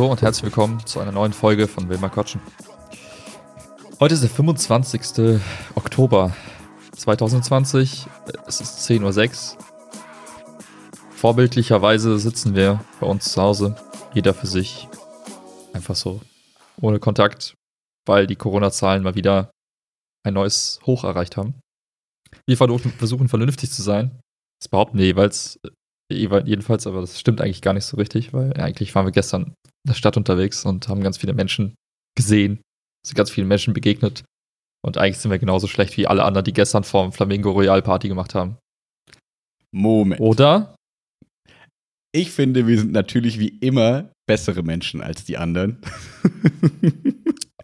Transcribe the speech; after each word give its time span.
Hallo 0.00 0.12
und 0.12 0.22
herzlich 0.22 0.44
willkommen 0.44 0.86
zu 0.86 0.98
einer 0.98 1.12
neuen 1.12 1.34
Folge 1.34 1.68
von 1.68 1.90
Wilma 1.90 2.08
Kotschen. 2.08 2.40
Heute 4.00 4.14
ist 4.14 4.22
der 4.22 4.30
25. 4.30 5.38
Oktober 5.74 6.34
2020. 6.96 8.06
Es 8.46 8.62
ist 8.62 8.78
10.06 8.90 9.56
Uhr. 9.56 9.64
Vorbildlicherweise 11.10 12.18
sitzen 12.18 12.54
wir 12.54 12.82
bei 12.98 13.06
uns 13.06 13.30
zu 13.30 13.42
Hause, 13.42 13.76
jeder 14.14 14.32
für 14.32 14.46
sich. 14.46 14.88
Einfach 15.74 15.96
so, 15.96 16.22
ohne 16.80 16.98
Kontakt, 16.98 17.52
weil 18.06 18.26
die 18.26 18.36
Corona-Zahlen 18.36 19.02
mal 19.02 19.16
wieder 19.16 19.50
ein 20.26 20.32
neues 20.32 20.80
Hoch 20.86 21.04
erreicht 21.04 21.36
haben. 21.36 21.60
Wir 22.46 22.56
versuchen 22.56 23.28
vernünftig 23.28 23.70
zu 23.70 23.82
sein. 23.82 24.18
Das 24.62 24.70
behaupten 24.70 24.96
wir 24.96 25.04
jeweils, 25.04 25.60
jedenfalls, 26.10 26.86
aber 26.86 27.00
das 27.00 27.18
stimmt 27.18 27.40
eigentlich 27.40 27.62
gar 27.62 27.72
nicht 27.72 27.84
so 27.84 27.96
richtig, 27.96 28.32
weil 28.32 28.52
eigentlich 28.54 28.94
waren 28.94 29.06
wir 29.06 29.12
gestern 29.12 29.54
in 29.84 29.88
der 29.88 29.94
Stadt 29.94 30.16
unterwegs 30.16 30.64
und 30.64 30.88
haben 30.88 31.02
ganz 31.02 31.18
viele 31.18 31.32
Menschen 31.32 31.74
gesehen, 32.16 32.60
sind 33.06 33.16
ganz 33.16 33.30
vielen 33.30 33.48
Menschen 33.48 33.74
begegnet. 33.74 34.24
Und 34.82 34.98
eigentlich 34.98 35.18
sind 35.18 35.30
wir 35.30 35.38
genauso 35.38 35.66
schlecht 35.66 35.96
wie 35.96 36.06
alle 36.06 36.24
anderen, 36.24 36.44
die 36.44 36.52
gestern 36.52 36.84
vorm 36.84 37.12
Flamingo 37.12 37.50
Royal 37.50 37.82
Party 37.82 38.08
gemacht 38.08 38.34
haben. 38.34 38.56
Moment. 39.72 40.20
Oder? 40.20 40.74
Ich 42.12 42.32
finde, 42.32 42.66
wir 42.66 42.78
sind 42.78 42.92
natürlich 42.92 43.38
wie 43.38 43.58
immer 43.60 44.10
bessere 44.26 44.62
Menschen 44.62 45.00
als 45.00 45.24
die 45.24 45.36
anderen. 45.36 45.80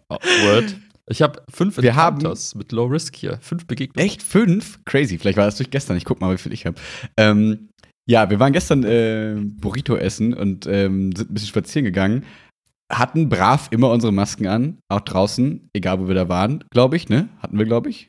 oh, 0.09 0.15
word. 0.15 0.75
Ich 1.09 1.21
habe 1.21 1.41
fünf 1.49 1.81
wir 1.81 1.95
haben 1.95 2.21
mit 2.55 2.71
Low 2.71 2.85
Risk 2.85 3.15
hier. 3.15 3.39
Fünf 3.41 3.65
Begegnungen. 3.65 4.05
Echt 4.05 4.21
fünf? 4.21 4.79
Crazy. 4.85 5.17
Vielleicht 5.17 5.37
war 5.37 5.45
das 5.45 5.55
durch 5.55 5.69
gestern. 5.69 5.95
Ich 5.95 6.05
guck 6.05 6.19
mal, 6.19 6.33
wie 6.33 6.37
viel 6.37 6.51
ich 6.51 6.65
habe. 6.65 6.77
Ähm, 7.15 7.69
ja, 8.07 8.29
wir 8.29 8.39
waren 8.39 8.53
gestern 8.53 8.83
äh, 8.83 9.35
Burrito 9.37 9.95
essen 9.95 10.33
und 10.33 10.65
ähm, 10.65 11.13
sind 11.15 11.29
ein 11.29 11.33
bisschen 11.33 11.49
spazieren 11.49 11.85
gegangen. 11.85 12.23
Hatten 12.91 13.27
brav 13.27 13.67
immer 13.71 13.91
unsere 13.91 14.13
Masken 14.13 14.47
an, 14.47 14.77
auch 14.87 15.01
draußen, 15.01 15.69
egal 15.73 15.99
wo 15.99 16.07
wir 16.07 16.15
da 16.15 16.29
waren, 16.29 16.63
glaube 16.71 16.95
ich, 16.95 17.09
ne? 17.09 17.27
Hatten 17.39 17.57
wir, 17.57 17.65
glaube 17.65 17.89
ich. 17.89 18.07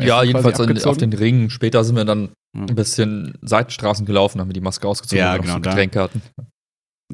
ja, 0.00 0.22
jedenfalls 0.22 0.60
in, 0.60 0.84
auf 0.84 0.98
den 0.98 1.14
Ringen. 1.14 1.48
Später 1.48 1.82
sind 1.82 1.96
wir 1.96 2.04
dann 2.04 2.28
ein 2.54 2.74
bisschen 2.74 3.38
Seitenstraßen 3.40 4.04
gelaufen, 4.04 4.40
haben 4.40 4.48
wir 4.48 4.54
die 4.54 4.60
Maske 4.60 4.86
ausgezogen 4.86 5.18
ja, 5.18 5.34
und 5.34 5.42
genau, 5.42 5.54
so 5.54 5.60
Getränke 5.60 6.02
hatten. 6.02 6.22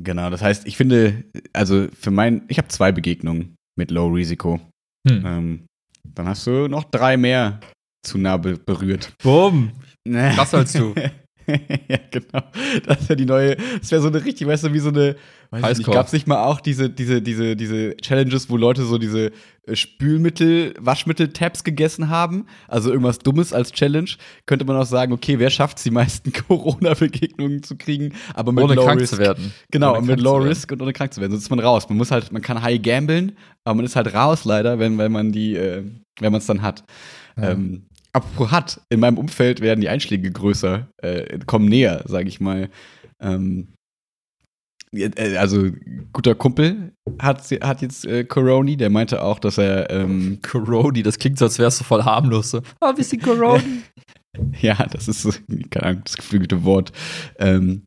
Genau, 0.00 0.30
das 0.30 0.42
heißt, 0.42 0.66
ich 0.66 0.76
finde, 0.76 1.24
also 1.52 1.86
für 1.98 2.10
mein, 2.10 2.42
ich 2.48 2.58
habe 2.58 2.68
zwei 2.68 2.92
Begegnungen 2.92 3.56
mit 3.78 3.90
Low 3.90 4.08
Risiko. 4.08 4.60
Hm. 5.08 5.26
Ähm, 5.26 5.66
dann 6.08 6.26
hast 6.26 6.46
du 6.46 6.66
noch 6.66 6.84
drei 6.84 7.16
mehr 7.16 7.60
zu 8.04 8.18
nah 8.18 8.36
berührt. 8.36 9.12
Bumm! 9.22 9.72
Was 10.04 10.54
als 10.54 10.72
du. 10.72 10.94
ja, 11.88 11.98
genau. 12.10 12.42
Das 12.86 13.08
wäre 13.08 13.16
die 13.16 13.26
neue, 13.26 13.56
das 13.80 13.90
wäre 13.90 14.02
so 14.02 14.08
eine 14.08 14.24
richtig, 14.24 14.46
weißt 14.46 14.64
du, 14.64 14.72
wie 14.72 14.78
so 14.78 14.90
eine, 14.90 15.16
weiß 15.50 15.78
ich 15.78 15.86
nicht, 15.86 15.94
gab 15.94 16.06
es 16.06 16.12
nicht 16.12 16.26
mal 16.26 16.44
auch 16.44 16.60
diese, 16.60 16.88
diese, 16.88 17.20
diese, 17.20 17.56
diese 17.56 17.96
Challenges, 17.96 18.48
wo 18.48 18.56
Leute 18.56 18.84
so 18.84 18.98
diese 18.98 19.32
äh, 19.66 19.76
Spülmittel, 19.76 20.74
Waschmittel-Tabs 20.78 21.64
gegessen 21.64 22.08
haben? 22.08 22.46
Also 22.68 22.90
irgendwas 22.90 23.18
Dummes 23.18 23.52
als 23.52 23.72
Challenge. 23.72 24.10
Könnte 24.46 24.64
man 24.64 24.76
auch 24.76 24.86
sagen, 24.86 25.12
okay, 25.12 25.38
wer 25.38 25.50
schafft 25.50 25.78
es, 25.78 25.84
die 25.84 25.90
meisten 25.90 26.32
Corona-Begegnungen 26.48 27.62
zu 27.62 27.76
kriegen, 27.76 28.14
aber 28.34 28.52
mit 28.52 28.64
ohne 28.64 28.74
Low 28.74 28.84
krank 28.84 29.00
Risk. 29.00 29.14
zu 29.14 29.18
werden. 29.18 29.52
Genau, 29.70 30.00
mit 30.00 30.20
Low 30.20 30.36
Risk 30.36 30.72
und 30.72 30.82
ohne 30.82 30.92
krank 30.92 31.12
zu 31.12 31.20
werden. 31.20 31.32
Sonst 31.32 31.44
ist 31.44 31.50
man 31.50 31.60
raus. 31.60 31.88
Man 31.88 31.98
muss 31.98 32.10
halt, 32.10 32.32
man 32.32 32.42
kann 32.42 32.62
high 32.62 32.80
gamblen, 32.80 33.32
aber 33.64 33.76
man 33.76 33.84
ist 33.84 33.96
halt 33.96 34.14
raus 34.14 34.44
leider, 34.44 34.78
wenn, 34.78 34.98
wenn 34.98 35.12
man 35.12 35.32
die, 35.32 35.56
äh, 35.56 35.84
wenn 36.20 36.32
man 36.32 36.40
es 36.40 36.46
dann 36.46 36.62
hat. 36.62 36.84
Ja. 37.36 37.50
Ähm, 37.50 37.86
Apropos 38.14 38.50
hat, 38.50 38.80
in 38.90 39.00
meinem 39.00 39.18
Umfeld 39.18 39.60
werden 39.60 39.80
die 39.80 39.88
Einschläge 39.88 40.30
größer, 40.30 40.88
äh, 40.98 41.38
kommen 41.46 41.66
näher, 41.66 42.02
sage 42.06 42.28
ich 42.28 42.40
mal. 42.40 42.68
Ähm, 43.20 43.68
äh, 44.92 45.36
also 45.36 45.70
guter 46.12 46.34
Kumpel 46.34 46.92
hat, 47.18 47.42
hat 47.62 47.82
jetzt 47.82 48.04
äh, 48.04 48.24
Coroni, 48.24 48.76
der 48.76 48.90
meinte 48.90 49.22
auch, 49.22 49.38
dass 49.38 49.58
er 49.58 49.90
ähm, 49.90 50.40
Coroni, 50.46 51.02
das 51.02 51.18
klingt 51.18 51.38
so, 51.38 51.46
als 51.46 51.58
wärst 51.58 51.80
du 51.80 51.84
voll 51.84 52.04
harmlos. 52.04 52.50
So. 52.50 52.62
Oh, 52.80 52.88
ein 52.88 52.94
bisschen 52.94 53.20
Coroni. 53.20 53.82
ja, 54.60 54.74
das 54.86 55.08
ist 55.08 55.42
keine 55.70 55.86
Ahnung, 55.86 56.02
das 56.04 56.16
geflügelte 56.16 56.64
Wort. 56.64 56.92
Ähm, 57.38 57.86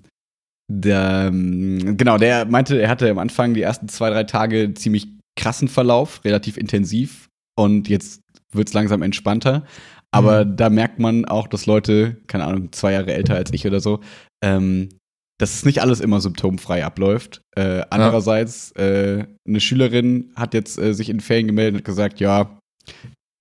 der, 0.67 1.25
ähm, 1.27 1.97
genau, 1.97 2.17
der 2.17 2.45
meinte, 2.45 2.81
er 2.81 2.89
hatte 2.89 3.09
am 3.09 3.19
Anfang 3.19 3.53
die 3.53 3.61
ersten 3.61 3.87
zwei, 3.87 4.09
drei 4.09 4.23
Tage 4.23 4.73
ziemlich 4.73 5.07
krassen 5.37 5.67
Verlauf, 5.67 6.25
relativ 6.25 6.57
intensiv 6.57 7.29
und 7.55 7.87
jetzt 7.87 8.21
wird 8.51 8.69
es 8.69 8.73
langsam 8.73 9.01
entspannter. 9.03 9.65
Aber 10.15 10.45
mhm. 10.45 10.55
da 10.55 10.69
merkt 10.69 10.99
man 10.99 11.25
auch, 11.25 11.47
dass 11.47 11.65
Leute, 11.65 12.17
keine 12.27 12.45
Ahnung, 12.45 12.71
zwei 12.71 12.93
Jahre 12.93 13.13
älter 13.13 13.35
als 13.35 13.51
ich 13.51 13.67
oder 13.67 13.81
so, 13.81 13.99
ähm, 14.41 14.89
dass 15.37 15.53
es 15.53 15.65
nicht 15.65 15.81
alles 15.81 15.99
immer 15.99 16.21
symptomfrei 16.21 16.85
abläuft. 16.85 17.41
Äh, 17.57 17.81
andererseits, 17.89 18.71
äh, 18.73 19.25
eine 19.45 19.59
Schülerin 19.59 20.31
hat 20.35 20.53
jetzt 20.53 20.77
äh, 20.77 20.93
sich 20.93 21.09
in 21.09 21.19
Ferien 21.19 21.47
gemeldet 21.47 21.81
und 21.81 21.85
gesagt, 21.85 22.21
ja, 22.21 22.57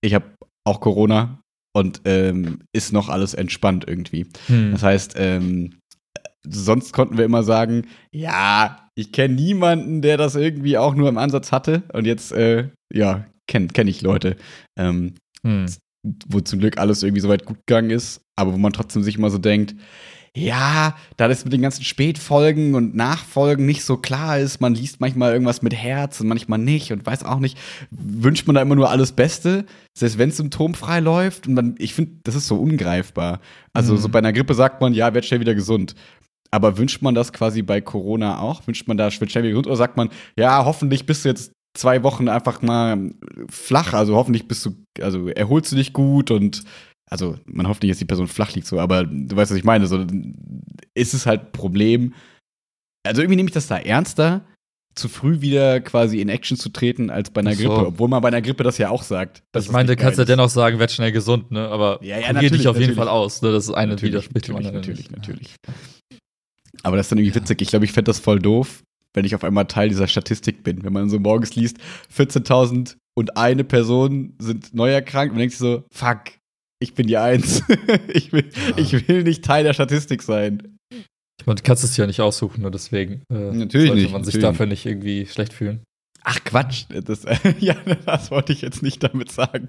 ich 0.03 0.15
habe 0.15 0.25
auch 0.67 0.81
Corona 0.81 1.41
und 1.77 2.01
ähm, 2.05 2.62
ist 2.73 2.93
noch 2.93 3.09
alles 3.09 3.35
entspannt 3.35 3.85
irgendwie. 3.87 4.27
Hm. 4.49 4.73
Das 4.73 4.83
heißt, 4.83 5.15
ähm, 5.17 5.79
sonst 6.45 6.93
konnten 6.93 7.19
wir 7.19 7.25
immer 7.25 7.45
sagen, 7.45 7.87
ja, 8.12 8.89
ich 8.97 9.12
kenne 9.12 9.35
niemanden, 9.35 10.03
der 10.03 10.17
das 10.17 10.35
irgendwie 10.35 10.77
auch 10.77 10.97
nur 10.97 11.09
im 11.09 11.19
Ansatz 11.19 11.53
hatte. 11.53 11.85
Und 11.93 12.06
jetzt, 12.06 12.33
äh, 12.33 12.71
ja, 12.93 13.27
kenne 13.47 13.69
kenn 13.69 13.87
ich 13.87 14.03
Leute. 14.03 14.37
Ähm, 14.77 15.15
hm 15.45 15.67
wo 16.28 16.41
zum 16.41 16.60
Glück 16.60 16.78
alles 16.78 17.03
irgendwie 17.03 17.20
so 17.20 17.28
weit 17.28 17.44
gut 17.44 17.66
gegangen 17.66 17.91
ist, 17.91 18.20
aber 18.37 18.53
wo 18.53 18.59
man 18.59 18.72
trotzdem 18.72 19.03
sich 19.03 19.16
immer 19.16 19.31
so 19.31 19.38
denkt, 19.38 19.75
ja, 20.37 20.97
da 21.16 21.28
das 21.28 21.44
mit 21.44 21.53
den 21.53 21.62
ganzen 21.62 21.84
Spätfolgen 21.84 22.75
und 22.75 22.97
Nachfolgen 22.97 23.66
nicht 23.66 23.84
so 23.84 23.97
klar 23.97 24.38
ist, 24.38 24.60
man 24.60 24.75
liest 24.75 25.00
manchmal 25.00 25.32
irgendwas 25.32 25.62
mit 25.62 25.75
Herz 25.75 26.20
und 26.20 26.26
manchmal 26.26 26.59
nicht 26.59 26.91
und 26.91 27.06
weiß 27.06 27.22
auch 27.25 27.38
nicht, 27.38 27.56
wünscht 27.91 28.47
man 28.47 28.54
da 28.54 28.62
immer 28.62 28.75
nur 28.75 28.91
alles 28.91 29.12
Beste, 29.12 29.64
selbst 29.97 30.19
wenn 30.19 30.31
es 30.31 30.38
symptomfrei 30.38 30.98
läuft 30.98 31.47
und 31.47 31.54
dann, 31.54 31.76
ich 31.78 31.94
finde, 31.94 32.16
das 32.25 32.34
ist 32.34 32.48
so 32.48 32.56
ungreifbar. 32.56 33.41
Also 33.72 33.94
mhm. 33.94 33.98
so 33.98 34.09
bei 34.09 34.19
einer 34.19 34.32
Grippe 34.32 34.54
sagt 34.54 34.81
man, 34.81 34.93
ja, 34.93 35.14
werd 35.14 35.25
schnell 35.25 35.41
wieder 35.41 35.54
gesund. 35.54 35.94
Aber 36.50 36.78
wünscht 36.78 37.00
man 37.00 37.14
das 37.14 37.32
quasi 37.32 37.62
bei 37.62 37.81
Corona 37.81 38.41
auch? 38.41 38.66
Wünscht 38.66 38.88
man 38.88 38.97
da 38.97 39.04
wird 39.04 39.31
schnell 39.31 39.44
wieder 39.44 39.50
gesund 39.50 39.66
oder 39.69 39.76
sagt 39.76 39.97
man, 39.97 40.09
ja, 40.37 40.64
hoffentlich 40.64 41.06
bist 41.06 41.25
du 41.25 41.28
jetzt 41.28 41.53
zwei 41.75 42.03
Wochen 42.03 42.29
einfach 42.29 42.62
mal 42.62 43.11
flach. 43.49 43.93
Also 43.93 44.17
hoffentlich 44.17 44.49
bist 44.49 44.65
du, 44.65 44.75
also 45.01 45.29
erholst 45.29 45.73
du 45.73 45.77
dich 45.77 45.93
gut 45.93 46.31
und 46.31 46.65
also 47.11 47.39
man 47.47 47.69
hofft 47.69 47.83
nicht, 47.83 47.91
dass 47.93 47.99
die 47.99 48.07
Person 48.07 48.29
flach 48.29 48.55
liegt 48.55 48.67
so, 48.67 48.81
aber 48.81 49.05
du 49.05 49.37
weißt, 49.37 49.51
was 49.51 49.59
ich 49.59 49.65
meine. 49.65 49.87
So 49.87 50.07
ist 50.95 51.15
es 51.15 51.27
halt 51.27 51.43
ein 51.43 51.53
Problem. 51.53 52.15
Also 53.07 53.21
irgendwie 53.21 53.37
nehme 53.37 53.49
ich 53.49 53.55
das 53.55 53.67
da 53.67 53.77
ernster, 53.77 54.45
zu 54.95 55.09
früh 55.09 55.41
wieder 55.41 55.81
quasi 55.81 56.21
in 56.21 56.29
Action 56.29 56.57
zu 56.57 56.69
treten 56.69 57.11
als 57.11 57.31
bei 57.31 57.41
einer 57.41 57.55
so. 57.55 57.69
Grippe, 57.69 57.87
obwohl 57.89 58.09
man 58.09 58.23
bei 58.23 58.29
einer 58.29 58.41
Grippe 58.43 58.62
das 58.62 58.79
ja 58.79 58.91
auch 58.91 59.03
sagt. 59.03 59.43
Ich 59.56 59.71
meine, 59.71 59.89
du 59.89 59.97
kannst 59.97 60.19
ja 60.19 60.25
dennoch 60.25 60.49
sagen, 60.49 60.79
werd 60.79 60.93
schnell 60.93 61.12
gesund, 61.12 61.51
ne? 61.51 61.69
Aber 61.69 61.99
ja, 62.03 62.19
ja, 62.19 62.33
natürlich, 62.33 62.59
dich 62.59 62.69
auf 62.69 62.79
jeden 62.79 62.95
Fall 62.95 63.09
aus, 63.09 63.43
ne? 63.43 63.53
Das 63.53 63.65
ist 63.65 63.75
eine 63.75 63.93
natürlich, 63.93 64.15
widerspricht 64.15 64.49
natürlich, 64.49 64.73
natürlich, 64.73 65.11
natürlich. 65.11 65.56
Aber 66.83 66.97
das 66.97 67.06
ist 67.06 67.12
dann 67.12 67.19
irgendwie 67.19 67.35
witzig. 67.35 67.61
Ich 67.62 67.69
glaube, 67.69 67.85
ich 67.85 67.93
fände 67.93 68.09
das 68.09 68.19
voll 68.19 68.39
doof, 68.39 68.83
wenn 69.14 69.25
ich 69.25 69.34
auf 69.34 69.44
einmal 69.44 69.66
Teil 69.66 69.88
dieser 69.88 70.08
Statistik 70.08 70.62
bin. 70.62 70.84
Wenn 70.84 70.93
man 70.93 71.08
so 71.08 71.19
morgens 71.19 71.55
liest, 71.55 71.78
14.000 72.14 72.96
und 73.16 73.37
eine 73.37 73.64
Person 73.64 74.34
sind 74.38 74.75
neu 74.75 74.90
erkrankt 74.90 75.32
man 75.32 75.38
denkt 75.38 75.52
sich 75.52 75.61
so, 75.61 75.84
fuck, 75.90 76.25
ich 76.81 76.94
bin 76.94 77.06
die 77.06 77.16
Eins. 77.16 77.62
ich, 78.08 78.32
will, 78.32 78.50
ja. 78.55 78.76
ich 78.76 79.08
will 79.08 79.22
nicht 79.22 79.44
Teil 79.44 79.64
der 79.64 79.72
Statistik 79.72 80.22
sein. 80.22 80.76
Ich 81.40 81.46
meine, 81.46 81.56
du 81.56 81.62
kannst 81.62 81.84
es 81.84 81.96
ja 81.96 82.06
nicht 82.06 82.20
aussuchen, 82.20 82.62
nur 82.62 82.70
deswegen 82.70 83.22
äh, 83.31 83.52
natürlich 83.52 83.88
sollte 83.88 84.02
nicht, 84.02 84.12
man 84.12 84.25
sich 84.25 84.38
dafür 84.38 84.66
nicht 84.66 84.87
irgendwie 84.87 85.26
schlecht 85.26 85.52
fühlen. 85.52 85.82
Ach 86.22 86.38
Quatsch, 86.44 86.87
das, 86.88 87.25
ja, 87.60 87.76
das 88.06 88.31
wollte 88.31 88.52
ich 88.52 88.62
jetzt 88.62 88.82
nicht 88.82 89.02
damit 89.02 89.31
sagen. 89.31 89.69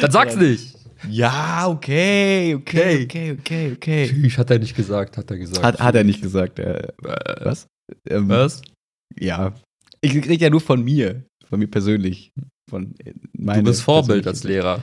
Dann 0.00 0.10
sag's 0.10 0.36
nicht. 0.36 0.74
Ja, 1.08 1.68
okay, 1.68 2.54
okay, 2.54 3.04
okay, 3.04 3.36
okay, 3.38 3.72
okay. 3.74 4.08
Tschüss, 4.08 4.38
hat 4.38 4.50
er 4.50 4.58
nicht 4.58 4.74
gesagt, 4.74 5.18
hat 5.18 5.30
er 5.30 5.36
gesagt. 5.36 5.62
Hat, 5.62 5.78
hat 5.80 5.94
er 5.94 6.04
nicht 6.04 6.22
gesagt. 6.22 6.58
Äh, 6.58 6.88
was? 7.42 7.66
Ähm, 8.08 8.28
Was? 8.28 8.62
Ja. 9.18 9.54
Ich 10.00 10.14
rede 10.14 10.34
ja 10.34 10.50
nur 10.50 10.60
von 10.60 10.82
mir, 10.82 11.24
von 11.48 11.58
mir 11.58 11.68
persönlich. 11.68 12.32
Von 12.68 12.94
äh, 12.98 13.14
du 13.32 13.62
bist 13.62 13.82
Vorbild 13.82 14.26
als 14.26 14.44
Lehrer. 14.44 14.82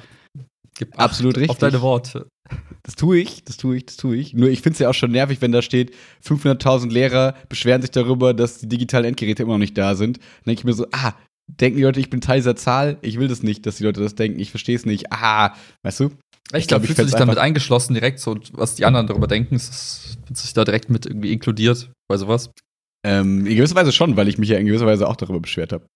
Gib 0.78 0.98
Absolut 0.98 1.36
richtig. 1.36 1.50
Auf 1.50 1.58
deine 1.58 1.82
Worte. 1.82 2.28
Das 2.84 2.96
tue 2.96 3.20
ich, 3.20 3.44
das 3.44 3.58
tue 3.58 3.78
ich, 3.78 3.86
das 3.86 3.98
tue 3.98 4.16
ich. 4.16 4.34
Nur 4.34 4.50
ich 4.50 4.62
finde 4.62 4.74
es 4.74 4.80
ja 4.80 4.90
auch 4.90 4.94
schon 4.94 5.12
nervig, 5.12 5.42
wenn 5.42 5.52
da 5.52 5.62
steht, 5.62 5.94
500.000 6.26 6.90
Lehrer 6.92 7.36
beschweren 7.50 7.82
sich 7.82 7.92
darüber, 7.92 8.34
dass 8.34 8.60
die 8.60 8.68
digitalen 8.68 9.06
Endgeräte 9.06 9.44
immer 9.44 9.54
noch 9.54 9.60
nicht 9.60 9.78
da 9.78 9.96
sind. 9.96 10.18
Dann 10.18 10.26
denke 10.48 10.62
ich 10.62 10.66
mir 10.66 10.74
so, 10.74 10.88
ah, 10.92 11.14
denken 11.48 11.78
die 11.78 11.84
Leute, 11.84 12.00
ich 12.00 12.10
bin 12.10 12.22
Teil 12.22 12.40
dieser 12.40 12.56
Zahl? 12.56 12.98
Ich 13.02 13.20
will 13.20 13.28
das 13.28 13.44
nicht, 13.44 13.66
dass 13.66 13.78
die 13.78 13.84
Leute 13.84 14.02
das 14.02 14.16
denken. 14.16 14.40
Ich 14.40 14.50
verstehe 14.50 14.76
es 14.76 14.86
nicht. 14.86 15.12
Ah, 15.12 15.54
weißt 15.84 16.00
du? 16.00 16.12
Ich 16.54 16.68
glaube, 16.68 16.84
ich 16.84 16.88
fühlst 16.88 17.00
du 17.00 17.06
dich 17.06 17.16
damit 17.16 17.38
eingeschlossen 17.38 17.94
direkt 17.94 18.20
so, 18.20 18.38
was 18.54 18.76
die 18.76 18.86
anderen 18.86 19.08
darüber 19.08 19.28
denken, 19.28 19.56
ist, 19.56 20.18
wird 20.28 20.38
sich 20.38 20.54
da 20.54 20.66
direkt 20.66 20.90
mit 20.90 21.06
irgendwie 21.06 21.32
inkludiert 21.32 21.92
bei 22.10 22.18
sowas? 22.18 22.50
Ähm, 23.04 23.46
in 23.48 23.56
gewisser 23.56 23.76
Weise 23.76 23.92
schon, 23.92 24.16
weil 24.16 24.28
ich 24.28 24.38
mich 24.38 24.50
ja 24.50 24.58
in 24.58 24.68
gewisser 24.68 24.86
Weise 24.86 25.08
auch 25.08 25.16
darüber 25.16 25.40
beschwert 25.40 25.74
habe. 25.74 25.88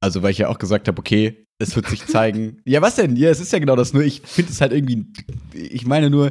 Also, 0.00 0.22
weil 0.22 0.30
ich 0.30 0.38
ja 0.38 0.48
auch 0.48 0.58
gesagt 0.58 0.86
habe, 0.88 0.98
okay, 0.98 1.44
es 1.58 1.74
wird 1.74 1.88
sich 1.88 2.06
zeigen. 2.06 2.58
ja, 2.64 2.80
was 2.82 2.96
denn? 2.96 3.16
Ja, 3.16 3.30
es 3.30 3.40
ist 3.40 3.52
ja 3.52 3.58
genau 3.58 3.76
das. 3.76 3.92
Nur 3.92 4.02
ich 4.04 4.22
finde 4.24 4.52
es 4.52 4.60
halt 4.60 4.72
irgendwie, 4.72 5.06
ich 5.52 5.86
meine 5.86 6.08
nur, 6.08 6.30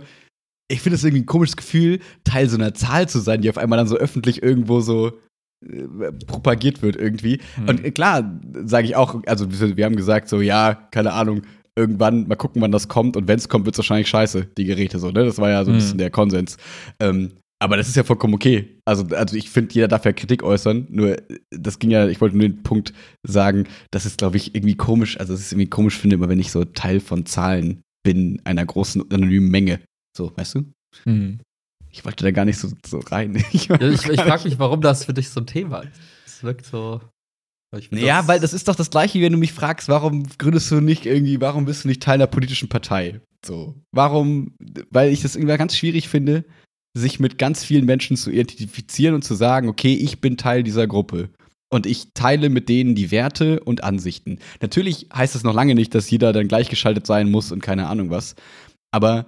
ich 0.70 0.82
finde 0.82 0.96
es 0.96 1.04
irgendwie 1.04 1.24
ein 1.24 1.26
komisches 1.26 1.58
Gefühl, 1.58 2.00
Teil 2.24 2.48
so 2.48 2.58
einer 2.58 2.74
Zahl 2.74 3.10
zu 3.10 3.20
sein, 3.20 3.42
die 3.42 3.50
auf 3.50 3.58
einmal 3.58 3.78
dann 3.78 3.88
so 3.88 3.98
öffentlich 3.98 4.42
irgendwo 4.42 4.80
so 4.80 5.12
äh, 5.66 6.12
propagiert 6.28 6.82
wird 6.82 6.96
irgendwie. 6.96 7.40
Hm. 7.56 7.68
Und 7.68 7.96
klar, 7.96 8.40
sage 8.64 8.86
ich 8.86 8.96
auch, 8.96 9.22
also 9.26 9.48
wir 9.52 9.76
wir 9.76 9.86
haben 9.86 9.98
gesagt, 9.98 10.30
so 10.30 10.40
ja, 10.40 10.76
keine 10.92 11.12
Ahnung, 11.12 11.42
irgendwann 11.76 12.28
mal 12.28 12.36
gucken, 12.36 12.62
wann 12.62 12.72
das 12.72 12.88
kommt 12.88 13.18
und 13.18 13.28
wenn 13.28 13.38
es 13.38 13.50
kommt, 13.50 13.66
wird 13.66 13.76
es 13.76 13.80
wahrscheinlich 13.80 14.08
scheiße, 14.10 14.48
die 14.58 14.66
Geräte 14.66 15.00
so, 15.00 15.12
ne? 15.12 15.26
Das 15.26 15.38
war 15.40 15.50
ja 15.50 15.64
so 15.66 15.72
ein 15.72 15.76
Hm. 15.76 15.80
bisschen 15.82 15.98
der 15.98 16.10
Konsens. 16.10 16.58
Ähm, 17.00 17.32
aber 17.62 17.78
das 17.78 17.88
ist 17.88 17.96
ja 17.96 18.04
vollkommen 18.04 18.34
okay. 18.34 18.80
Also, 18.86 19.06
also 19.16 19.36
ich 19.38 19.52
finde, 19.52 19.76
jeder 19.76 19.88
darf 19.88 20.04
ja 20.04 20.14
Kritik 20.14 20.42
äußern. 20.42 20.88
Nur, 20.90 21.20
äh, 21.20 21.40
das 21.52 21.78
ging 21.78 21.92
ja, 21.92 22.08
ich 22.08 22.20
wollte 22.20 22.36
nur 22.36 22.50
den 22.50 22.64
Punkt 22.64 22.92
sagen, 23.22 23.68
dass 23.92 24.06
es, 24.06 24.18
glaube 24.18 24.38
ich, 24.38 24.56
irgendwie 24.56 24.76
komisch, 24.76 25.20
also 25.20 25.36
es 25.36 25.42
ist 25.42 25.52
irgendwie 25.52 25.70
komisch 25.70 25.96
finde, 25.96 26.16
immer 26.16 26.28
wenn 26.28 26.40
ich 26.40 26.52
so 26.52 26.66
Teil 26.66 27.00
von 27.00 27.28
Zahlen 27.28 27.84
bin, 28.04 28.42
einer 28.46 28.66
großen 28.66 29.12
anonymen 29.12 29.50
Menge. 29.50 29.80
So, 30.18 30.36
weißt 30.36 30.56
du? 30.56 30.74
Hm. 31.04 31.40
Ich 31.92 32.04
wollte 32.04 32.24
da 32.24 32.32
gar 32.32 32.46
nicht 32.46 32.58
so, 32.58 32.70
so 32.84 32.98
rein. 33.00 33.36
Ich, 33.54 33.68
Ja, 33.68 33.80
ich 33.80 34.08
ich 34.08 34.22
frage 34.22 34.46
mich, 34.46 34.58
warum 34.58 34.82
das 34.82 35.06
für 35.06 35.14
dich 35.14 35.30
so 35.30 35.42
ein 35.42 35.46
Thema 35.46 35.82
ist. 35.82 36.00
Es 36.26 36.44
wirkt 36.44 36.66
so. 36.66 37.00
Ja, 37.92 38.28
weil 38.28 38.40
das 38.40 38.54
ist 38.54 38.68
doch 38.68 38.76
das 38.76 38.90
Gleiche, 38.90 39.20
wie 39.20 39.24
wenn 39.24 39.34
du 39.34 39.38
mich 39.38 39.54
fragst, 39.54 39.88
warum 39.88 40.28
gründest 40.38 40.70
du 40.72 40.82
nicht 40.82 41.06
irgendwie, 41.06 41.40
warum 41.40 41.66
bist 41.66 41.84
du 41.84 41.88
nicht 41.88 42.02
Teil 42.02 42.16
einer 42.16 42.28
politischen 42.28 42.70
Partei? 42.70 43.22
So. 43.46 43.76
Warum? 43.92 44.56
Weil 44.90 45.12
ich 45.12 45.22
das 45.22 45.36
irgendwie 45.36 45.56
ganz 45.58 45.78
schwierig 45.78 46.10
finde, 46.10 46.44
sich 46.98 47.20
mit 47.20 47.38
ganz 47.38 47.64
vielen 47.64 47.86
Menschen 47.86 48.18
zu 48.18 48.32
identifizieren 48.32 49.16
und 49.16 49.24
zu 49.24 49.36
sagen, 49.36 49.70
okay, 49.70 49.94
ich 49.94 50.20
bin 50.20 50.38
Teil 50.38 50.64
dieser 50.64 50.88
Gruppe. 50.88 51.30
Und 51.74 51.86
ich 51.86 52.08
teile 52.14 52.50
mit 52.50 52.68
denen 52.68 52.96
die 52.96 53.12
Werte 53.12 53.62
und 53.62 53.84
Ansichten. 53.84 54.40
Natürlich 54.62 55.08
heißt 55.16 55.36
das 55.36 55.44
noch 55.44 55.54
lange 55.54 55.74
nicht, 55.74 55.96
dass 55.96 56.10
jeder 56.10 56.34
dann 56.34 56.50
gleichgeschaltet 56.50 57.08
sein 57.08 57.32
muss 57.32 57.52
und 57.54 57.64
keine 57.64 57.88
Ahnung 57.88 58.10
was. 58.10 58.36
Aber 58.94 59.28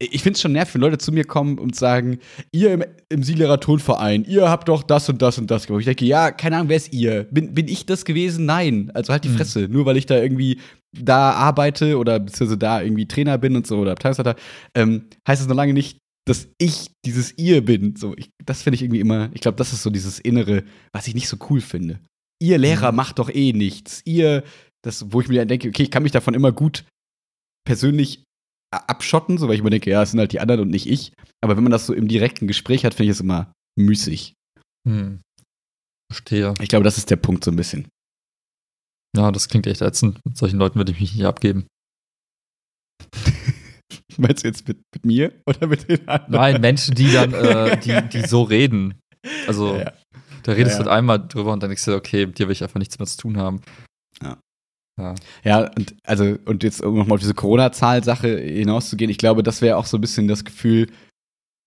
ich 0.00 0.22
finde 0.22 0.36
es 0.36 0.42
schon 0.42 0.52
nervig, 0.52 0.74
wenn 0.74 0.82
Leute 0.82 0.98
zu 0.98 1.10
mir 1.10 1.24
kommen 1.24 1.58
und 1.58 1.74
sagen, 1.74 2.18
ihr 2.52 2.72
im, 2.72 2.84
im 3.08 3.22
Sielerer 3.22 3.58
Tonverein, 3.60 4.24
ihr 4.24 4.48
habt 4.48 4.68
doch 4.68 4.82
das 4.82 5.08
und 5.08 5.22
das 5.22 5.38
und 5.38 5.50
das 5.50 5.66
gemacht. 5.66 5.80
Ich 5.80 5.86
denke, 5.86 6.04
ja, 6.04 6.30
keine 6.30 6.56
Ahnung, 6.56 6.68
wer 6.68 6.76
ist 6.76 6.92
ihr? 6.92 7.24
Bin, 7.30 7.54
bin 7.54 7.66
ich 7.66 7.86
das 7.86 8.04
gewesen? 8.04 8.44
Nein. 8.44 8.90
Also 8.94 9.12
halt 9.12 9.24
die 9.24 9.30
Mhm. 9.30 9.36
Fresse. 9.36 9.68
Nur 9.68 9.86
weil 9.86 9.96
ich 9.96 10.06
da 10.06 10.20
irgendwie 10.20 10.60
da 10.92 11.32
arbeite 11.32 11.96
oder 11.98 12.20
beziehungsweise 12.20 12.58
da 12.58 12.82
irgendwie 12.82 13.08
Trainer 13.08 13.38
bin 13.38 13.56
und 13.56 13.66
so 13.66 13.78
oder 13.78 13.92
Abteilungsleiter, 13.92 14.36
ähm, 14.74 15.06
heißt 15.26 15.40
es 15.42 15.48
noch 15.48 15.56
lange 15.56 15.72
nicht, 15.72 15.98
dass 16.28 16.48
ich 16.58 16.90
dieses 17.04 17.36
ihr 17.38 17.64
bin. 17.64 17.96
So, 17.96 18.16
ich, 18.16 18.30
das 18.44 18.62
finde 18.62 18.76
ich 18.76 18.82
irgendwie 18.82 19.00
immer, 19.00 19.30
ich 19.34 19.40
glaube, 19.40 19.56
das 19.56 19.72
ist 19.72 19.82
so 19.82 19.90
dieses 19.90 20.18
Innere, 20.20 20.64
was 20.92 21.08
ich 21.08 21.14
nicht 21.14 21.28
so 21.28 21.36
cool 21.50 21.60
finde. 21.60 22.00
Ihr 22.40 22.58
Lehrer 22.58 22.92
Mhm. 22.92 22.96
macht 22.96 23.18
doch 23.18 23.30
eh 23.30 23.52
nichts. 23.52 24.02
Ihr, 24.04 24.44
das, 24.84 25.12
wo 25.12 25.20
ich 25.20 25.28
mir 25.28 25.38
dann 25.40 25.48
denke, 25.48 25.68
okay, 25.68 25.82
ich 25.82 25.90
kann 25.90 26.02
mich 26.04 26.12
davon 26.12 26.34
immer 26.34 26.52
gut 26.52 26.84
persönlich 27.66 28.22
abschotten, 28.70 29.38
so 29.38 29.48
weil 29.48 29.54
ich 29.54 29.60
immer 29.60 29.70
denke, 29.70 29.90
ja, 29.90 30.02
es 30.02 30.10
sind 30.10 30.20
halt 30.20 30.32
die 30.32 30.40
anderen 30.40 30.60
und 30.60 30.70
nicht 30.70 30.86
ich. 30.86 31.12
Aber 31.42 31.56
wenn 31.56 31.62
man 31.64 31.72
das 31.72 31.86
so 31.86 31.94
im 31.94 32.06
direkten 32.08 32.46
Gespräch 32.46 32.84
hat, 32.84 32.94
finde 32.94 33.10
ich 33.10 33.16
es 33.16 33.20
immer 33.20 33.52
müßig. 33.78 34.34
Hm. 34.86 35.20
Verstehe. 36.12 36.54
Ich 36.60 36.68
glaube, 36.68 36.84
das 36.84 36.98
ist 36.98 37.10
der 37.10 37.16
Punkt 37.16 37.44
so 37.44 37.50
ein 37.50 37.56
bisschen. 37.56 37.88
Ja, 39.16 39.32
das 39.32 39.48
klingt 39.48 39.66
echt 39.66 39.80
ätzend. 39.80 40.20
Mit 40.24 40.36
solchen 40.36 40.58
Leuten 40.58 40.76
würde 40.76 40.92
ich 40.92 41.00
mich 41.00 41.14
nicht 41.14 41.24
abgeben. 41.24 41.66
Meinst 44.20 44.42
du 44.42 44.48
jetzt 44.48 44.66
mit, 44.66 44.78
mit 44.94 45.06
mir 45.06 45.32
oder 45.46 45.66
mit 45.66 45.88
den 45.88 46.08
anderen? 46.08 46.32
Nein, 46.32 46.60
Menschen, 46.60 46.94
die 46.94 47.12
dann, 47.12 47.32
äh, 47.34 47.78
die, 47.78 48.08
die 48.08 48.26
so 48.26 48.42
reden. 48.42 49.00
Also, 49.46 49.76
Ja, 49.76 49.80
ja. 49.80 49.92
da 50.42 50.52
redest 50.52 50.78
du 50.78 50.82
ja. 50.82 50.88
halt 50.88 50.98
einmal 50.98 51.26
drüber 51.26 51.52
und 51.52 51.62
dann 51.62 51.70
denkst 51.70 51.84
du, 51.84 51.94
okay, 51.94 52.26
mit 52.26 52.38
dir 52.38 52.48
will 52.48 52.52
ich 52.52 52.62
einfach 52.62 52.78
nichts 52.78 52.98
mehr 52.98 53.06
zu 53.06 53.16
tun 53.16 53.36
haben. 53.36 53.60
Ja. 54.22 54.38
Ja. 54.98 55.14
Ja, 55.44 55.70
und 55.76 55.94
also, 56.04 56.36
und 56.44 56.64
jetzt 56.64 56.82
um 56.82 56.96
nochmal 56.96 57.14
auf 57.14 57.20
diese 57.20 57.34
Corona-Zahl-Sache 57.34 58.38
hinauszugehen, 58.38 59.10
ich 59.10 59.18
glaube, 59.18 59.44
das 59.44 59.62
wäre 59.62 59.76
auch 59.76 59.86
so 59.86 59.96
ein 59.96 60.00
bisschen 60.00 60.26
das 60.26 60.44
Gefühl, 60.44 60.90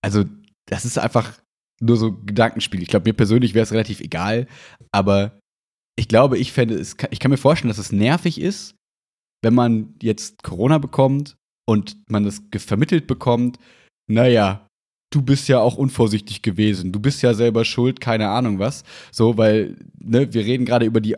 also, 0.02 0.24
das 0.66 0.84
ist 0.84 0.98
einfach 0.98 1.32
nur 1.80 1.96
so 1.96 2.12
Gedankenspiel. 2.12 2.82
Ich 2.82 2.88
glaube, 2.88 3.08
mir 3.08 3.14
persönlich 3.14 3.54
wäre 3.54 3.62
es 3.62 3.72
relativ 3.72 4.00
egal, 4.00 4.46
aber 4.92 5.40
ich 5.96 6.08
glaube, 6.08 6.36
ich 6.38 6.52
fände 6.52 6.74
es, 6.74 6.96
ich 7.10 7.18
kann 7.18 7.30
mir 7.30 7.38
vorstellen, 7.38 7.70
dass 7.70 7.78
es 7.78 7.92
nervig 7.92 8.40
ist, 8.40 8.74
wenn 9.42 9.54
man 9.54 9.94
jetzt 10.02 10.42
Corona 10.42 10.78
bekommt 10.78 11.36
und 11.72 11.96
man 12.08 12.24
das 12.24 12.42
vermittelt 12.58 13.06
bekommt, 13.06 13.58
naja, 14.06 14.68
du 15.10 15.22
bist 15.22 15.48
ja 15.48 15.60
auch 15.60 15.76
unvorsichtig 15.76 16.42
gewesen, 16.42 16.92
du 16.92 17.00
bist 17.00 17.22
ja 17.22 17.34
selber 17.34 17.64
schuld, 17.64 18.00
keine 18.00 18.28
Ahnung 18.28 18.58
was. 18.58 18.84
So, 19.10 19.38
weil, 19.38 19.76
ne, 19.98 20.32
wir 20.32 20.44
reden 20.44 20.66
gerade 20.66 20.86
über 20.86 21.00
die 21.00 21.16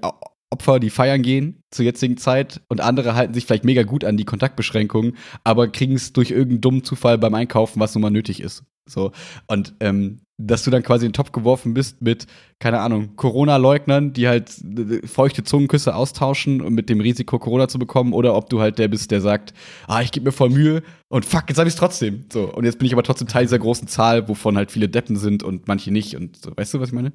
Opfer, 0.50 0.78
die 0.78 0.90
feiern 0.90 1.22
gehen 1.22 1.60
zur 1.70 1.84
jetzigen 1.84 2.16
Zeit 2.16 2.60
und 2.68 2.80
andere 2.80 3.14
halten 3.14 3.34
sich 3.34 3.46
vielleicht 3.46 3.64
mega 3.64 3.82
gut 3.82 4.04
an 4.04 4.16
die 4.16 4.24
Kontaktbeschränkungen, 4.24 5.16
aber 5.42 5.68
kriegen 5.68 5.94
es 5.94 6.12
durch 6.12 6.30
irgendeinen 6.30 6.60
dummen 6.60 6.84
Zufall 6.84 7.18
beim 7.18 7.34
Einkaufen, 7.34 7.80
was 7.80 7.94
nun 7.94 8.02
mal 8.02 8.10
nötig 8.10 8.40
ist. 8.40 8.62
So. 8.88 9.12
Und 9.46 9.74
ähm, 9.80 10.20
dass 10.36 10.64
du 10.64 10.70
dann 10.70 10.82
quasi 10.82 11.06
in 11.06 11.10
den 11.10 11.14
Topf 11.14 11.30
geworfen 11.30 11.74
bist 11.74 12.02
mit, 12.02 12.26
keine 12.58 12.80
Ahnung, 12.80 13.14
Corona-Leugnern, 13.16 14.12
die 14.12 14.26
halt 14.26 14.50
äh, 14.64 15.06
feuchte 15.06 15.44
Zungenküsse 15.44 15.94
austauschen 15.94 16.60
und 16.60 16.74
mit 16.74 16.88
dem 16.88 17.00
Risiko, 17.00 17.38
Corona 17.38 17.68
zu 17.68 17.78
bekommen, 17.78 18.12
oder 18.12 18.34
ob 18.34 18.50
du 18.50 18.60
halt 18.60 18.78
der 18.78 18.88
bist, 18.88 19.10
der 19.10 19.20
sagt, 19.20 19.54
ah, 19.86 20.02
ich 20.02 20.10
gebe 20.10 20.26
mir 20.26 20.32
voll 20.32 20.50
Mühe 20.50 20.82
und 21.08 21.24
fuck, 21.24 21.44
jetzt 21.48 21.58
hab 21.58 21.66
ich's 21.66 21.76
trotzdem. 21.76 22.24
So, 22.32 22.52
und 22.52 22.64
jetzt 22.64 22.78
bin 22.78 22.86
ich 22.86 22.92
aber 22.92 23.04
trotzdem 23.04 23.28
Teil 23.28 23.44
dieser 23.44 23.60
großen 23.60 23.86
Zahl, 23.86 24.28
wovon 24.28 24.56
halt 24.56 24.72
viele 24.72 24.88
Deppen 24.88 25.16
sind 25.16 25.44
und 25.44 25.68
manche 25.68 25.92
nicht. 25.92 26.16
Und 26.16 26.36
so, 26.42 26.50
weißt 26.56 26.74
du, 26.74 26.80
was 26.80 26.88
ich 26.88 26.94
meine? 26.94 27.12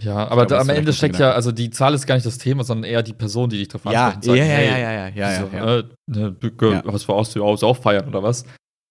Ja, 0.00 0.28
aber 0.28 0.46
glaube, 0.46 0.60
am 0.60 0.68
Ende 0.70 0.92
steckt 0.92 1.16
ein 1.16 1.20
ja, 1.20 1.32
also 1.32 1.52
die 1.52 1.70
Zahl 1.70 1.94
ist 1.94 2.06
gar 2.06 2.16
nicht 2.16 2.26
das 2.26 2.38
Thema, 2.38 2.64
sondern 2.64 2.90
eher 2.90 3.02
die 3.02 3.12
Person, 3.12 3.48
die 3.48 3.58
dich 3.58 3.68
darauf 3.68 3.86
anspricht. 3.86 4.16
und 4.16 4.24
sagt, 4.24 4.48
hey, 4.48 4.66
ja, 4.66 4.78
ja, 4.78 5.08
ja, 5.08 5.40
so, 5.40 5.56
ja. 5.56 5.78
Äh, 5.78 5.84
ne, 6.08 6.36
Ja. 6.62 6.82
was 6.84 7.04
für 7.04 7.12
aus, 7.14 7.32
du 7.32 7.44
aus 7.44 7.62
auch 7.62 7.76
feiern 7.76 8.08
oder 8.08 8.22
was? 8.22 8.44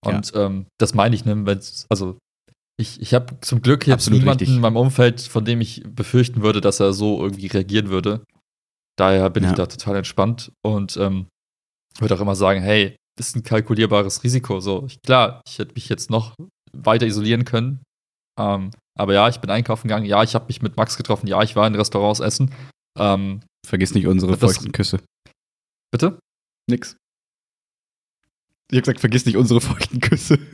Und 0.10 0.32
ähm, 0.36 0.66
das 0.80 0.94
meine 0.94 1.16
ich, 1.16 1.26
ne, 1.26 1.44
also 1.90 2.18
ich, 2.80 3.00
ich 3.02 3.14
habe 3.14 3.40
zum 3.42 3.62
Glück 3.62 3.86
jetzt 3.88 3.94
Absolut 4.08 4.20
niemanden 4.20 4.40
richtig. 4.40 4.56
in 4.56 4.62
meinem 4.62 4.78
Umfeld, 4.78 5.22
von 5.22 5.46
dem 5.46 5.62
ich 5.62 5.84
befürchten 5.88 6.42
würde, 6.42 6.60
dass 6.62 6.80
er 6.80 6.94
so 6.94 7.22
irgendwie 7.22 7.48
reagieren 7.48 7.90
würde. 7.90 8.24
Daher 8.98 9.30
bin 9.30 9.44
Ja. 9.44 9.50
ich 9.52 9.56
da 9.56 9.66
total 9.68 9.96
entspannt 9.98 10.52
und 10.66 10.98
ähm, 10.98 11.28
würde 12.00 12.16
auch 12.16 12.20
immer 12.22 12.36
sagen, 12.36 12.62
hey, 12.62 12.96
das 13.18 13.28
ist 13.30 13.36
ein 13.36 13.44
kalkulierbares 13.44 14.24
Risiko. 14.24 14.60
So, 14.60 14.86
ich, 14.88 15.00
klar, 15.02 15.42
ich 15.48 15.60
hätte 15.60 15.74
mich 15.76 15.88
jetzt 15.90 16.10
noch 16.10 16.34
weiter 16.76 17.06
isolieren 17.06 17.46
können. 17.46 17.84
Ähm, 18.40 18.72
aber 18.98 19.14
ja, 19.14 19.30
ich 19.30 19.40
bin 19.40 19.52
einkaufen 19.52 19.88
gegangen. 19.88 20.06
Ja, 20.06 20.24
ich 20.24 20.34
habe 20.34 20.46
mich 20.48 20.62
mit 20.64 20.76
Max 20.78 20.98
getroffen. 20.98 21.28
Ja, 21.28 21.42
ich 21.44 21.56
war 21.56 21.68
in 21.68 21.76
Restaurants 21.76 22.20
essen. 22.20 22.52
Ähm, 22.98 23.42
Vergiss 23.66 23.94
nicht 23.94 24.08
unsere 24.08 24.36
feuchten 24.38 24.72
Küsse. 24.72 25.00
bitte? 25.92 26.18
Nix. 26.70 26.98
Ich 28.74 28.78
hab 28.78 28.86
gesagt, 28.86 29.02
vergiss 29.02 29.26
nicht 29.26 29.38
unsere 29.38 29.62
feuchten 29.62 30.00
Küsse. 30.00 30.40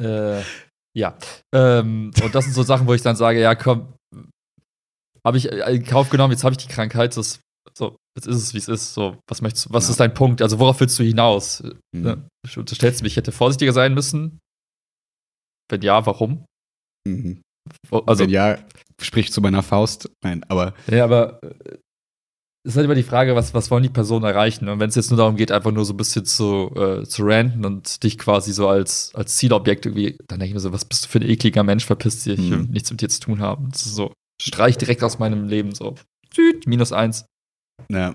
Äh, 0.00 0.42
ja. 0.98 1.16
Ähm, 1.54 2.10
und 2.22 2.34
das 2.34 2.44
sind 2.44 2.54
so 2.54 2.62
Sachen, 2.64 2.88
wo 2.88 2.94
ich 2.94 3.02
dann 3.02 3.14
sage, 3.14 3.40
ja, 3.40 3.54
komm, 3.54 3.94
habe 5.24 5.36
ich 5.36 5.52
äh, 5.52 5.76
in 5.76 5.84
Kauf 5.84 6.10
genommen, 6.10 6.32
jetzt 6.32 6.42
habe 6.42 6.54
ich 6.54 6.58
die 6.58 6.66
Krankheit, 6.72 7.16
das, 7.16 7.40
so, 7.76 7.96
jetzt 8.18 8.26
ist 8.26 8.36
es, 8.36 8.54
wie 8.54 8.58
es 8.58 8.66
ist. 8.68 8.94
So, 8.94 9.16
was 9.30 9.42
möchtest 9.42 9.72
was 9.72 9.84
Ja. 9.86 9.90
ist 9.92 10.00
dein 10.00 10.14
Punkt? 10.14 10.42
Also, 10.42 10.58
worauf 10.58 10.80
willst 10.80 10.98
du 10.98 11.04
hinaus? 11.04 11.62
Mhm. 11.94 12.02
Ne? 12.02 12.28
Du 12.52 12.60
unterstellst 12.60 13.00
du 13.00 13.04
mich, 13.04 13.12
ich 13.12 13.16
hätte 13.16 13.30
vorsichtiger 13.30 13.72
sein 13.72 13.94
müssen? 13.94 14.40
Wenn 15.70 15.82
ja, 15.82 16.04
warum? 16.04 16.44
Mhm. 17.06 17.40
Also, 17.90 18.24
Wenn 18.24 18.30
ja, 18.30 18.58
sprich 19.00 19.30
zu 19.32 19.40
meiner 19.40 19.62
Faust. 19.62 20.10
Nein, 20.24 20.42
aber 20.48 20.74
ja, 20.90 21.04
aber 21.04 21.40
äh, 21.44 21.78
ist 22.64 22.76
halt 22.76 22.84
immer 22.84 22.94
die 22.94 23.02
Frage, 23.02 23.34
was, 23.34 23.54
was 23.54 23.70
wollen 23.70 23.82
die 23.82 23.88
Personen 23.88 24.24
erreichen? 24.24 24.68
Und 24.68 24.78
wenn 24.78 24.88
es 24.88 24.94
jetzt 24.94 25.10
nur 25.10 25.18
darum 25.18 25.36
geht, 25.36 25.50
einfach 25.50 25.72
nur 25.72 25.84
so 25.84 25.92
ein 25.94 25.96
bisschen 25.96 26.24
zu, 26.24 26.70
äh, 26.76 27.02
zu 27.04 27.22
ranten 27.24 27.64
und 27.64 28.02
dich 28.04 28.18
quasi 28.18 28.52
so 28.52 28.68
als, 28.68 29.12
als 29.14 29.36
Zielobjekt 29.36 29.86
irgendwie, 29.86 30.16
dann 30.28 30.38
denke 30.38 30.46
ich 30.50 30.54
mir 30.54 30.60
so, 30.60 30.72
was 30.72 30.84
bist 30.84 31.04
du 31.04 31.08
für 31.08 31.18
ein 31.18 31.28
ekliger 31.28 31.64
Mensch, 31.64 31.84
verpiss 31.84 32.22
dich, 32.24 32.38
ich 32.38 32.50
will 32.50 32.58
Mhm. 32.58 32.70
nichts 32.70 32.90
mit 32.90 33.00
dir 33.00 33.08
zu 33.08 33.20
tun 33.20 33.40
haben. 33.40 33.68
Das 33.72 33.84
ist 33.86 33.94
so, 33.96 34.12
streich 34.40 34.78
direkt 34.78 35.02
aus 35.02 35.18
meinem 35.18 35.48
Leben 35.48 35.74
so. 35.74 35.96
Tüt, 36.30 36.66
minus 36.66 36.92
eins. 36.92 37.24
ja. 37.90 38.14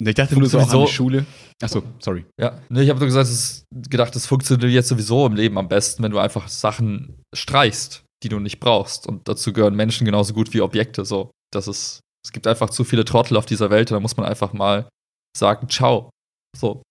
Ich 0.00 0.14
dachte 0.16 0.36
nur 0.36 0.48
so 0.48 0.58
auch 0.58 0.62
an 0.62 0.68
Sowieso- 0.70 0.86
die 0.86 0.92
Schule. 0.92 1.26
Achso, 1.62 1.82
sorry. 2.00 2.24
Ja, 2.40 2.60
ne, 2.68 2.82
ich 2.82 2.90
habe 2.90 2.98
so 2.98 3.04
gesagt, 3.04 3.28
es 3.28 3.32
ist 3.32 3.64
gedacht, 3.90 4.16
das 4.16 4.26
funktioniert 4.26 4.72
jetzt 4.72 4.88
sowieso 4.88 5.24
im 5.24 5.36
Leben 5.36 5.56
am 5.56 5.68
besten, 5.68 6.02
wenn 6.02 6.10
du 6.10 6.18
einfach 6.18 6.48
Sachen 6.48 7.22
streichst, 7.32 8.02
die 8.24 8.28
du 8.28 8.40
nicht 8.40 8.58
brauchst. 8.58 9.06
Und 9.06 9.28
dazu 9.28 9.52
gehören 9.52 9.76
Menschen 9.76 10.04
genauso 10.04 10.34
gut 10.34 10.52
wie 10.52 10.62
Objekte. 10.62 11.04
So, 11.04 11.30
das 11.52 11.68
ist, 11.68 12.00
es 12.24 12.32
gibt 12.32 12.46
einfach 12.46 12.70
zu 12.70 12.84
viele 12.84 13.04
Trottel 13.04 13.36
auf 13.36 13.46
dieser 13.46 13.70
Welt 13.70 13.90
und 13.90 13.96
da 13.96 14.00
muss 14.00 14.16
man 14.16 14.26
einfach 14.26 14.52
mal 14.52 14.88
sagen, 15.36 15.68
ciao. 15.68 16.10
So. 16.56 16.82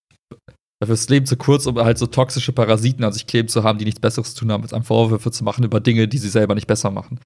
Dafür 0.80 0.94
ist 0.94 1.04
das 1.04 1.08
Leben 1.08 1.26
zu 1.26 1.36
kurz, 1.36 1.66
um 1.66 1.78
halt 1.78 1.98
so 1.98 2.06
toxische 2.06 2.52
Parasiten 2.52 3.04
an 3.04 3.12
sich 3.12 3.26
kleben 3.26 3.48
zu 3.48 3.62
haben, 3.62 3.78
die 3.78 3.84
nichts 3.84 4.00
Besseres 4.00 4.34
zu 4.34 4.40
tun 4.40 4.52
haben, 4.52 4.62
als 4.62 4.72
einem 4.72 4.84
Vorwürfe 4.84 5.30
zu 5.30 5.44
machen 5.44 5.64
über 5.64 5.80
Dinge, 5.80 6.08
die 6.08 6.18
sie 6.18 6.28
selber 6.28 6.54
nicht 6.54 6.66
besser 6.66 6.90
machen. 6.90 7.20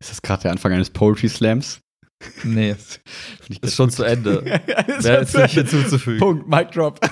Ist 0.00 0.10
das 0.10 0.22
gerade 0.22 0.42
der 0.42 0.52
Anfang 0.52 0.72
eines 0.72 0.90
Poetry 0.90 1.28
Slams? 1.28 1.80
Nee, 2.44 2.76
ist 3.62 3.74
schon 3.74 3.86
gut. 3.86 3.94
zu 3.94 4.04
Ende. 4.04 4.42
Schon 5.00 5.14
ist 5.14 5.36
nicht 5.36 5.54
hinzuzufügen? 5.54 6.20
Punkt, 6.20 6.48
Mic 6.48 6.70
Drop. 6.70 7.00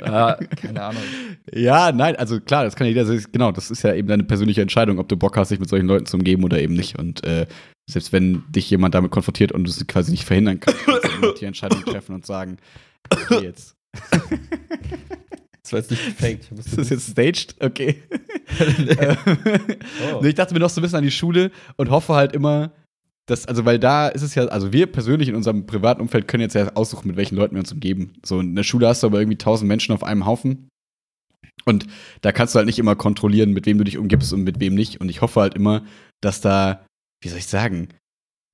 Ja, 0.00 0.38
keine 0.62 0.82
Ahnung. 0.82 1.02
Ja, 1.52 1.92
nein, 1.92 2.16
also 2.16 2.40
klar, 2.40 2.64
das 2.64 2.76
kann 2.76 2.86
ja 2.86 2.92
jeder, 2.92 3.04
sehen. 3.04 3.26
genau, 3.30 3.52
das 3.52 3.70
ist 3.70 3.82
ja 3.82 3.92
eben 3.94 4.08
deine 4.08 4.24
persönliche 4.24 4.62
Entscheidung, 4.62 4.98
ob 4.98 5.08
du 5.08 5.16
Bock 5.16 5.36
hast, 5.36 5.50
dich 5.50 5.58
mit 5.58 5.68
solchen 5.68 5.86
Leuten 5.86 6.06
zu 6.06 6.16
umgeben 6.16 6.44
oder 6.44 6.58
eben 6.60 6.74
nicht. 6.74 6.98
Und 6.98 7.24
äh, 7.24 7.46
selbst 7.88 8.12
wenn 8.12 8.44
dich 8.50 8.68
jemand 8.70 8.94
damit 8.94 9.10
konfrontiert 9.10 9.52
und 9.52 9.64
du 9.64 9.70
es 9.70 9.86
quasi 9.86 10.10
nicht 10.10 10.24
verhindern 10.24 10.60
kannst, 10.60 10.84
kannst 10.84 11.22
du 11.22 11.32
die 11.40 11.44
Entscheidung 11.46 11.82
treffen 11.82 12.14
und 12.14 12.26
sagen, 12.26 12.58
okay, 13.10 13.44
jetzt. 13.44 13.76
Das 15.62 15.72
war 15.72 15.80
jetzt 15.80 15.90
nicht 15.90 16.04
gefaked. 16.04 16.52
Ist 16.52 16.78
das 16.78 16.88
jetzt 16.90 17.10
staged? 17.10 17.56
Okay. 17.60 18.02
oh. 20.12 20.20
nee, 20.22 20.28
ich 20.28 20.34
dachte 20.34 20.54
mir 20.54 20.60
noch 20.60 20.70
so 20.70 20.80
ein 20.80 20.82
bisschen 20.82 20.98
an 20.98 21.04
die 21.04 21.10
Schule 21.10 21.50
und 21.76 21.90
hoffe 21.90 22.14
halt 22.14 22.32
immer, 22.32 22.72
dass, 23.26 23.46
also 23.46 23.64
weil 23.64 23.78
da 23.78 24.08
ist 24.08 24.22
es 24.22 24.34
ja, 24.34 24.46
also 24.46 24.72
wir 24.72 24.86
persönlich 24.86 25.28
in 25.28 25.34
unserem 25.34 25.66
privaten 25.66 26.00
Umfeld 26.00 26.28
können 26.28 26.40
jetzt 26.40 26.54
ja 26.54 26.74
aussuchen, 26.74 27.08
mit 27.08 27.16
welchen 27.16 27.36
Leuten 27.36 27.54
wir 27.54 27.60
uns 27.60 27.72
umgeben. 27.72 28.14
So 28.24 28.40
in 28.40 28.56
der 28.56 28.62
Schule 28.62 28.88
hast 28.88 29.02
du 29.02 29.06
aber 29.08 29.20
irgendwie 29.20 29.36
tausend 29.36 29.68
Menschen 29.68 29.94
auf 29.94 30.02
einem 30.02 30.24
Haufen. 30.24 30.68
Und 31.66 31.86
da 32.22 32.32
kannst 32.32 32.54
du 32.54 32.56
halt 32.58 32.66
nicht 32.66 32.78
immer 32.78 32.96
kontrollieren, 32.96 33.52
mit 33.52 33.66
wem 33.66 33.76
du 33.76 33.84
dich 33.84 33.98
umgibst 33.98 34.32
und 34.32 34.44
mit 34.44 34.60
wem 34.60 34.74
nicht. 34.74 35.00
Und 35.02 35.10
ich 35.10 35.20
hoffe 35.20 35.40
halt 35.40 35.54
immer, 35.54 35.84
dass 36.22 36.40
da, 36.40 36.86
wie 37.20 37.28
soll 37.28 37.38
ich 37.38 37.46
sagen, 37.46 37.88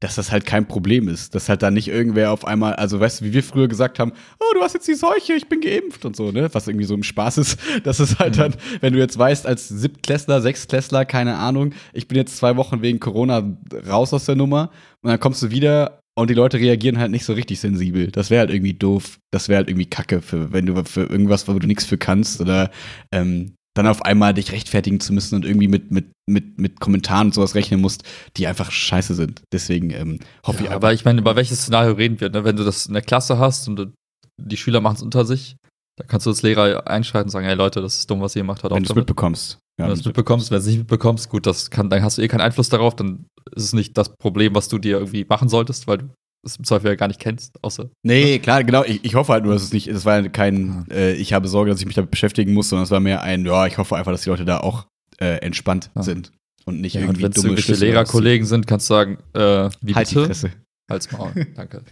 dass 0.04 0.16
das 0.16 0.30
halt 0.30 0.44
kein 0.44 0.68
Problem 0.68 1.08
ist. 1.08 1.34
Dass 1.34 1.48
halt 1.48 1.62
da 1.62 1.70
nicht 1.70 1.88
irgendwer 1.88 2.30
auf 2.30 2.44
einmal, 2.44 2.74
also 2.74 3.00
weißt 3.00 3.20
du, 3.20 3.24
wie 3.24 3.32
wir 3.32 3.42
früher 3.42 3.68
gesagt 3.68 3.98
haben, 3.98 4.12
oh, 4.38 4.54
du 4.54 4.60
hast 4.60 4.74
jetzt 4.74 4.86
die 4.86 4.94
Seuche, 4.94 5.32
ich 5.32 5.48
bin 5.48 5.60
geimpft 5.60 6.04
und 6.04 6.14
so, 6.14 6.30
ne? 6.30 6.52
Was 6.52 6.68
irgendwie 6.68 6.84
so 6.84 6.94
im 6.94 7.02
Spaß 7.02 7.38
ist. 7.38 7.58
Das 7.84 8.00
ist 8.00 8.18
halt 8.18 8.36
mhm. 8.36 8.40
dann, 8.40 8.54
wenn 8.80 8.92
du 8.92 8.98
jetzt 8.98 9.18
weißt, 9.18 9.46
als 9.46 9.68
Siebtklässler, 9.68 10.40
Sechstklässler, 10.40 11.04
keine 11.04 11.36
Ahnung, 11.36 11.72
ich 11.92 12.06
bin 12.06 12.16
jetzt 12.16 12.36
zwei 12.36 12.56
Wochen 12.56 12.82
wegen 12.82 13.00
Corona 13.00 13.56
raus 13.88 14.12
aus 14.12 14.26
der 14.26 14.36
Nummer 14.36 14.70
und 15.02 15.10
dann 15.10 15.20
kommst 15.20 15.42
du 15.42 15.50
wieder 15.50 16.00
und 16.16 16.30
die 16.30 16.34
Leute 16.34 16.58
reagieren 16.58 16.98
halt 16.98 17.10
nicht 17.10 17.24
so 17.24 17.32
richtig 17.32 17.60
sensibel. 17.60 18.10
Das 18.10 18.30
wäre 18.30 18.40
halt 18.40 18.50
irgendwie 18.50 18.74
doof. 18.74 19.18
Das 19.32 19.48
wäre 19.48 19.58
halt 19.58 19.68
irgendwie 19.68 19.86
Kacke, 19.86 20.22
für, 20.22 20.52
wenn 20.52 20.66
du 20.66 20.84
für 20.84 21.04
irgendwas, 21.04 21.48
wo 21.48 21.58
du 21.58 21.66
nichts 21.66 21.84
für 21.84 21.98
kannst 21.98 22.40
oder 22.40 22.70
ähm, 23.10 23.54
dann 23.74 23.86
auf 23.88 24.02
einmal 24.02 24.34
dich 24.34 24.52
rechtfertigen 24.52 25.00
zu 25.00 25.12
müssen 25.12 25.34
und 25.34 25.44
irgendwie 25.44 25.68
mit, 25.68 25.90
mit, 25.90 26.12
mit, 26.26 26.58
mit 26.58 26.80
Kommentaren 26.80 27.28
und 27.28 27.34
sowas 27.34 27.54
rechnen 27.54 27.80
musst, 27.80 28.04
die 28.36 28.46
einfach 28.46 28.70
scheiße 28.70 29.14
sind. 29.14 29.42
Deswegen 29.52 29.90
ähm, 29.90 30.20
hoffe 30.46 30.64
ja, 30.64 30.70
ich. 30.70 30.76
Aber 30.76 30.92
ich 30.92 31.04
meine, 31.04 31.20
über 31.20 31.36
welches 31.36 31.62
Szenario 31.62 31.92
reden 31.92 32.20
wir? 32.20 32.30
Ne? 32.30 32.44
Wenn 32.44 32.56
du 32.56 32.64
das 32.64 32.86
in 32.86 32.94
der 32.94 33.02
Klasse 33.02 33.38
hast 33.38 33.68
und 33.68 33.92
die 34.40 34.56
Schüler 34.56 34.80
machen 34.80 34.96
es 34.96 35.02
unter 35.02 35.24
sich, 35.24 35.56
dann 35.96 36.06
kannst 36.08 36.26
du 36.26 36.30
als 36.30 36.42
Lehrer 36.42 36.86
einschalten 36.86 37.28
und 37.28 37.30
sagen, 37.30 37.46
hey 37.46 37.54
Leute, 37.54 37.80
das 37.80 37.98
ist 37.98 38.10
dumm, 38.10 38.20
was 38.20 38.34
ihr 38.36 38.42
gemacht 38.42 38.62
habt. 38.62 38.74
Wenn 38.74 38.82
du 38.82 38.90
es 38.90 38.96
mitbekommst. 38.96 39.58
Ja, 39.78 39.86
wenn 39.86 39.94
du 39.94 40.00
es 40.00 40.04
mitbekommst, 40.04 40.50
wenn 40.50 40.56
du 40.56 40.60
es 40.60 40.66
nicht 40.66 40.78
mitbekommst, 40.78 41.28
gut, 41.28 41.46
das 41.46 41.70
kann, 41.70 41.90
dann 41.90 42.02
hast 42.02 42.18
du 42.18 42.22
eh 42.22 42.28
keinen 42.28 42.40
Einfluss 42.42 42.68
darauf, 42.68 42.94
dann 42.94 43.26
ist 43.54 43.64
es 43.64 43.72
nicht 43.72 43.98
das 43.98 44.14
Problem, 44.16 44.54
was 44.54 44.68
du 44.68 44.78
dir 44.78 44.98
irgendwie 44.98 45.24
machen 45.28 45.48
solltest, 45.48 45.88
weil 45.88 45.98
du 45.98 46.10
es 46.44 46.56
im 46.56 46.64
Zweifel 46.64 46.88
ja 46.88 46.94
gar 46.94 47.08
nicht 47.08 47.20
kennst, 47.20 47.62
außer. 47.62 47.90
Nee, 48.02 48.38
klar, 48.38 48.64
genau. 48.64 48.84
Ich, 48.84 49.04
ich 49.04 49.14
hoffe 49.14 49.32
halt 49.32 49.44
nur, 49.44 49.54
dass 49.54 49.62
es 49.62 49.72
nicht, 49.72 49.88
es 49.88 50.04
war 50.04 50.22
kein, 50.28 50.86
äh, 50.90 51.12
ich 51.14 51.32
habe 51.32 51.48
Sorge, 51.48 51.70
dass 51.70 51.80
ich 51.80 51.86
mich 51.86 51.94
damit 51.94 52.10
beschäftigen 52.10 52.52
muss, 52.52 52.68
sondern 52.68 52.84
es 52.84 52.90
war 52.90 53.00
mehr 53.00 53.22
ein, 53.22 53.44
ja, 53.44 53.66
ich 53.66 53.78
hoffe 53.78 53.96
einfach, 53.96 54.12
dass 54.12 54.22
die 54.22 54.30
Leute 54.30 54.44
da 54.44 54.60
auch 54.60 54.86
äh, 55.18 55.38
entspannt 55.38 55.90
ja. 55.94 56.02
sind 56.02 56.32
und 56.64 56.80
nicht 56.80 56.94
ja, 56.94 57.02
irgendwie 57.02 57.24
und 57.24 57.36
dumme 57.36 57.48
irgendwelche 57.48 57.74
Lehrerkollegen 57.84 58.46
sind, 58.46 58.66
kannst 58.66 58.88
du 58.90 58.94
sagen, 58.94 59.18
äh, 59.34 59.70
wie 59.80 59.94
halt 59.94 60.08
bitte? 60.08 60.20
die 60.20 60.26
Fresse. 60.26 60.50
Halt's 60.90 61.10
Maul, 61.12 61.32
danke. 61.54 61.82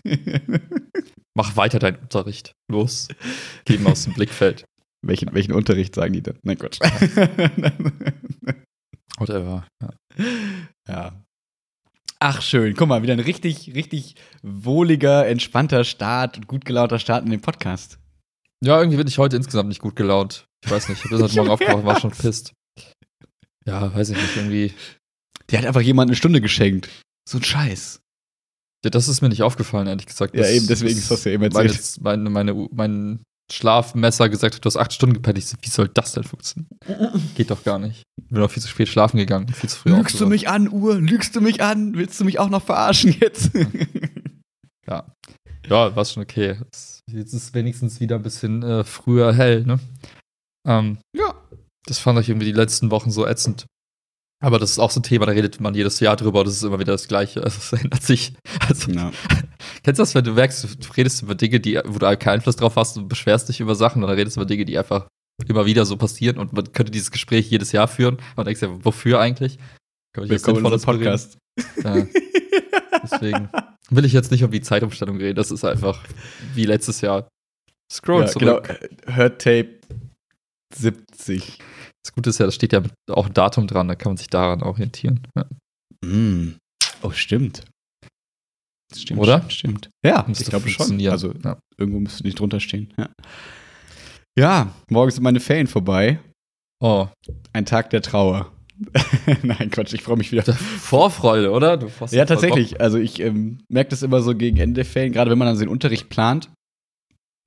Mach 1.35 1.57
weiter 1.57 1.79
deinen 1.79 1.97
Unterricht. 1.97 2.53
Los. 2.71 3.09
Geh 3.65 3.79
mal 3.79 3.93
aus 3.93 4.05
dem 4.05 4.13
Blickfeld. 4.13 4.65
Welchen, 5.05 5.33
welchen 5.35 5.53
Unterricht 5.53 5.95
sagen 5.95 6.13
die 6.13 6.23
denn? 6.23 6.39
Nein, 6.43 6.59
Quatsch. 6.59 6.79
Whatever. 9.19 9.67
Ja. 9.81 9.91
ja. 10.89 11.25
Ach 12.25 12.41
schön, 12.41 12.77
guck 12.77 12.87
mal, 12.87 13.03
wieder 13.03 13.15
ein 13.15 13.19
richtig, 13.19 13.75
richtig 13.75 14.15
wohliger, 14.45 15.27
entspannter 15.27 15.83
Start 15.83 16.37
und 16.37 16.47
gut 16.47 16.65
gelaunter 16.65 17.01
Start 17.01 17.25
in 17.25 17.33
den 17.33 17.41
Podcast. 17.41 17.99
Ja, 18.63 18.79
irgendwie 18.79 18.99
bin 18.99 19.09
ich 19.09 19.19
heute 19.19 19.35
insgesamt 19.35 19.69
nicht 19.69 19.81
gut 19.81 19.97
gelaunt. 19.97 20.47
Ich 20.65 20.71
weiß 20.71 20.89
nicht, 20.89 21.05
ich 21.05 21.11
bin 21.11 21.21
heute 21.21 21.35
Morgen 21.37 21.51
aufgewacht 21.51 21.79
und 21.79 21.85
war 21.85 21.99
schon 21.99 22.13
pisst. 22.13 22.53
Ja, 23.67 23.93
weiß 23.93 24.11
ich 24.11 24.23
nicht, 24.23 24.37
irgendwie. 24.37 24.73
Der 25.51 25.59
hat 25.59 25.67
einfach 25.67 25.81
jemand 25.81 26.11
eine 26.11 26.17
Stunde 26.17 26.41
geschenkt. 26.41 26.89
So 27.29 27.39
ein 27.39 27.43
Scheiß. 27.43 28.01
Ja, 28.85 28.91
das 28.91 29.09
ist 29.09 29.21
mir 29.21 29.29
nicht 29.29 29.43
aufgefallen, 29.43 29.89
ehrlich 29.89 30.07
gesagt. 30.07 30.39
Das, 30.39 30.49
ja, 30.49 30.55
eben, 30.55 30.69
deswegen 30.69 30.97
ist 30.97 31.11
das 31.11 31.25
ja 31.25 31.33
eben 31.33 31.43
erzählt. 31.43 32.01
Meine, 32.03 32.31
meine, 32.31 32.55
meine, 32.55 32.69
mein 32.71 33.25
Schlafmesser 33.51 34.29
gesagt 34.29 34.55
hat, 34.55 34.65
du 34.65 34.67
hast 34.67 34.77
acht 34.77 34.93
Stunden 34.93 35.15
gepennt. 35.15 35.39
Ich 35.39 35.47
so, 35.47 35.57
wie 35.61 35.69
soll 35.69 35.89
das 35.89 36.13
denn 36.13 36.25
funktionieren? 36.25 36.71
Geht 37.35 37.51
doch 37.51 37.65
gar 37.65 37.79
nicht. 37.79 38.03
Ich 38.23 38.29
bin 38.29 38.43
auch 38.43 38.51
viel 38.51 38.63
zu 38.63 38.69
spät 38.69 38.89
schlafen 38.89 39.19
gegangen, 39.19 39.49
viel 39.49 39.69
zu 39.69 39.79
früh 39.79 39.91
Lügst 39.91 40.21
du 40.21 40.27
mich 40.27 40.49
an, 40.49 40.71
Uhr? 40.71 41.01
Lügst 41.01 41.37
du 41.37 41.41
mich 41.41 41.63
an? 41.63 41.95
Willst 41.95 42.19
du 42.21 42.25
mich 42.25 42.39
auch 42.39 42.49
noch 42.49 42.63
verarschen 42.63 43.17
jetzt? 43.21 43.51
ja. 44.87 45.07
Ja, 45.67 45.95
war 45.95 46.05
schon 46.05 46.23
okay. 46.23 46.59
Jetzt 47.11 47.33
ist 47.33 47.55
wenigstens 47.55 48.01
wieder 48.01 48.17
ein 48.17 48.23
bisschen 48.23 48.63
äh, 48.63 48.85
früher 48.85 49.33
hell, 49.33 49.65
ne? 49.65 49.79
Ähm, 50.67 50.99
ja. 51.17 51.35
Das 51.87 51.99
fand 51.99 52.19
ich 52.21 52.29
irgendwie 52.29 52.47
die 52.47 52.53
letzten 52.53 52.91
Wochen 52.91 53.11
so 53.11 53.27
ätzend. 53.27 53.67
Aber 54.43 54.59
das 54.59 54.73
ist 54.73 54.81
auch 54.81 54.91
so 54.91 54.99
ein 54.99 55.05
Thema, 55.05 55.27
da 55.27 55.33
redet 55.33 55.61
man 55.61 55.73
jedes 55.73 56.01
Jahr 56.01 56.17
drüber 56.17 56.41
und 56.41 56.49
das 56.49 56.57
ist 56.57 56.65
immer 56.65 56.81
wieder 56.81 56.93
das 56.93 57.07
Gleiche. 57.07 57.43
Also 57.45 57.59
es 57.59 57.73
ändert 57.73 58.03
sich. 58.03 58.35
Also, 58.69 58.91
ja. 58.91 59.13
Kennst 59.85 59.99
du 59.99 60.03
das, 60.03 60.15
wenn 60.15 60.25
du 60.25 60.33
merkst, 60.33 60.65
du 60.65 60.93
redest 60.97 61.23
über 61.23 61.37
Dinge, 61.37 61.61
die, 61.61 61.81
wo 61.85 61.99
du 61.99 62.17
keinen 62.17 62.35
Einfluss 62.35 62.57
drauf 62.57 62.75
hast 62.77 62.99
und 62.99 63.09
beschwerst 63.09 63.49
dich 63.49 63.61
über 63.61 63.75
Sachen 63.77 64.03
und 64.03 64.09
dann 64.09 64.19
redest 64.19 64.37
du 64.37 64.41
über 64.41 64.47
Dinge, 64.47 64.65
die 64.65 64.77
einfach 64.77 65.07
immer 65.47 65.65
wieder 65.65 65.85
so 65.87 65.97
passieren 65.97 66.39
und 66.39 66.53
man 66.53 66.73
könnte 66.73 66.91
dieses 66.91 67.13
Gespräch 67.13 67.51
jedes 67.51 67.73
Jahr 67.73 67.87
führen 67.87 68.19
und 68.37 68.45
denkst 68.45 68.63
ja, 68.63 68.85
wofür 68.85 69.21
eigentlich? 69.21 69.59
Kann 70.13 70.29
Willkommen 70.29 70.73
in 70.73 70.81
Podcast. 70.81 71.39
Ja. 71.83 72.07
Deswegen 73.03 73.49
will 73.91 74.05
ich 74.05 74.13
jetzt 74.13 74.31
nicht 74.31 74.43
um 74.43 74.51
die 74.51 74.61
Zeitumstellung 74.61 75.19
reden, 75.19 75.37
das 75.37 75.51
ist 75.51 75.65
einfach 75.65 76.03
wie 76.55 76.65
letztes 76.65 77.01
Jahr. 77.01 77.29
Scroll 77.91 78.23
ja, 78.23 78.27
zurück. 78.27 78.81
Genau, 78.81 79.17
Hört 79.17 79.41
Tape 79.41 79.81
70. 80.75 81.59
Das 82.05 82.13
Gute 82.13 82.31
ist 82.31 82.39
ja, 82.39 82.47
da 82.47 82.53
steht 82.53 82.73
ja 82.73 82.83
auch 83.11 83.27
ein 83.27 83.35
Datum 83.35 83.67
dran, 83.67 83.89
da 83.89 83.95
kann 83.95 84.11
man 84.11 84.17
sich 84.17 84.29
daran 84.29 84.63
orientieren. 84.63 85.27
Ja. 85.37 85.47
Mm. 86.05 86.57
Oh, 87.03 87.11
stimmt. 87.11 87.65
Stimmt, 88.95 89.21
Oder? 89.21 89.39
Stimmt, 89.49 89.53
stimmt. 89.53 89.91
Ja, 90.05 90.27
ich 90.29 90.45
glaube 90.45 90.69
schon. 90.69 91.01
Also 91.09 91.33
ja. 91.43 91.59
irgendwo 91.79 92.01
müsste 92.01 92.25
nicht 92.25 92.39
drunter 92.39 92.61
stehen. 92.61 92.93
Ja. 92.99 93.09
ja, 94.39 94.75
morgen 94.91 95.11
sind 95.11 95.23
meine 95.23 95.41
Ferien 95.41 95.67
vorbei. 95.67 96.21
Oh. 96.81 97.09
Ein 97.53 97.65
Tag 97.65 97.91
der 97.91 98.03
Trauer. 98.03 98.53
Nein, 99.43 99.71
Quatsch, 99.71 99.93
ich 99.93 100.03
freue 100.03 100.17
mich 100.17 100.33
wieder. 100.33 100.43
Vorfreude, 100.53 101.53
oder? 101.53 101.79
ja, 102.11 102.25
tatsächlich. 102.25 102.81
Also 102.81 102.99
ich 102.99 103.21
ähm, 103.21 103.59
merke 103.69 103.91
das 103.91 104.03
immer 104.03 104.21
so 104.23 104.35
gegen 104.35 104.57
Ende 104.57 104.75
der 104.75 104.85
Ferien, 104.85 105.13
gerade 105.13 105.31
wenn 105.31 105.39
man 105.39 105.49
dann 105.49 105.59
den 105.59 105.69
Unterricht 105.69 106.09
plant. 106.09 106.51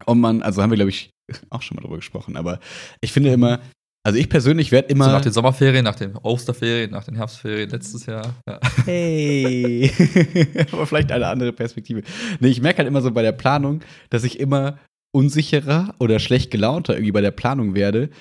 Und 0.06 0.20
man, 0.20 0.42
also 0.42 0.62
haben 0.62 0.70
wir, 0.72 0.78
glaube 0.78 0.90
ich, 0.90 1.10
auch 1.50 1.62
schon 1.62 1.76
mal 1.76 1.82
drüber 1.82 1.98
gesprochen, 1.98 2.38
aber 2.38 2.60
ich 3.02 3.12
finde 3.12 3.32
immer, 3.32 3.60
also 4.06 4.20
ich 4.20 4.30
persönlich 4.30 4.72
werde 4.72 4.90
immer. 4.90 5.06
So 5.06 5.12
nach 5.12 5.22
den 5.22 5.34
Sommerferien, 5.34 5.84
nach 5.84 5.96
den 5.96 6.16
Osterferien, 6.16 6.92
nach 6.92 7.06
den 7.06 7.16
Herbstferien 7.16 7.72
letztes 7.72 8.06
Jahr. 8.06 8.36
Ja. 8.48 8.60
Hey. 8.86 9.92
Aber 10.72 10.86
vielleicht 10.86 11.12
eine 11.12 11.26
andere 11.26 11.52
Perspektive. 11.52 12.04
Nee, 12.40 12.50
ich 12.50 12.62
merke 12.62 12.80
halt 12.80 12.88
immer 12.88 13.02
so 13.02 13.10
bei 13.10 13.24
der 13.24 13.32
Planung, 13.32 13.82
dass 14.12 14.24
ich 14.24 14.40
immer 14.40 14.78
unsicherer 15.12 15.96
oder 15.98 16.20
schlecht 16.20 16.52
gelaunter 16.52 16.94
irgendwie 16.94 17.14
bei 17.14 17.22
der 17.22 17.32
Planung 17.32 17.74
werde, 17.74 18.12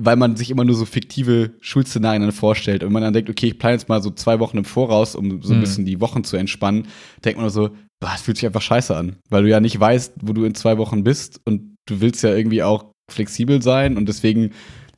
weil 0.00 0.14
man 0.14 0.36
sich 0.36 0.50
immer 0.50 0.64
nur 0.64 0.76
so 0.76 0.84
fiktive 0.84 1.50
Schulszenarien 1.58 2.22
dann 2.22 2.30
vorstellt 2.30 2.84
und 2.84 2.92
man 2.92 3.02
dann 3.02 3.12
denkt, 3.12 3.28
okay, 3.28 3.48
ich 3.48 3.58
plane 3.58 3.74
jetzt 3.74 3.88
mal 3.88 4.00
so 4.00 4.10
zwei 4.10 4.38
Wochen 4.38 4.58
im 4.58 4.64
Voraus, 4.64 5.16
um 5.16 5.42
so 5.42 5.52
ein 5.52 5.56
mhm. 5.56 5.62
bisschen 5.62 5.84
die 5.84 6.00
Wochen 6.00 6.22
zu 6.22 6.36
entspannen, 6.36 6.86
denkt 7.24 7.40
man 7.40 7.50
so, 7.50 7.70
boah, 7.98 8.10
das 8.12 8.22
fühlt 8.22 8.36
sich 8.36 8.46
einfach 8.46 8.62
scheiße 8.62 8.94
an, 8.94 9.16
weil 9.30 9.42
du 9.42 9.48
ja 9.48 9.58
nicht 9.58 9.80
weißt, 9.80 10.14
wo 10.20 10.32
du 10.32 10.44
in 10.44 10.54
zwei 10.54 10.78
Wochen 10.78 11.02
bist 11.02 11.40
und 11.44 11.74
du 11.86 12.00
willst 12.00 12.22
ja 12.22 12.32
irgendwie 12.32 12.62
auch 12.62 12.92
flexibel 13.10 13.62
sein 13.62 13.96
und 13.96 14.08
deswegen 14.08 14.52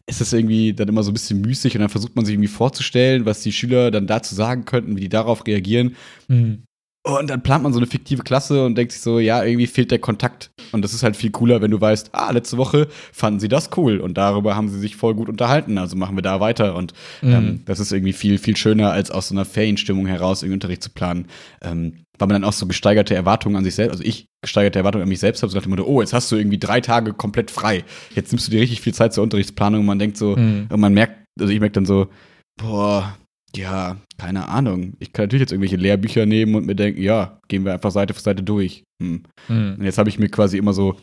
ist 0.07 0.21
es 0.21 0.33
irgendwie 0.33 0.73
dann 0.73 0.89
immer 0.89 1.03
so 1.03 1.11
ein 1.11 1.15
bisschen 1.15 1.41
müßig 1.41 1.75
und 1.75 1.81
dann 1.81 1.91
versucht 1.91 2.15
man 2.15 2.25
sich 2.25 2.35
irgendwie 2.35 2.49
vorzustellen, 2.49 3.27
was 3.27 3.43
die 3.43 3.53
Schüler 3.53 3.91
dann 3.91 4.07
dazu 4.07 4.35
sagen 4.35 4.65
könnten, 4.65 4.97
wie 4.97 5.01
die 5.01 5.09
darauf 5.09 5.47
reagieren. 5.47 5.97
Mhm. 6.29 6.66
Und 7.07 7.31
dann 7.31 7.41
plant 7.41 7.63
man 7.63 7.73
so 7.73 7.79
eine 7.79 7.87
fiktive 7.87 8.25
Klasse 8.25 8.67
und 8.67 8.75
denkt 8.75 8.91
sich 8.91 9.01
so, 9.01 9.21
ja, 9.21 9.45
irgendwie 9.45 9.69
fehlt 9.69 9.93
der 9.93 10.01
Kontakt. 10.01 10.51
Und 10.73 10.83
das 10.83 10.93
ist 10.93 11.05
halt 11.05 11.17
viel 11.17 11.31
cooler, 11.31 11.63
wenn 11.63 11.71
du 11.71 11.81
weißt, 11.81 12.11
ah, 12.13 12.33
letzte 12.33 12.57
Woche 12.57 12.89
fanden 13.13 13.39
sie 13.39 13.47
das 13.47 13.71
cool 13.77 14.01
und 14.01 14.19
darüber 14.19 14.57
haben 14.57 14.69
sie 14.69 14.81
sich 14.81 14.97
voll 14.97 15.15
gut 15.15 15.29
unterhalten, 15.29 15.79
also 15.79 15.97
machen 15.97 16.17
wir 16.17 16.23
da 16.23 16.41
weiter. 16.41 16.75
Und 16.75 16.95
mhm. 17.23 17.33
ähm, 17.33 17.63
das 17.65 17.79
ist 17.79 17.93
irgendwie 17.93 18.13
viel, 18.13 18.39
viel 18.39 18.57
schöner, 18.57 18.91
als 18.91 19.13
aus 19.13 19.29
so 19.29 19.37
einer 19.37 19.45
Ferienstimmung 19.45 20.07
heraus 20.07 20.43
irgendwie 20.43 20.55
Unterricht 20.55 20.83
zu 20.83 20.91
planen. 20.91 21.29
Ähm, 21.63 22.03
weil 22.19 22.27
man 22.27 22.43
dann 22.43 22.49
auch 22.49 22.53
so 22.53 22.67
gesteigerte 22.67 23.15
Erwartungen 23.15 23.55
an 23.55 23.63
sich 23.63 23.77
selbst, 23.77 23.93
also 23.93 24.05
ich 24.05 24.27
gesteigerte 24.43 24.81
Erwartungen 24.81 25.03
an 25.03 25.09
mich 25.09 25.21
selbst 25.21 25.43
habe, 25.43 25.51
so 25.51 25.57
nach 25.57 25.63
dem 25.63 25.71
Motto, 25.71 25.85
oh, 25.85 26.01
jetzt 26.01 26.13
hast 26.13 26.33
du 26.33 26.37
irgendwie 26.37 26.59
drei 26.59 26.81
Tage 26.81 27.13
komplett 27.13 27.53
frei. 27.53 27.85
Jetzt 28.17 28.33
nimmst 28.33 28.49
du 28.49 28.51
dir 28.51 28.61
richtig 28.61 28.81
viel 28.81 28.95
Zeit 28.95 29.15
zur 29.15 29.23
Unterrichtsplanung 29.23 29.81
und 29.81 29.87
man 29.87 30.01
denkt 30.01 30.17
so, 30.17 30.35
mhm. 30.35 30.67
und 30.71 30.81
man 30.81 30.93
merkt, 30.93 31.25
also 31.39 31.53
ich 31.53 31.61
merke 31.61 31.75
dann 31.75 31.87
so, 31.87 32.09
boah, 32.57 33.17
ja, 33.57 33.97
keine 34.19 34.49
Ahnung. 34.49 34.95
Ich 34.99 35.13
kann 35.13 35.25
natürlich 35.25 35.43
jetzt 35.43 35.53
irgendwelche 35.53 35.77
Lehrbücher 35.77 36.27
nehmen 36.27 36.55
und 36.55 36.67
mir 36.67 36.75
denken, 36.75 37.03
ja, 37.03 37.41
gehen 37.49 37.65
wir 37.65 37.73
einfach 37.73 37.91
Seite 37.91 38.15
für 38.15 38.21
Seite 38.21 38.43
durch. 38.43 38.85
Hm. 39.03 39.23
Mhm. 39.49 39.77
Und 39.79 39.85
jetzt 39.85 39.99
habe 39.99 40.09
ich 40.09 40.19
mir 40.19 40.29
quasi 40.29 40.59
immer 40.59 40.73
so 40.73 40.97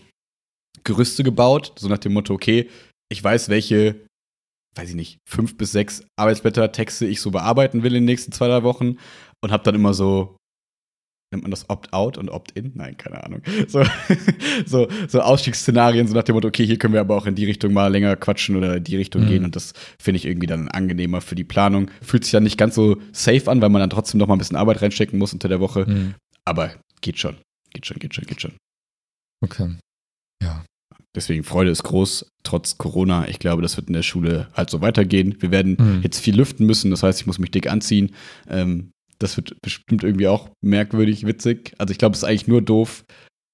Gerüste 0.83 1.24
gebaut, 1.24 1.74
so 1.77 1.88
nach 1.88 1.98
dem 2.00 2.13
Motto, 2.13 2.33
okay, 2.33 2.69
ich 3.10 3.24
weiß, 3.24 3.50
welche, 3.50 3.95
weiß 4.75 4.89
ich 4.89 4.95
nicht, 4.95 5.17
fünf 5.29 5.57
bis 5.57 5.72
sechs 5.72 6.03
Arbeitsblätter, 6.17 6.72
Texte 6.72 7.05
ich 7.05 7.22
so 7.22 7.31
bearbeiten 7.31 7.83
will 7.83 7.95
in 7.95 8.03
den 8.03 8.05
nächsten 8.05 8.31
zwei, 8.31 8.48
drei 8.48 8.63
Wochen 8.63 8.98
und 9.41 9.51
habe 9.51 9.63
dann 9.63 9.75
immer 9.75 9.93
so 9.93 10.36
nennt 11.34 11.44
man 11.44 11.52
das 11.52 11.70
Opt-out 11.70 12.18
und 12.18 12.30
Opt-in? 12.30 12.72
Nein, 12.75 12.96
keine 12.98 13.24
Ahnung. 13.24 13.42
So, 13.68 13.84
so, 14.66 14.88
so 15.08 15.22
Ausstiegsszenarien, 15.22 16.08
so 16.08 16.13
nach 16.13 16.24
dem 16.24 16.36
Motto, 16.36 16.48
okay, 16.48 16.66
hier 16.66 16.78
können 16.78 16.94
wir 16.94 17.02
aber 17.02 17.16
auch 17.16 17.25
in 17.25 17.36
die 17.36 17.46
Richtung 17.46 17.74
mal 17.74 17.88
länger 17.88 18.16
quatschen 18.16 18.56
oder 18.56 18.78
in 18.78 18.84
die 18.84 18.98
Richtung 18.98 19.24
mhm. 19.24 19.28
gehen 19.28 19.46
und 19.46 19.56
das 19.56 19.74
finde 19.98 20.18
ich 20.18 20.25
irgendwie 20.25 20.48
dann 20.48 20.68
angenehmer 20.68 21.22
für 21.22 21.36
die 21.36 21.44
Planung. 21.44 21.90
Fühlt 22.02 22.24
sich 22.24 22.32
dann 22.32 22.44
nicht 22.44 22.58
ganz 22.58 22.75
so 22.75 22.98
safe 23.12 23.50
an, 23.50 23.62
weil 23.62 23.70
man 23.70 23.80
dann 23.80 23.90
trotzdem 23.90 24.20
noch 24.20 24.28
mal 24.28 24.36
ein 24.36 24.40
bisschen 24.40 24.58
Arbeit 24.58 24.82
reinstecken 24.82 25.18
muss 25.18 25.34
unter 25.34 25.48
der 25.48 25.60
Woche. 25.60 25.86
Mhm. 25.88 26.16
Aber 26.46 26.72
geht 27.02 27.20
schon. 27.20 27.38
Geht 27.74 27.86
schon, 27.86 27.98
geht 27.98 28.13
schon, 28.13 28.25
geht 28.25 28.42
schon. 28.42 28.54
Okay. 29.42 29.75
Ja. 30.42 30.66
deswegen 31.16 31.44
Freude 31.44 31.72
ist 31.72 31.84
groß, 31.84 32.28
trotz 32.44 32.78
Corona. 32.78 33.28
Ich 33.28 33.40
glaube, 33.40 33.62
das 33.62 33.78
wird 33.78 33.88
in 33.88 33.94
der 33.94 34.04
Schule 34.04 34.50
halt 34.54 34.70
so 34.70 34.82
weitergehen. 34.82 35.36
Wir 35.40 35.52
werden 35.52 35.78
mhm. 35.80 36.02
jetzt 36.02 36.20
viel 36.20 36.36
lüften 36.36 36.66
müssen, 36.66 36.92
das 36.92 37.04
heißt, 37.04 37.22
ich 37.22 37.28
muss 37.28 37.40
mich 37.40 37.52
dick 37.52 37.70
anziehen. 37.70 38.13
Ähm, 38.50 38.92
das 39.20 39.38
wird 39.38 39.55
bestimmt 39.62 40.03
irgendwie 40.03 40.27
auch 40.27 40.50
merkwürdig, 40.62 41.25
witzig. 41.25 41.74
Also 41.77 41.91
ich 41.91 41.98
glaube, 41.98 42.13
es 42.13 42.20
ist 42.20 42.24
eigentlich 42.24 42.48
nur 42.48 42.62
doof 42.62 43.05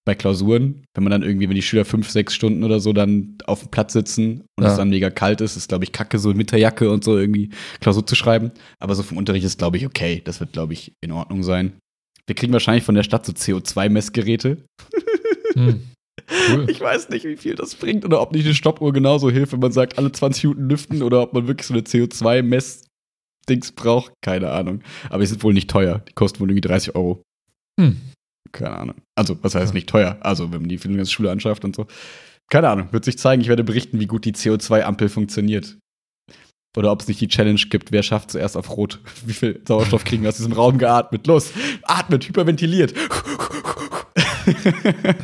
bei 0.06 0.16
Klausuren, 0.16 0.86
wenn 0.96 1.04
man 1.04 1.12
dann 1.12 1.24
irgendwie, 1.24 1.50
wenn 1.50 1.56
die 1.56 1.62
Schüler 1.62 1.86
fünf, 1.86 2.10
sechs 2.10 2.34
Stunden 2.34 2.64
oder 2.64 2.80
so 2.80 2.94
dann 2.94 3.38
auf 3.46 3.60
dem 3.62 3.70
Platz 3.70 3.94
sitzen 3.94 4.46
und 4.58 4.64
ja. 4.64 4.72
es 4.72 4.78
dann 4.78 4.90
mega 4.90 5.10
kalt 5.10 5.42
ist, 5.42 5.56
ist, 5.56 5.70
glaube 5.70 5.84
ich, 5.84 5.92
kacke, 5.92 6.18
so 6.18 6.34
mit 6.34 6.52
der 6.52 6.60
Jacke 6.60 6.90
und 6.90 7.04
so 7.04 7.18
irgendwie 7.18 7.50
Klausur 7.80 8.06
zu 8.06 8.16
schreiben. 8.16 8.52
Aber 8.80 8.96
so 8.96 9.04
vom 9.04 9.18
Unterricht 9.18 9.46
ist, 9.46 9.60
glaube 9.60 9.78
ich, 9.78 9.86
okay. 9.86 10.22
Das 10.26 10.40
wird, 10.40 10.54
glaube 10.54 10.74
ich, 10.74 10.94
in 11.02 11.12
Ordnung 11.12 11.44
sein. 11.44 11.74
Wir 12.26 12.36
kriegen 12.36 12.54
wahrscheinlich 12.54 12.84
von 12.84 12.96
der 12.96 13.04
Stadt 13.04 13.26
so 13.26 13.34
CO2-Messgeräte. 13.34 14.58
Hm. 15.54 15.82
Cool. 16.52 16.70
Ich 16.70 16.80
weiß 16.80 17.10
nicht, 17.10 17.26
wie 17.26 17.38
viel 17.38 17.56
das 17.56 17.74
bringt 17.74 18.06
oder 18.06 18.22
ob 18.22 18.34
nicht 18.34 18.46
eine 18.46 18.54
Stoppuhr 18.54 18.94
genauso 18.94 19.32
hilft, 19.32 19.54
wenn 19.54 19.62
man 19.62 19.72
sagt, 19.72 19.98
alle 19.98 20.12
20 20.12 20.44
Minuten 20.44 20.70
lüften 20.70 21.02
oder 21.02 21.24
ob 21.24 21.34
man 21.34 21.48
wirklich 21.48 21.66
so 21.66 21.74
eine 21.74 21.84
CO2-Mess-Dings 23.50 23.72
braucht. 23.74 24.14
Keine 24.22 24.52
Ahnung. 24.52 24.82
Aber 25.10 25.24
es 25.24 25.32
ist 25.32 25.44
wohl 25.44 25.54
nicht 25.54 25.70
teuer. 25.70 26.02
Die 26.08 26.14
kosten 26.14 26.40
wohl 26.40 26.50
irgendwie 26.50 26.68
30 26.68 26.96
Euro. 26.96 27.24
Hm. 27.80 28.00
Keine 28.52 28.78
Ahnung. 28.78 28.96
Also, 29.16 29.38
was 29.42 29.56
heißt 29.56 29.74
nicht 29.74 29.90
teuer? 29.90 30.18
Also, 30.22 30.52
wenn 30.52 30.62
man 30.62 30.70
die 30.70 30.78
für 30.78 30.88
die 30.88 30.96
ganze 30.96 31.12
Schule 31.12 31.32
anschafft 31.32 31.66
und 31.66 31.76
so. 31.76 31.88
Keine 32.50 32.70
Ahnung. 32.70 32.88
Wird 32.92 33.06
sich 33.06 33.18
zeigen. 33.18 33.42
Ich 33.42 33.48
werde 33.48 33.64
berichten, 33.64 34.00
wie 34.00 34.08
gut 34.08 34.26
die 34.26 34.34
CO2-Ampel 34.34 35.10
funktioniert. 35.10 35.78
Oder 36.78 36.92
ob 36.92 37.02
es 37.02 37.08
nicht 37.08 37.20
die 37.20 37.28
Challenge 37.28 37.60
gibt, 37.70 37.92
wer 37.92 38.04
schafft 38.04 38.32
zuerst 38.32 38.56
auf 38.56 38.70
Rot. 38.78 39.00
Wie 39.26 39.34
viel 39.34 39.60
Sauerstoff 39.68 40.04
kriegen 40.04 40.22
wir 40.22 40.30
aus 40.30 40.38
diesem 40.38 40.54
Raum 40.54 40.78
geatmet? 40.78 41.26
Los, 41.26 41.52
atmet, 41.84 42.28
hyperventiliert. 42.28 42.94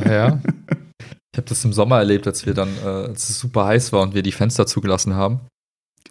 Ja. 0.07 0.41
Ich 1.33 1.37
habe 1.37 1.47
das 1.47 1.63
im 1.65 1.73
Sommer 1.73 1.99
erlebt, 1.99 2.25
als 2.27 2.45
wir 2.45 2.53
dann, 2.53 2.69
äh, 2.83 2.87
als 2.87 3.29
es 3.29 3.39
super 3.39 3.65
heiß 3.65 3.91
war 3.91 4.01
und 4.01 4.15
wir 4.15 4.23
die 4.23 4.31
Fenster 4.31 4.65
zugelassen 4.65 5.15
haben. 5.15 5.41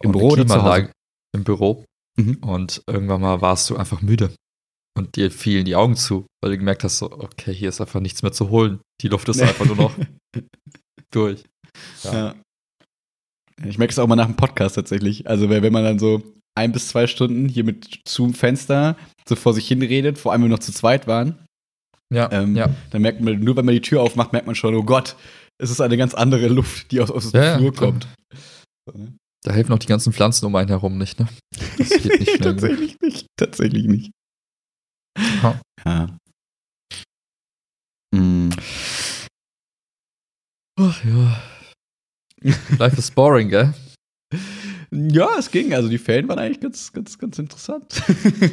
Im 0.00 0.12
Büro 0.12 0.30
oder 0.30 0.46
zu 0.46 0.62
Hause? 0.62 0.90
Im 1.34 1.44
Büro. 1.44 1.84
Mhm. 2.16 2.36
Und 2.36 2.82
irgendwann 2.86 3.20
mal 3.20 3.40
warst 3.40 3.68
du 3.70 3.76
einfach 3.76 4.02
müde. 4.02 4.30
Und 4.96 5.16
dir 5.16 5.30
fielen 5.30 5.64
die 5.64 5.74
Augen 5.74 5.96
zu, 5.96 6.26
weil 6.40 6.52
du 6.52 6.58
gemerkt 6.58 6.84
hast, 6.84 6.98
so, 6.98 7.10
okay, 7.10 7.52
hier 7.52 7.68
ist 7.68 7.80
einfach 7.80 8.00
nichts 8.00 8.22
mehr 8.22 8.32
zu 8.32 8.50
holen. 8.50 8.80
Die 9.00 9.08
Luft 9.08 9.28
ist 9.28 9.42
einfach 9.42 9.66
nur 9.66 9.76
noch 9.76 9.96
durch. 11.10 11.42
Ja. 12.04 12.12
ja. 12.12 12.34
Ich 13.64 13.78
merke 13.78 13.92
es 13.92 13.98
auch 13.98 14.06
mal 14.06 14.16
nach 14.16 14.26
dem 14.26 14.36
Podcast 14.36 14.76
tatsächlich. 14.76 15.28
Also, 15.28 15.48
wenn 15.48 15.72
man 15.72 15.84
dann 15.84 15.98
so 15.98 16.22
ein 16.56 16.72
bis 16.72 16.88
zwei 16.88 17.06
Stunden 17.06 17.48
hier 17.48 17.64
mit 17.64 18.00
zum 18.04 18.34
Fenster 18.34 18.96
so 19.28 19.34
vor 19.34 19.54
sich 19.54 19.66
hin 19.66 19.82
redet, 19.82 20.18
vor 20.18 20.32
allem 20.32 20.42
wenn 20.42 20.50
wir 20.50 20.56
noch 20.56 20.62
zu 20.62 20.72
zweit 20.72 21.06
waren, 21.06 21.44
ja, 22.12 22.30
ähm, 22.30 22.54
ja. 22.54 22.74
dann 22.90 23.02
merkt 23.02 23.20
man, 23.20 23.40
nur 23.40 23.56
wenn 23.56 23.64
man 23.64 23.74
die 23.74 23.80
Tür 23.80 24.02
aufmacht, 24.02 24.32
merkt 24.32 24.46
man 24.46 24.54
schon, 24.54 24.74
oh 24.74 24.84
Gott, 24.84 25.16
es 25.58 25.70
ist 25.70 25.80
eine 25.80 25.96
ganz 25.96 26.14
andere 26.14 26.48
Luft, 26.48 26.90
die 26.90 27.00
aus, 27.00 27.10
aus 27.10 27.32
dem 27.32 27.42
ja, 27.42 27.58
Flur 27.58 27.74
kommt. 27.74 28.06
Ne? 28.92 29.16
Da 29.44 29.52
helfen 29.52 29.72
auch 29.72 29.78
die 29.78 29.86
ganzen 29.86 30.12
Pflanzen 30.12 30.46
um 30.46 30.56
einen 30.56 30.68
herum 30.68 30.96
nicht, 30.96 31.20
ne? 31.20 31.28
Das 31.76 31.90
geht 31.90 32.18
nicht 32.18 32.30
schnell. 32.36 32.54
Tatsächlich 32.54 33.00
nicht. 33.00 33.26
Tatsächlich 33.36 33.86
nicht. 33.86 34.10
Ha. 35.42 35.60
Ja. 35.84 36.16
Mm. 38.14 38.50
Ach 40.80 41.04
ja. 41.04 41.42
Life 42.78 42.98
is 42.98 43.10
boring, 43.10 43.50
gell? 43.50 43.74
Ja, 44.96 45.28
es 45.36 45.50
ging. 45.50 45.74
Also 45.74 45.88
die 45.88 45.98
Ferien 45.98 46.28
waren 46.28 46.38
eigentlich 46.38 46.60
ganz, 46.60 46.92
ganz, 46.92 47.18
ganz 47.18 47.36
interessant. 47.40 48.00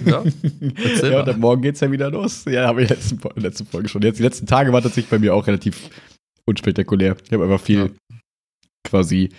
Ja, 0.06 0.24
ja 0.24 1.20
und 1.20 1.28
dann 1.28 1.40
morgen 1.40 1.62
geht's 1.62 1.82
ja 1.82 1.92
wieder 1.92 2.10
los. 2.10 2.46
Ja, 2.46 2.66
habe 2.66 2.82
ich 2.82 2.90
letzten, 2.90 3.20
letzte 3.36 3.64
Folge 3.64 3.90
schon. 3.90 4.02
Jetzt 4.02 4.18
die 4.18 4.24
letzten 4.24 4.48
Tage 4.48 4.74
waren 4.74 4.82
tatsächlich 4.82 5.12
bei 5.12 5.20
mir 5.20 5.36
auch 5.36 5.46
relativ 5.46 5.92
unspektakulär. 6.46 7.16
Ich 7.24 7.32
habe 7.32 7.44
einfach 7.44 7.62
viel 7.62 7.78
ja. 7.80 8.18
quasi 8.84 9.30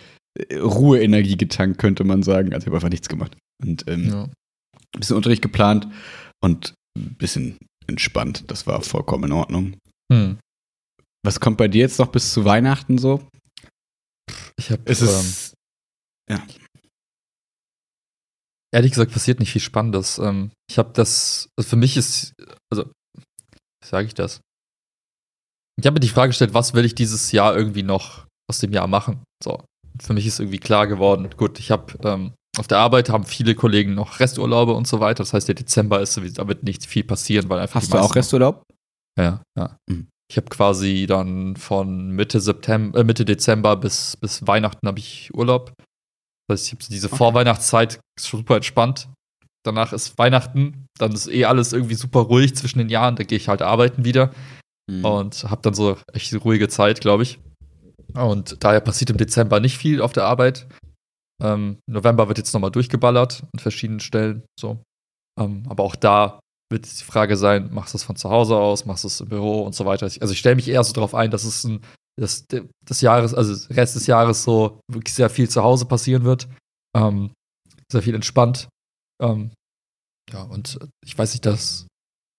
Ruheenergie 0.52 1.36
getankt, 1.36 1.78
könnte 1.78 2.04
man 2.04 2.22
sagen. 2.22 2.54
Also 2.54 2.64
ich 2.64 2.66
habe 2.66 2.76
einfach 2.76 2.88
nichts 2.88 3.08
gemacht. 3.08 3.36
Und 3.62 3.88
ähm, 3.88 4.08
ja. 4.08 4.22
ein 4.24 4.98
bisschen 5.00 5.16
Unterricht 5.16 5.42
geplant 5.42 5.88
und 6.42 6.74
ein 6.98 7.14
bisschen 7.16 7.58
entspannt. 7.86 8.50
Das 8.50 8.66
war 8.66 8.82
vollkommen 8.82 9.24
in 9.24 9.32
Ordnung. 9.32 9.76
Hm. 10.12 10.38
Was 11.24 11.40
kommt 11.40 11.58
bei 11.58 11.68
dir 11.68 11.80
jetzt 11.80 11.98
noch 11.98 12.10
bis 12.10 12.32
zu 12.32 12.44
Weihnachten 12.44 12.98
so? 12.98 13.26
Ich 14.58 14.70
habe. 14.70 14.82
Es 14.86 15.02
ist. 15.02 15.54
Ähm, 16.28 16.36
ja. 16.36 16.46
Ehrlich 18.74 18.92
gesagt 18.92 19.12
passiert 19.12 19.38
nicht 19.38 19.52
viel 19.52 19.60
Spannendes. 19.60 20.18
Ähm, 20.18 20.50
ich 20.68 20.78
habe 20.78 20.92
das. 20.94 21.48
Also 21.56 21.70
für 21.70 21.76
mich 21.76 21.96
ist. 21.96 22.32
Also, 22.72 22.90
wie 23.16 23.86
sage 23.86 24.06
ich 24.06 24.14
das? 24.14 24.40
Ich 25.78 25.86
habe 25.86 25.94
mir 25.94 26.00
die 26.00 26.08
Frage 26.08 26.30
gestellt, 26.30 26.54
was 26.54 26.74
will 26.74 26.84
ich 26.84 26.94
dieses 26.94 27.32
Jahr 27.32 27.56
irgendwie 27.56 27.82
noch 27.82 28.26
aus 28.50 28.58
dem 28.58 28.72
Jahr 28.72 28.86
machen? 28.86 29.22
So. 29.42 29.64
Für 30.00 30.12
mich 30.12 30.26
ist 30.26 30.40
irgendwie 30.40 30.58
klar 30.58 30.86
geworden. 30.86 31.28
Gut, 31.36 31.58
ich 31.58 31.70
habe 31.70 31.94
ähm, 32.04 32.32
auf 32.58 32.66
der 32.66 32.78
Arbeit 32.78 33.08
haben 33.08 33.24
viele 33.24 33.54
Kollegen 33.54 33.94
noch 33.94 34.20
Resturlaube 34.20 34.74
und 34.74 34.86
so 34.86 35.00
weiter. 35.00 35.22
Das 35.22 35.32
heißt, 35.32 35.48
der 35.48 35.54
Dezember 35.54 36.00
ist 36.00 36.14
sowieso, 36.14 36.34
da 36.42 36.48
wird 36.48 36.62
nicht 36.64 36.84
viel 36.86 37.04
passieren, 37.04 37.48
weil 37.48 37.60
einfach. 37.60 37.80
Hast 37.80 37.92
du 37.92 37.98
auch 37.98 38.14
Resturlaub? 38.14 38.62
Ja, 39.18 39.42
ja. 39.58 39.76
Mhm. 39.88 40.08
Ich 40.30 40.36
habe 40.36 40.48
quasi 40.48 41.06
dann 41.06 41.56
von 41.56 42.10
Mitte 42.10 42.40
September, 42.40 43.00
äh, 43.00 43.04
Mitte 43.04 43.24
Dezember 43.24 43.76
bis, 43.76 44.16
bis 44.16 44.46
Weihnachten 44.46 44.86
habe 44.86 44.98
ich 44.98 45.30
Urlaub. 45.34 45.74
Das 46.48 46.60
heißt, 46.60 46.66
ich 46.66 46.72
habe 46.72 46.84
diese 46.90 47.08
okay. 47.08 47.16
Vorweihnachtszeit 47.16 48.00
super 48.18 48.56
entspannt. 48.56 49.08
Danach 49.64 49.92
ist 49.92 50.18
Weihnachten, 50.18 50.86
dann 50.98 51.12
ist 51.12 51.28
eh 51.28 51.44
alles 51.44 51.72
irgendwie 51.72 51.94
super 51.94 52.20
ruhig 52.20 52.56
zwischen 52.56 52.78
den 52.78 52.88
Jahren. 52.88 53.16
Da 53.16 53.24
gehe 53.24 53.36
ich 53.36 53.48
halt 53.48 53.62
arbeiten 53.62 54.04
wieder 54.04 54.32
mhm. 54.90 55.04
und 55.04 55.44
habe 55.44 55.62
dann 55.62 55.74
so 55.74 55.96
echt 56.12 56.34
ruhige 56.44 56.68
Zeit, 56.68 57.00
glaube 57.00 57.22
ich. 57.22 57.38
Und 58.14 58.62
daher 58.62 58.80
passiert 58.80 59.10
im 59.10 59.16
Dezember 59.16 59.60
nicht 59.60 59.78
viel 59.78 60.00
auf 60.00 60.12
der 60.12 60.24
Arbeit. 60.24 60.66
Ähm, 61.42 61.78
November 61.88 62.28
wird 62.28 62.38
jetzt 62.38 62.52
nochmal 62.52 62.70
durchgeballert 62.70 63.42
an 63.52 63.58
verschiedenen 63.58 64.00
Stellen. 64.00 64.44
So. 64.58 64.82
Ähm, 65.40 65.64
aber 65.68 65.82
auch 65.82 65.96
da 65.96 66.40
wird 66.70 66.86
die 66.86 67.04
Frage 67.04 67.36
sein, 67.36 67.72
machst 67.72 67.94
du 67.94 67.98
es 67.98 68.04
von 68.04 68.16
zu 68.16 68.30
Hause 68.30 68.56
aus, 68.56 68.86
machst 68.86 69.04
du 69.04 69.08
es 69.08 69.20
im 69.20 69.28
Büro 69.28 69.62
und 69.62 69.74
so 69.74 69.84
weiter. 69.84 70.04
Also 70.04 70.32
ich 70.32 70.38
stelle 70.38 70.56
mich 70.56 70.68
eher 70.68 70.84
so 70.84 70.92
darauf 70.92 71.14
ein, 71.14 71.30
dass 71.30 71.44
es 71.44 71.64
ein, 71.64 71.80
dass 72.18 72.46
das 72.84 73.00
Jahres, 73.00 73.34
also 73.34 73.72
Rest 73.72 73.96
des 73.96 74.06
Jahres 74.06 74.44
so 74.44 74.80
wirklich 74.90 75.14
sehr 75.14 75.30
viel 75.30 75.48
zu 75.48 75.62
Hause 75.62 75.84
passieren 75.84 76.24
wird. 76.24 76.48
Ähm, 76.96 77.32
sehr 77.90 78.02
viel 78.02 78.14
entspannt. 78.14 78.68
Ähm, 79.22 79.52
ja, 80.32 80.42
und 80.42 80.78
ich 81.04 81.16
weiß 81.16 81.32
nicht, 81.32 81.44
das 81.44 81.86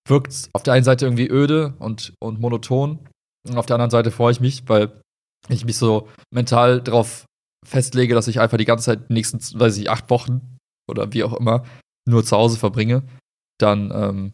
wirkt 0.08 0.50
auf 0.54 0.64
der 0.64 0.74
einen 0.74 0.84
Seite 0.84 1.06
irgendwie 1.06 1.30
öde 1.30 1.76
und, 1.80 2.14
und 2.20 2.40
monoton. 2.40 3.08
Und 3.48 3.58
auf 3.58 3.66
der 3.66 3.76
anderen 3.76 3.92
Seite 3.92 4.12
freue 4.12 4.32
ich 4.32 4.40
mich, 4.40 4.68
weil 4.68 5.02
ich 5.50 5.66
mich 5.66 5.78
so 5.78 6.08
mental 6.34 6.82
darauf 6.82 7.26
festlege, 7.66 8.14
dass 8.14 8.28
ich 8.28 8.40
einfach 8.40 8.58
die 8.58 8.66
ganze 8.66 8.86
Zeit 8.86 9.10
die 9.10 9.14
nächsten, 9.14 9.40
weiß 9.60 9.78
ich, 9.78 9.90
acht 9.90 10.10
Wochen 10.10 10.58
oder 10.90 11.14
wie 11.14 11.24
auch 11.24 11.34
immer 11.34 11.64
nur 12.08 12.24
zu 12.24 12.36
Hause 12.36 12.58
verbringe 12.58 13.04
dann, 13.64 13.92
ähm, 13.94 14.34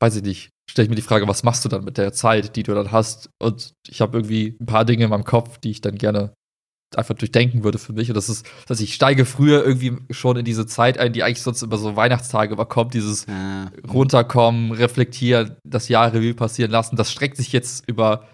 weiß 0.00 0.16
ich 0.16 0.22
nicht, 0.22 0.50
stelle 0.70 0.84
ich 0.84 0.90
mir 0.90 0.96
die 0.96 1.02
Frage, 1.02 1.28
was 1.28 1.42
machst 1.42 1.64
du 1.64 1.68
dann 1.68 1.84
mit 1.84 1.98
der 1.98 2.12
Zeit, 2.12 2.56
die 2.56 2.62
du 2.62 2.74
dann 2.74 2.92
hast? 2.92 3.30
Und 3.40 3.72
ich 3.88 4.00
habe 4.00 4.18
irgendwie 4.18 4.56
ein 4.60 4.66
paar 4.66 4.84
Dinge 4.84 5.04
in 5.04 5.10
meinem 5.10 5.24
Kopf, 5.24 5.58
die 5.58 5.70
ich 5.70 5.80
dann 5.80 5.96
gerne 5.96 6.32
einfach 6.96 7.14
durchdenken 7.14 7.64
würde 7.64 7.78
für 7.78 7.92
mich. 7.92 8.08
Und 8.08 8.14
das 8.14 8.28
ist, 8.28 8.46
dass 8.66 8.80
ich 8.80 8.94
steige 8.94 9.24
früher 9.24 9.64
irgendwie 9.64 9.96
schon 10.10 10.36
in 10.36 10.44
diese 10.44 10.66
Zeit 10.66 10.98
ein, 10.98 11.12
die 11.12 11.22
eigentlich 11.22 11.42
sonst 11.42 11.62
über 11.62 11.76
so 11.76 11.96
Weihnachtstage 11.96 12.52
überkommt, 12.52 12.94
dieses 12.94 13.26
ah. 13.28 13.70
runterkommen, 13.88 14.72
reflektieren, 14.72 15.56
das 15.64 15.88
Jahrrevue 15.88 16.34
passieren 16.34 16.70
lassen. 16.70 16.96
Das 16.96 17.10
streckt 17.10 17.36
sich 17.36 17.52
jetzt 17.52 17.88
über, 17.88 18.28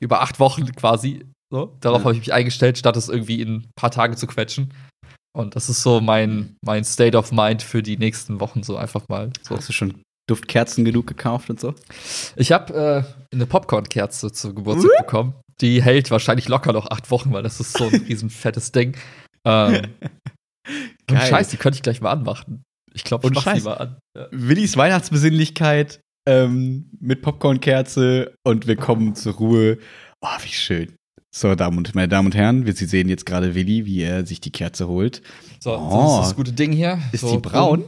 über 0.00 0.22
acht 0.22 0.40
Wochen 0.40 0.66
quasi. 0.72 1.24
So. 1.52 1.76
Darauf 1.80 2.00
ja. 2.00 2.04
habe 2.04 2.14
ich 2.14 2.20
mich 2.20 2.32
eingestellt, 2.32 2.78
statt 2.78 2.96
es 2.96 3.08
irgendwie 3.08 3.40
in 3.40 3.54
ein 3.56 3.70
paar 3.76 3.90
Tage 3.90 4.16
zu 4.16 4.26
quetschen. 4.26 4.72
Und 5.32 5.54
das 5.54 5.68
ist 5.68 5.82
so 5.82 6.00
mein, 6.00 6.56
mein 6.64 6.84
State 6.84 7.16
of 7.16 7.32
Mind 7.32 7.62
für 7.62 7.82
die 7.82 7.96
nächsten 7.96 8.40
Wochen, 8.40 8.62
so 8.62 8.76
einfach 8.76 9.08
mal. 9.08 9.30
So. 9.42 9.56
Hast 9.56 9.68
du 9.68 9.72
schon 9.72 10.02
Duftkerzen 10.28 10.84
genug 10.84 11.06
gekauft 11.06 11.50
und 11.50 11.60
so? 11.60 11.74
Ich 12.36 12.52
habe 12.52 13.06
äh, 13.32 13.34
eine 13.34 13.46
Popcorn-Kerze 13.46 14.32
zu 14.32 14.54
Geburtstag 14.54 14.90
bekommen. 14.98 15.34
Die 15.60 15.82
hält 15.82 16.10
wahrscheinlich 16.10 16.48
locker 16.48 16.72
noch 16.72 16.90
acht 16.90 17.10
Wochen, 17.10 17.32
weil 17.32 17.42
das 17.42 17.60
ist 17.60 17.76
so 17.76 17.84
ein 17.84 17.94
riesen 18.08 18.30
fettes 18.30 18.72
Ding. 18.72 18.96
Ähm, 19.44 19.88
und 21.10 21.18
Scheiß, 21.18 21.48
die 21.48 21.56
könnte 21.56 21.76
ich 21.76 21.82
gleich 21.82 22.00
mal 22.00 22.10
anmachen. 22.10 22.62
Ich 22.92 23.04
glaube, 23.04 23.28
ich 23.28 23.34
mach 23.34 23.54
die 23.54 23.60
mal 23.60 23.74
an. 23.74 23.98
Ja. 24.16 24.26
Willis 24.32 24.76
Weihnachtsbesinnlichkeit 24.76 26.00
ähm, 26.30 26.90
mit 27.00 27.22
Popcorn-Kerze 27.22 28.34
und 28.44 28.66
wir 28.66 28.76
kommen 28.76 29.14
zur 29.14 29.34
Ruhe. 29.34 29.78
Oh, 30.20 30.28
wie 30.42 30.52
schön. 30.52 30.94
So, 31.32 31.54
Damen 31.54 31.78
und, 31.78 31.94
meine 31.94 32.08
Damen 32.08 32.26
und 32.26 32.34
Herren, 32.34 32.66
wir 32.66 32.72
Sie 32.72 32.86
sehen 32.86 33.08
jetzt 33.08 33.24
gerade 33.24 33.54
Willi, 33.54 33.86
wie 33.86 34.02
er 34.02 34.26
sich 34.26 34.40
die 34.40 34.50
Kerze 34.50 34.88
holt. 34.88 35.22
So, 35.60 35.76
oh. 35.76 35.90
das 35.90 36.12
ist 36.12 36.30
das 36.30 36.36
gute 36.36 36.52
Ding 36.52 36.72
hier. 36.72 36.98
Ist 37.12 37.20
so, 37.20 37.32
die 37.32 37.38
braun? 37.38 37.84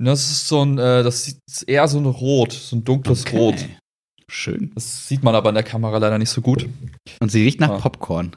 Das 0.00 0.30
ist 0.30 0.46
so 0.46 0.64
ein, 0.64 0.78
äh, 0.78 1.02
das 1.02 1.26
ist 1.26 1.62
eher 1.66 1.88
so 1.88 1.98
ein 1.98 2.06
Rot, 2.06 2.52
so 2.52 2.76
ein 2.76 2.84
dunkles 2.84 3.22
okay. 3.26 3.36
Rot. 3.36 3.56
Schön. 4.30 4.70
Das 4.74 5.08
sieht 5.08 5.24
man 5.24 5.34
aber 5.34 5.48
in 5.48 5.56
der 5.56 5.64
Kamera 5.64 5.98
leider 5.98 6.18
nicht 6.18 6.30
so 6.30 6.40
gut. 6.40 6.68
Und 7.20 7.32
sie 7.32 7.42
riecht 7.42 7.60
nach 7.60 7.70
ah. 7.70 7.78
Popcorn. 7.78 8.36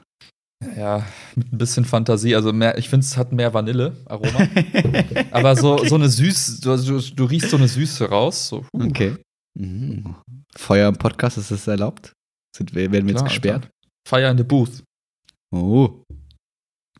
Ja, 0.75 1.05
mit 1.35 1.51
ein 1.51 1.57
bisschen 1.57 1.85
Fantasie. 1.85 2.35
Also 2.35 2.53
mehr, 2.53 2.77
ich 2.77 2.89
finde, 2.89 3.05
es 3.05 3.17
hat 3.17 3.31
mehr 3.31 3.53
Vanille-Aroma. 3.53 4.47
aber 5.31 5.55
so, 5.55 5.83
so 5.85 5.95
eine 5.95 6.07
Süße, 6.07 6.61
du, 6.61 6.77
du, 6.77 6.99
du, 6.99 7.25
riechst 7.25 7.49
so 7.49 7.57
eine 7.57 7.67
Süße 7.67 8.09
raus. 8.09 8.49
So, 8.49 8.65
uh. 8.73 8.83
Okay. 8.85 9.17
Mhm. 9.57 10.15
Feuer 10.55 10.89
im 10.89 10.95
Podcast, 10.95 11.37
ist 11.37 11.51
das 11.51 11.67
erlaubt? 11.67 12.13
Sind, 12.55 12.75
werden 12.75 13.07
wir 13.07 13.13
jetzt 13.13 13.23
gesperrt? 13.23 13.63
Alter. 13.63 13.71
Fire 14.07 14.29
in 14.29 14.37
the 14.37 14.43
Booth. 14.43 14.83
Oh. 15.51 16.03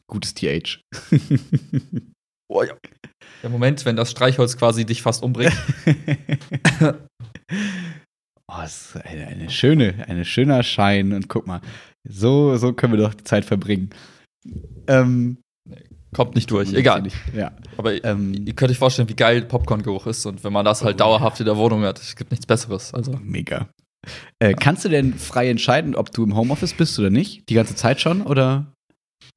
Gutes 0.08 0.34
TH. 0.34 0.82
Oh 2.54 2.64
ja. 2.64 2.76
Der 3.44 3.50
Moment, 3.50 3.86
wenn 3.86 3.96
das 3.96 4.12
Streichholz 4.12 4.58
quasi 4.58 4.86
dich 4.86 5.02
fast 5.02 5.24
umbringt. 5.24 5.56
oh, 6.82 8.58
das 8.58 8.88
ist 8.88 9.06
eine, 9.06 9.28
eine 9.28 9.50
schöne, 9.50 10.06
ein 10.10 10.26
schöner 10.26 10.62
Schein. 10.62 11.14
Und 11.14 11.30
guck 11.30 11.48
mal, 11.48 11.62
so, 12.08 12.58
so 12.58 12.74
können 12.74 12.94
wir 12.94 13.00
doch 13.00 13.14
die 13.14 13.24
Zeit 13.24 13.46
verbringen. 13.46 13.90
Ähm, 14.88 15.38
Kommt 16.14 16.36
nicht 16.36 16.52
durch, 16.52 16.74
egal. 16.74 17.04
Nicht, 17.04 17.16
ja. 17.34 17.52
Aber 17.78 18.04
ähm, 18.04 18.34
ihr 18.46 18.54
könnt 18.54 18.70
euch 18.70 18.78
vorstellen, 18.78 19.08
wie 19.08 19.16
geil 19.16 19.44
Popcorn-Geruch 19.44 20.08
ist. 20.08 20.26
Und 20.26 20.44
wenn 20.44 20.52
man 20.52 20.66
das 20.66 20.84
halt 20.84 20.96
oh, 20.96 20.98
dauerhaft 20.98 21.40
in 21.40 21.46
der 21.46 21.56
Wohnung 21.56 21.84
hat, 21.84 22.02
es 22.02 22.18
gibt 22.18 22.32
nichts 22.32 22.46
Besseres. 22.46 22.94
Also. 22.94 23.18
Mega. 23.24 23.70
Äh, 24.40 24.54
kannst 24.54 24.84
du 24.84 24.90
denn 24.90 25.14
frei 25.14 25.50
entscheiden, 25.50 25.96
ob 25.96 26.12
du 26.12 26.24
im 26.24 26.36
Homeoffice 26.36 26.74
bist 26.74 27.00
oder 27.00 27.10
nicht? 27.10 27.48
Die 27.48 27.54
ganze 27.54 27.76
Zeit 27.76 28.02
schon, 28.02 28.24
oder? 28.24 28.74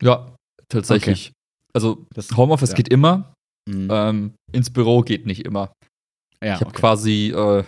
Ja, 0.02 0.34
tatsächlich. 0.68 1.28
Okay. 1.28 1.34
Also 1.74 2.06
das, 2.12 2.36
Homeoffice 2.36 2.70
ja. 2.70 2.76
geht 2.76 2.88
immer. 2.88 3.34
Mhm. 3.68 3.88
Ähm, 3.90 4.34
ins 4.52 4.70
Büro 4.70 5.02
geht 5.02 5.26
nicht 5.26 5.44
immer. 5.44 5.72
Ja, 6.42 6.54
ich 6.54 6.60
habe 6.60 6.70
okay. 6.70 6.80
quasi 6.80 7.30
äh, 7.30 7.62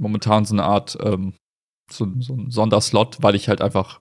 momentan 0.00 0.44
so 0.44 0.54
eine 0.54 0.64
Art 0.64 0.98
ähm, 1.00 1.34
so, 1.92 2.08
so 2.18 2.32
einen 2.32 2.50
Sonderslot, 2.50 3.22
weil 3.22 3.34
ich 3.34 3.48
halt 3.48 3.62
einfach 3.62 4.00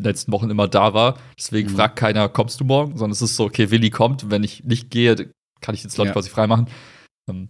letzten 0.00 0.32
Wochen 0.32 0.50
immer 0.50 0.68
da 0.68 0.94
war. 0.94 1.18
Deswegen 1.38 1.70
mhm. 1.70 1.76
fragt 1.76 1.96
keiner, 1.96 2.28
kommst 2.28 2.60
du 2.60 2.64
morgen? 2.64 2.96
Sondern 2.96 3.12
es 3.12 3.22
ist 3.22 3.36
so, 3.36 3.44
okay, 3.44 3.70
Willi 3.70 3.90
kommt. 3.90 4.30
Wenn 4.30 4.42
ich 4.42 4.64
nicht 4.64 4.90
gehe, 4.90 5.30
kann 5.60 5.74
ich 5.74 5.82
den 5.82 5.90
Slot 5.90 6.08
ja. 6.08 6.12
quasi 6.12 6.30
freimachen. 6.30 6.68
Ähm, 7.28 7.48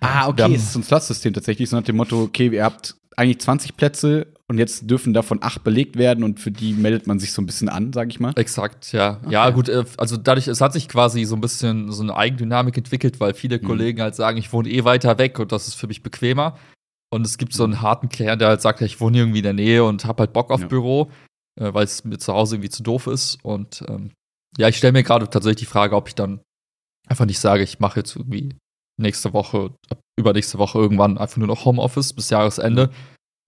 ah, 0.00 0.28
okay, 0.28 0.54
es 0.54 0.62
ist 0.62 0.72
so 0.72 0.80
ein 0.80 0.84
Slot-System 0.84 1.32
tatsächlich, 1.32 1.68
so 1.68 1.76
nach 1.76 1.84
dem 1.84 1.96
Motto, 1.96 2.22
okay, 2.22 2.48
ihr 2.48 2.64
habt 2.64 2.96
eigentlich 3.16 3.40
20 3.40 3.76
Plätze 3.76 4.26
und 4.48 4.58
jetzt 4.58 4.90
dürfen 4.90 5.14
davon 5.14 5.38
acht 5.40 5.62
belegt 5.62 5.96
werden 5.96 6.24
und 6.24 6.40
für 6.40 6.50
die 6.50 6.72
meldet 6.72 7.06
man 7.06 7.18
sich 7.18 7.32
so 7.32 7.40
ein 7.40 7.46
bisschen 7.46 7.68
an, 7.68 7.92
sag 7.92 8.08
ich 8.08 8.20
mal. 8.20 8.32
Exakt, 8.36 8.92
ja. 8.92 9.20
Okay. 9.22 9.32
Ja, 9.32 9.50
gut, 9.50 9.68
äh, 9.68 9.84
also 9.96 10.16
dadurch, 10.16 10.48
es 10.48 10.60
hat 10.60 10.72
sich 10.72 10.88
quasi 10.88 11.24
so 11.24 11.36
ein 11.36 11.40
bisschen 11.40 11.92
so 11.92 12.02
eine 12.02 12.16
Eigendynamik 12.16 12.76
entwickelt, 12.76 13.20
weil 13.20 13.34
viele 13.34 13.58
mhm. 13.58 13.66
Kollegen 13.66 14.02
halt 14.02 14.16
sagen, 14.16 14.38
ich 14.38 14.52
wohne 14.52 14.68
eh 14.68 14.84
weiter 14.84 15.18
weg 15.18 15.38
und 15.38 15.52
das 15.52 15.68
ist 15.68 15.74
für 15.74 15.86
mich 15.86 16.02
bequemer. 16.02 16.56
Und 17.10 17.24
es 17.24 17.38
gibt 17.38 17.52
so 17.52 17.62
einen 17.62 17.80
harten 17.80 18.08
Kern, 18.08 18.40
der 18.40 18.48
halt 18.48 18.60
sagt, 18.60 18.80
ich 18.80 19.00
wohne 19.00 19.18
irgendwie 19.18 19.38
in 19.38 19.44
der 19.44 19.52
Nähe 19.52 19.84
und 19.84 20.04
hab 20.04 20.18
halt 20.18 20.32
Bock 20.32 20.50
auf 20.50 20.62
ja. 20.62 20.66
Büro 20.66 21.12
äh, 21.60 21.72
weil 21.72 21.84
es 21.84 22.04
mir 22.04 22.18
zu 22.18 22.32
Hause 22.32 22.56
irgendwie 22.56 22.70
zu 22.70 22.82
doof 22.82 23.06
ist. 23.06 23.38
Und 23.44 23.84
ähm, 23.88 24.12
ja, 24.58 24.68
ich 24.68 24.76
stelle 24.76 24.92
mir 24.92 25.02
gerade 25.02 25.28
tatsächlich 25.28 25.60
die 25.60 25.72
Frage, 25.72 25.96
ob 25.96 26.08
ich 26.08 26.14
dann 26.14 26.40
einfach 27.06 27.26
nicht 27.26 27.38
sage, 27.38 27.62
ich 27.62 27.80
mache 27.80 28.00
jetzt 28.00 28.16
irgendwie 28.16 28.56
nächste 29.00 29.32
Woche, 29.32 29.74
übernächste 30.18 30.58
Woche 30.58 30.78
irgendwann 30.78 31.18
einfach 31.18 31.36
nur 31.36 31.48
noch 31.48 31.64
Homeoffice 31.64 32.12
bis 32.12 32.30
Jahresende. 32.30 32.90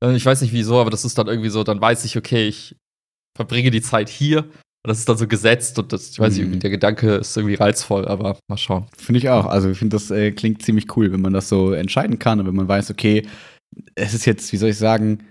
Äh, 0.04 0.16
ich 0.16 0.26
weiß 0.26 0.40
nicht 0.42 0.52
wieso, 0.52 0.80
aber 0.80 0.90
das 0.90 1.04
ist 1.04 1.18
dann 1.18 1.28
irgendwie 1.28 1.50
so, 1.50 1.64
dann 1.64 1.80
weiß 1.80 2.04
ich, 2.04 2.16
okay, 2.16 2.48
ich 2.48 2.76
verbringe 3.36 3.70
die 3.70 3.82
Zeit 3.82 4.08
hier. 4.08 4.44
Und 4.44 4.90
das 4.90 4.98
ist 5.00 5.08
dann 5.08 5.16
so 5.16 5.26
gesetzt 5.26 5.80
und 5.80 5.92
das, 5.92 6.10
ich 6.10 6.20
weiß 6.20 6.36
nicht, 6.36 6.48
mhm. 6.48 6.60
der 6.60 6.70
Gedanke 6.70 7.16
ist 7.16 7.36
irgendwie 7.36 7.56
reizvoll, 7.56 8.06
aber 8.06 8.38
mal 8.48 8.56
schauen. 8.56 8.86
Finde 8.96 9.18
ich 9.18 9.28
auch. 9.28 9.46
Also 9.46 9.68
ich 9.68 9.78
finde, 9.78 9.96
das 9.96 10.12
äh, 10.12 10.30
klingt 10.30 10.62
ziemlich 10.62 10.96
cool, 10.96 11.10
wenn 11.10 11.20
man 11.20 11.32
das 11.32 11.48
so 11.48 11.72
entscheiden 11.72 12.20
kann 12.20 12.38
und 12.38 12.46
wenn 12.46 12.54
man 12.54 12.68
weiß, 12.68 12.92
okay, 12.92 13.26
es 13.96 14.14
ist 14.14 14.26
jetzt, 14.26 14.52
wie 14.52 14.56
soll 14.56 14.70
ich 14.70 14.78
sagen, 14.78 15.28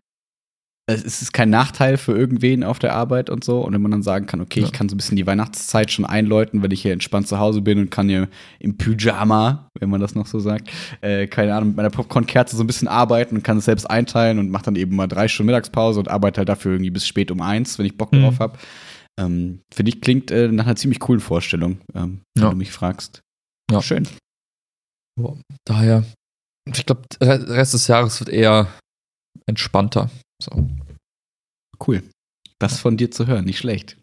es 0.88 1.22
ist 1.24 1.34
kein 1.34 1.50
Nachteil 1.50 1.98
für 1.98 2.16
irgendwen 2.16 2.64
auf 2.64 2.78
der 2.78 2.94
Arbeit 2.94 3.32
und 3.32 3.44
so. 3.44 3.62
Und 3.62 3.74
wenn 3.74 3.82
man 3.82 3.92
dann 3.92 4.04
sagen 4.04 4.28
kann, 4.28 4.40
okay, 4.40 4.60
ja. 4.60 4.68
ich 4.68 4.72
kann 4.72 4.88
so 4.88 4.94
ein 4.94 4.98
bisschen 4.98 5.16
die 5.16 5.26
Weihnachtszeit 5.26 5.92
schon 5.92 6.06
einläuten, 6.06 6.62
wenn 6.62 6.70
ich 6.70 6.84
hier 6.84 6.94
entspannt 6.94 7.28
zu 7.28 7.40
Hause 7.40 7.62
bin 7.62 7.80
und 7.80 7.90
kann 7.90 8.08
hier 8.08 8.28
im 8.60 8.78
Pyjama, 8.78 9.68
wenn 9.80 9.90
man 9.90 10.00
das 10.00 10.14
noch 10.14 10.28
so 10.28 10.40
sagt, 10.40 10.70
äh, 11.02 11.26
keine 11.26 11.56
Ahnung, 11.56 11.70
mit 11.70 11.78
meiner 11.78 11.90
Popcorn-Kerze 11.90 12.56
so 12.56 12.64
ein 12.64 12.68
bisschen 12.68 12.88
arbeiten 12.88 13.36
und 13.36 13.44
kann 13.44 13.58
es 13.58 13.66
selbst 13.66 13.90
einteilen 13.90 14.38
und 14.38 14.52
mache 14.52 14.66
dann 14.66 14.76
eben 14.76 14.96
mal 14.96 15.08
drei 15.08 15.28
Stunden 15.28 15.48
Mittagspause 15.48 16.00
und 16.00 16.08
arbeite 16.08 16.40
halt 16.40 16.50
dafür 16.50 16.74
irgendwie 16.74 16.92
bis 16.92 17.08
spät 17.08 17.32
um 17.32 17.42
eins, 17.42 17.80
wenn 17.80 17.88
ich 17.88 17.98
Bock 17.98 18.14
mhm. 18.14 18.22
drauf 18.22 18.40
habe. 18.40 18.60
Ähm, 19.20 19.62
Finde 19.74 19.90
ich, 19.90 20.02
klingt 20.02 20.30
äh, 20.30 20.50
nach 20.50 20.66
einer 20.66 20.76
ziemlich 20.76 21.00
coolen 21.00 21.22
Vorstellung, 21.22 21.80
ähm, 21.96 22.22
wenn 22.36 22.44
ja. 22.44 22.50
du 22.52 22.58
mich 22.58 22.72
fragst. 22.72 23.22
Ja. 23.72 23.82
Schön. 23.82 24.08
Daher, 25.66 26.04
ich 26.72 26.86
glaube, 26.86 27.04
der 27.20 27.48
Rest 27.50 27.74
des 27.74 27.88
Jahres 27.88 28.20
wird 28.20 28.30
eher 28.30 28.68
entspannter. 29.48 30.12
So. 30.46 30.68
Cool. 31.86 32.04
Das 32.60 32.80
von 32.80 32.98
dir 32.98 33.12
zu 33.12 33.28
hören, 33.28 33.46
nicht 33.46 33.58
schlecht. 33.58 33.98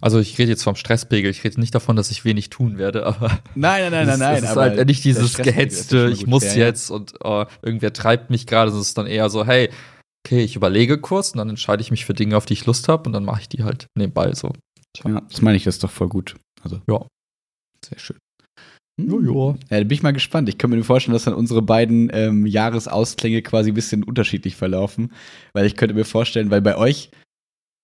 Also 0.00 0.18
ich 0.18 0.38
rede 0.38 0.50
jetzt 0.50 0.64
vom 0.64 0.76
Stresspegel, 0.76 1.30
ich 1.30 1.44
rede 1.44 1.58
nicht 1.60 1.74
davon, 1.74 1.96
dass 1.96 2.10
ich 2.10 2.24
wenig 2.24 2.50
tun 2.50 2.76
werde, 2.76 3.06
aber 3.06 3.40
nein, 3.54 3.90
nein, 3.90 4.06
nein, 4.06 4.06
nein, 4.06 4.18
nein. 4.18 4.44
Es 4.44 4.50
ist 4.50 4.56
halt 4.56 4.86
nicht 4.86 5.04
dieses 5.04 5.36
gehetzte, 5.36 6.10
ich 6.12 6.26
muss 6.26 6.44
fair, 6.44 6.66
jetzt 6.66 6.90
und 6.90 7.14
oh, 7.24 7.44
irgendwer 7.62 7.92
treibt 7.92 8.28
mich 8.28 8.46
gerade. 8.46 8.70
Es 8.70 8.76
ist 8.76 8.98
dann 8.98 9.06
eher 9.06 9.30
so, 9.30 9.46
hey, 9.46 9.70
okay, 10.26 10.42
ich 10.42 10.56
überlege 10.56 10.98
kurz 11.00 11.30
und 11.30 11.38
dann 11.38 11.48
entscheide 11.48 11.80
ich 11.80 11.90
mich 11.90 12.04
für 12.04 12.14
Dinge, 12.14 12.36
auf 12.36 12.46
die 12.46 12.54
ich 12.54 12.66
Lust 12.66 12.88
habe 12.88 13.04
und 13.04 13.12
dann 13.12 13.24
mache 13.24 13.42
ich 13.42 13.48
die 13.48 13.64
halt 13.64 13.86
nebenbei 13.96 14.34
so. 14.34 14.52
Ja, 15.04 15.20
das 15.20 15.40
meine 15.40 15.56
ich, 15.56 15.64
das 15.64 15.76
ist 15.76 15.84
doch 15.84 15.90
voll 15.90 16.08
gut. 16.08 16.36
Also 16.62 16.80
ja, 16.88 17.06
sehr 17.84 17.98
schön. 17.98 18.18
Jojo. 18.98 19.52
Hm. 19.52 19.60
Ja, 19.70 19.78
da 19.78 19.84
bin 19.84 19.92
ich 19.92 20.02
mal 20.02 20.12
gespannt. 20.12 20.48
Ich 20.48 20.58
kann 20.58 20.70
mir 20.70 20.82
vorstellen, 20.82 21.12
dass 21.12 21.24
dann 21.24 21.34
unsere 21.34 21.62
beiden 21.62 22.10
ähm, 22.12 22.46
Jahresausklinge 22.46 23.42
quasi 23.42 23.70
ein 23.70 23.74
bisschen 23.74 24.02
unterschiedlich 24.02 24.56
verlaufen. 24.56 25.12
Weil 25.52 25.66
ich 25.66 25.76
könnte 25.76 25.94
mir 25.94 26.04
vorstellen, 26.04 26.50
weil 26.50 26.62
bei 26.62 26.76
euch 26.76 27.10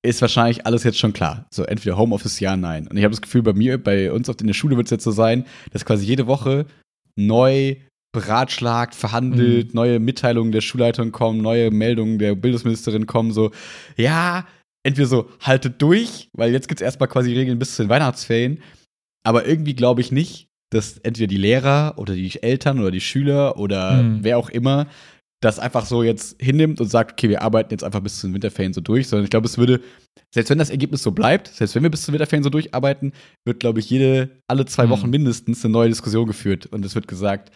ist 0.04 0.20
wahrscheinlich 0.20 0.66
alles 0.66 0.84
jetzt 0.84 0.98
schon 0.98 1.12
klar. 1.12 1.46
So, 1.50 1.64
entweder 1.64 1.96
Homeoffice, 1.96 2.40
ja, 2.40 2.56
nein. 2.56 2.88
Und 2.88 2.96
ich 2.96 3.04
habe 3.04 3.12
das 3.12 3.22
Gefühl, 3.22 3.42
bei 3.42 3.52
mir, 3.52 3.82
bei 3.82 4.10
uns 4.10 4.28
in 4.28 4.46
der 4.46 4.54
Schule 4.54 4.76
wird 4.76 4.86
es 4.86 4.90
jetzt 4.90 5.04
so 5.04 5.12
sein, 5.12 5.46
dass 5.70 5.84
quasi 5.84 6.04
jede 6.04 6.26
Woche 6.26 6.66
neu 7.16 7.76
beratschlagt, 8.12 8.94
verhandelt, 8.94 9.68
mhm. 9.68 9.74
neue 9.74 10.00
Mitteilungen 10.00 10.52
der 10.52 10.60
Schulleitung 10.60 11.12
kommen, 11.12 11.40
neue 11.40 11.70
Meldungen 11.70 12.18
der 12.18 12.34
Bildungsministerin 12.34 13.06
kommen, 13.06 13.32
so, 13.32 13.52
ja, 13.96 14.46
entweder 14.82 15.06
so, 15.06 15.30
haltet 15.40 15.80
durch, 15.80 16.28
weil 16.32 16.52
jetzt 16.52 16.68
gibt 16.68 16.80
es 16.80 16.84
erstmal 16.84 17.08
quasi 17.08 17.32
Regeln 17.32 17.58
bis 17.58 17.76
zu 17.76 17.84
den 17.84 17.88
Weihnachtsferien. 17.88 18.60
Aber 19.24 19.46
irgendwie 19.46 19.74
glaube 19.74 20.00
ich 20.00 20.10
nicht, 20.10 20.48
dass 20.72 20.98
entweder 20.98 21.26
die 21.26 21.36
Lehrer 21.36 21.94
oder 21.96 22.14
die 22.14 22.42
Eltern 22.42 22.80
oder 22.80 22.90
die 22.90 23.00
Schüler 23.00 23.58
oder 23.58 24.02
mhm. 24.02 24.18
wer 24.22 24.38
auch 24.38 24.48
immer 24.50 24.86
das 25.42 25.58
einfach 25.58 25.86
so 25.86 26.04
jetzt 26.04 26.40
hinnimmt 26.40 26.80
und 26.80 26.86
sagt, 26.86 27.12
okay, 27.12 27.28
wir 27.28 27.42
arbeiten 27.42 27.72
jetzt 27.72 27.82
einfach 27.82 28.00
bis 28.00 28.20
zu 28.20 28.28
den 28.28 28.34
Winterferien 28.34 28.72
so 28.72 28.80
durch, 28.80 29.08
sondern 29.08 29.24
ich 29.24 29.30
glaube, 29.30 29.46
es 29.46 29.58
würde, 29.58 29.80
selbst 30.30 30.50
wenn 30.50 30.58
das 30.58 30.70
Ergebnis 30.70 31.02
so 31.02 31.10
bleibt, 31.10 31.48
selbst 31.48 31.74
wenn 31.74 31.82
wir 31.82 31.90
bis 31.90 32.02
zu 32.02 32.10
den 32.10 32.14
Winterferien 32.14 32.44
so 32.44 32.50
durcharbeiten, 32.50 33.12
wird, 33.44 33.58
glaube 33.58 33.80
ich, 33.80 33.90
jede, 33.90 34.30
alle 34.46 34.66
zwei 34.66 34.86
mhm. 34.86 34.90
Wochen 34.90 35.10
mindestens 35.10 35.64
eine 35.64 35.72
neue 35.72 35.88
Diskussion 35.88 36.26
geführt 36.26 36.66
und 36.66 36.84
es 36.84 36.94
wird 36.94 37.08
gesagt, 37.08 37.50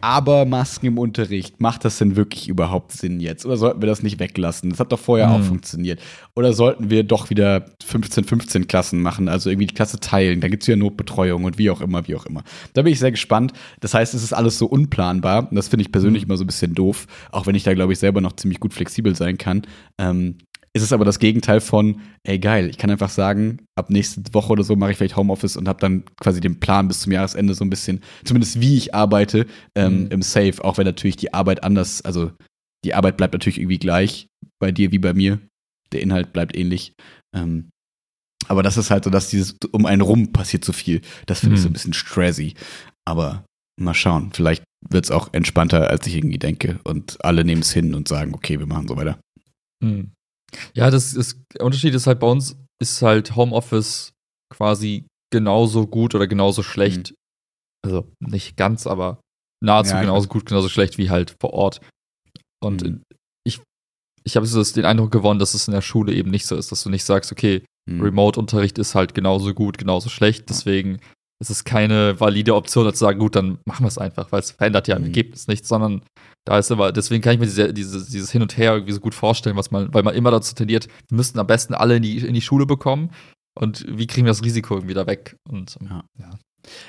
aber 0.00 0.44
Masken 0.44 0.86
im 0.86 0.98
Unterricht, 0.98 1.60
macht 1.60 1.84
das 1.84 1.98
denn 1.98 2.16
wirklich 2.16 2.48
überhaupt 2.48 2.92
Sinn 2.92 3.20
jetzt? 3.20 3.46
Oder 3.46 3.56
sollten 3.56 3.80
wir 3.80 3.86
das 3.86 4.02
nicht 4.02 4.18
weglassen? 4.18 4.70
Das 4.70 4.80
hat 4.80 4.92
doch 4.92 4.98
vorher 4.98 5.28
mhm. 5.28 5.34
auch 5.34 5.42
funktioniert. 5.42 6.00
Oder 6.34 6.52
sollten 6.52 6.90
wir 6.90 7.02
doch 7.02 7.30
wieder 7.30 7.66
15, 7.84 8.24
15 8.24 8.68
Klassen 8.68 9.02
machen, 9.02 9.28
also 9.28 9.50
irgendwie 9.50 9.66
die 9.66 9.74
Klasse 9.74 9.98
teilen? 9.98 10.40
Da 10.40 10.48
gibt 10.48 10.62
es 10.62 10.66
ja 10.66 10.76
Notbetreuung 10.76 11.44
und 11.44 11.58
wie 11.58 11.70
auch 11.70 11.80
immer, 11.80 12.06
wie 12.08 12.14
auch 12.14 12.26
immer. 12.26 12.42
Da 12.74 12.82
bin 12.82 12.92
ich 12.92 12.98
sehr 12.98 13.10
gespannt. 13.10 13.52
Das 13.80 13.94
heißt, 13.94 14.14
es 14.14 14.22
ist 14.22 14.32
alles 14.32 14.58
so 14.58 14.66
unplanbar. 14.66 15.48
Und 15.50 15.56
das 15.56 15.68
finde 15.68 15.82
ich 15.82 15.92
persönlich 15.92 16.24
mhm. 16.24 16.30
immer 16.30 16.36
so 16.36 16.44
ein 16.44 16.48
bisschen 16.48 16.74
doof, 16.74 17.06
auch 17.32 17.46
wenn 17.46 17.54
ich 17.54 17.64
da, 17.64 17.74
glaube 17.74 17.92
ich, 17.92 17.98
selber 17.98 18.20
noch 18.20 18.36
ziemlich 18.36 18.60
gut 18.60 18.74
flexibel 18.74 19.14
sein 19.16 19.38
kann. 19.38 19.62
Ähm, 19.98 20.36
ist 20.76 20.82
es 20.82 20.92
aber 20.92 21.06
das 21.06 21.18
Gegenteil 21.18 21.62
von, 21.62 22.02
ey 22.22 22.38
geil, 22.38 22.68
ich 22.68 22.76
kann 22.76 22.90
einfach 22.90 23.08
sagen, 23.08 23.62
ab 23.76 23.88
nächste 23.88 24.22
Woche 24.34 24.52
oder 24.52 24.62
so 24.62 24.76
mache 24.76 24.90
ich 24.90 24.98
vielleicht 24.98 25.16
Homeoffice 25.16 25.56
und 25.56 25.68
habe 25.68 25.80
dann 25.80 26.04
quasi 26.20 26.40
den 26.42 26.60
Plan 26.60 26.86
bis 26.86 27.00
zum 27.00 27.12
Jahresende 27.12 27.54
so 27.54 27.64
ein 27.64 27.70
bisschen, 27.70 28.02
zumindest 28.24 28.60
wie 28.60 28.76
ich 28.76 28.94
arbeite, 28.94 29.46
ähm, 29.74 30.04
mhm. 30.04 30.10
im 30.10 30.22
Safe, 30.22 30.62
auch 30.62 30.76
wenn 30.76 30.84
natürlich 30.84 31.16
die 31.16 31.32
Arbeit 31.32 31.64
anders, 31.64 32.02
also 32.02 32.30
die 32.84 32.92
Arbeit 32.92 33.16
bleibt 33.16 33.32
natürlich 33.32 33.58
irgendwie 33.58 33.78
gleich 33.78 34.28
bei 34.60 34.70
dir 34.70 34.92
wie 34.92 34.98
bei 34.98 35.14
mir. 35.14 35.40
Der 35.92 36.02
Inhalt 36.02 36.34
bleibt 36.34 36.54
ähnlich. 36.54 36.92
Ähm, 37.34 37.70
aber 38.48 38.62
das 38.62 38.76
ist 38.76 38.90
halt 38.90 39.04
so, 39.04 39.10
dass 39.10 39.30
dieses 39.30 39.56
um 39.72 39.86
einen 39.86 40.02
rum 40.02 40.32
passiert 40.32 40.62
so 40.62 40.74
viel. 40.74 41.00
Das 41.24 41.40
finde 41.40 41.52
mhm. 41.52 41.56
ich 41.56 41.62
so 41.62 41.68
ein 41.70 41.72
bisschen 41.72 41.94
stressy. 41.94 42.52
Aber 43.06 43.46
mal 43.80 43.94
schauen, 43.94 44.30
vielleicht 44.34 44.62
wird 44.90 45.06
es 45.06 45.10
auch 45.10 45.32
entspannter, 45.32 45.88
als 45.88 46.06
ich 46.06 46.16
irgendwie 46.16 46.38
denke. 46.38 46.80
Und 46.84 47.24
alle 47.24 47.44
nehmen 47.46 47.62
es 47.62 47.72
hin 47.72 47.94
und 47.94 48.08
sagen, 48.08 48.34
okay, 48.34 48.58
wir 48.58 48.66
machen 48.66 48.88
so 48.88 48.96
weiter. 48.96 49.18
Mhm. 49.82 50.12
Ja, 50.74 50.90
das 50.90 51.14
ist, 51.14 51.40
der 51.54 51.64
Unterschied 51.64 51.94
ist 51.94 52.06
halt 52.06 52.20
bei 52.20 52.26
uns, 52.26 52.56
ist 52.80 53.02
halt 53.02 53.36
Homeoffice 53.36 54.12
quasi 54.52 55.06
genauso 55.32 55.86
gut 55.86 56.14
oder 56.14 56.26
genauso 56.26 56.62
schlecht. 56.62 57.10
Mhm. 57.10 57.16
Also 57.84 58.12
nicht 58.20 58.56
ganz, 58.56 58.86
aber 58.86 59.20
nahezu 59.62 59.94
ja, 59.94 60.00
genauso 60.00 60.28
gut, 60.28 60.46
genauso 60.46 60.68
schlecht 60.68 60.98
wie 60.98 61.10
halt 61.10 61.34
vor 61.40 61.52
Ort. 61.52 61.80
Und 62.62 62.82
mhm. 62.82 63.02
ich, 63.46 63.60
ich 64.24 64.36
habe 64.36 64.46
so 64.46 64.62
den 64.62 64.84
Eindruck 64.84 65.10
gewonnen, 65.10 65.38
dass 65.38 65.54
es 65.54 65.68
in 65.68 65.74
der 65.74 65.82
Schule 65.82 66.12
eben 66.12 66.30
nicht 66.30 66.46
so 66.46 66.56
ist, 66.56 66.72
dass 66.72 66.82
du 66.82 66.90
nicht 66.90 67.04
sagst, 67.04 67.32
okay, 67.32 67.64
mhm. 67.88 68.00
Remote-Unterricht 68.00 68.78
ist 68.78 68.94
halt 68.94 69.14
genauso 69.14 69.54
gut, 69.54 69.78
genauso 69.78 70.08
schlecht, 70.08 70.48
deswegen 70.48 71.00
ist 71.40 71.50
es 71.50 71.64
keine 71.64 72.18
valide 72.18 72.54
Option, 72.54 72.90
zu 72.92 72.98
sagen, 72.98 73.18
gut, 73.18 73.36
dann 73.36 73.58
machen 73.66 73.84
wir 73.84 73.88
es 73.88 73.98
einfach, 73.98 74.32
weil 74.32 74.40
es 74.40 74.52
verändert 74.52 74.88
ja 74.88 74.96
im 74.96 75.02
mhm. 75.02 75.08
Ergebnis 75.08 75.48
nichts, 75.48 75.68
sondern 75.68 76.02
da 76.46 76.58
ist 76.58 76.70
immer, 76.70 76.92
deswegen 76.92 77.22
kann 77.22 77.34
ich 77.34 77.40
mir 77.40 77.46
diese, 77.46 77.74
diese, 77.74 78.06
dieses 78.10 78.30
Hin 78.32 78.40
und 78.40 78.56
Her 78.56 78.72
irgendwie 78.72 78.92
so 78.92 79.00
gut 79.00 79.14
vorstellen, 79.14 79.56
was 79.56 79.70
man, 79.70 79.92
weil 79.92 80.02
man 80.02 80.14
immer 80.14 80.30
dazu 80.30 80.54
tendiert, 80.54 80.88
wir 81.08 81.16
müssten 81.16 81.38
am 81.38 81.46
besten 81.46 81.74
alle 81.74 81.96
in 81.96 82.02
die, 82.02 82.18
in 82.18 82.34
die 82.34 82.40
Schule 82.40 82.64
bekommen 82.66 83.10
und 83.58 83.84
wie 83.88 84.06
kriegen 84.06 84.24
wir 84.26 84.30
das 84.30 84.44
Risiko 84.44 84.74
irgendwie 84.76 84.94
da 84.94 85.06
weg? 85.06 85.36
Und 85.48 85.76
ja. 85.82 86.04
ja. 86.18 86.30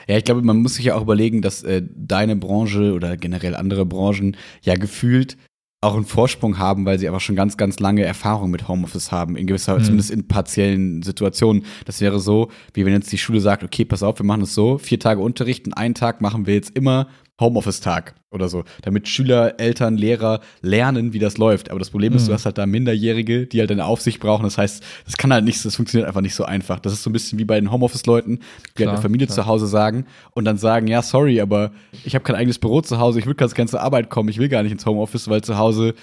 Ja, 0.07 0.17
ich 0.17 0.23
glaube, 0.23 0.41
man 0.41 0.57
muss 0.57 0.75
sich 0.75 0.85
ja 0.85 0.95
auch 0.95 1.01
überlegen, 1.01 1.41
dass 1.41 1.63
äh, 1.63 1.83
deine 1.95 2.35
Branche 2.35 2.93
oder 2.93 3.15
generell 3.17 3.55
andere 3.55 3.85
Branchen 3.85 4.35
ja 4.63 4.75
gefühlt 4.75 5.37
auch 5.81 5.93
einen 5.95 6.05
Vorsprung 6.05 6.57
haben, 6.57 6.85
weil 6.85 6.97
sie 6.97 7.07
aber 7.07 7.19
schon 7.19 7.35
ganz, 7.35 7.55
ganz 7.57 7.79
lange 7.79 8.03
Erfahrung 8.03 8.49
mit 8.49 8.67
Homeoffice 8.67 9.11
haben, 9.11 9.35
in 9.37 9.45
gewisser, 9.45 9.77
Mhm. 9.77 9.83
zumindest 9.83 10.09
in 10.09 10.27
partiellen 10.27 11.03
Situationen. 11.03 11.65
Das 11.85 12.01
wäre 12.01 12.19
so, 12.19 12.49
wie 12.73 12.85
wenn 12.85 12.93
jetzt 12.93 13.11
die 13.11 13.19
Schule 13.19 13.39
sagt, 13.39 13.63
okay, 13.63 13.85
pass 13.85 14.01
auf, 14.01 14.19
wir 14.19 14.25
machen 14.25 14.41
es 14.41 14.55
so, 14.55 14.79
vier 14.79 14.99
Tage 14.99 15.21
Unterricht 15.21 15.67
und 15.67 15.73
einen 15.73 15.93
Tag 15.93 16.19
machen 16.21 16.47
wir 16.47 16.55
jetzt 16.55 16.75
immer 16.75 17.07
Homeoffice-Tag 17.39 18.15
oder 18.31 18.49
so, 18.49 18.63
damit 18.81 19.07
Schüler, 19.07 19.59
Eltern, 19.59 19.95
Lehrer 19.95 20.41
lernen, 20.61 21.13
wie 21.13 21.19
das 21.19 21.37
läuft. 21.37 21.69
Aber 21.69 21.79
das 21.79 21.91
Problem 21.91 22.13
ist, 22.13 22.23
Mhm. 22.23 22.27
du 22.27 22.33
hast 22.33 22.45
halt 22.45 22.57
da 22.57 22.65
Minderjährige, 22.65 23.45
die 23.47 23.59
halt 23.59 23.71
eine 23.71 23.85
Aufsicht 23.85 24.19
brauchen. 24.19 24.43
Das 24.43 24.57
heißt, 24.57 24.83
das 25.05 25.17
kann 25.17 25.31
halt 25.31 25.45
nicht, 25.45 25.63
das 25.63 25.75
funktioniert 25.75 26.07
einfach 26.07 26.21
nicht 26.21 26.35
so 26.35 26.43
einfach. 26.45 26.79
Das 26.79 26.93
ist 26.93 27.03
so 27.03 27.09
ein 27.09 27.13
bisschen 27.13 27.37
wie 27.39 27.45
bei 27.45 27.59
den 27.59 27.71
Homeoffice-Leuten, 27.71 28.37
die 28.37 28.41
halt 28.41 28.75
Klar, 28.75 28.93
eine 28.93 29.01
Familie 29.01 29.27
klar. 29.27 29.35
zu 29.35 29.45
Hause 29.45 29.67
sagen 29.67 30.05
und 30.31 30.45
dann 30.45 30.57
sagen, 30.57 30.87
ja, 30.87 31.01
sorry, 31.01 31.39
aber 31.39 31.71
ich 32.05 32.15
habe 32.15 32.23
kein 32.23 32.35
eigenes 32.35 32.59
Büro 32.59 32.81
zu 32.81 32.99
Hause, 32.99 33.19
ich 33.19 33.25
will 33.25 33.35
ganz 33.35 33.53
gerne 33.53 33.69
zur 33.69 33.81
Arbeit 33.81 34.09
kommen, 34.09 34.29
ich 34.29 34.39
will 34.39 34.49
gar 34.49 34.63
nicht 34.63 34.71
ins 34.71 34.85
Homeoffice, 34.85 35.27
weil 35.29 35.41
zu 35.43 35.57
Hause 35.57 35.93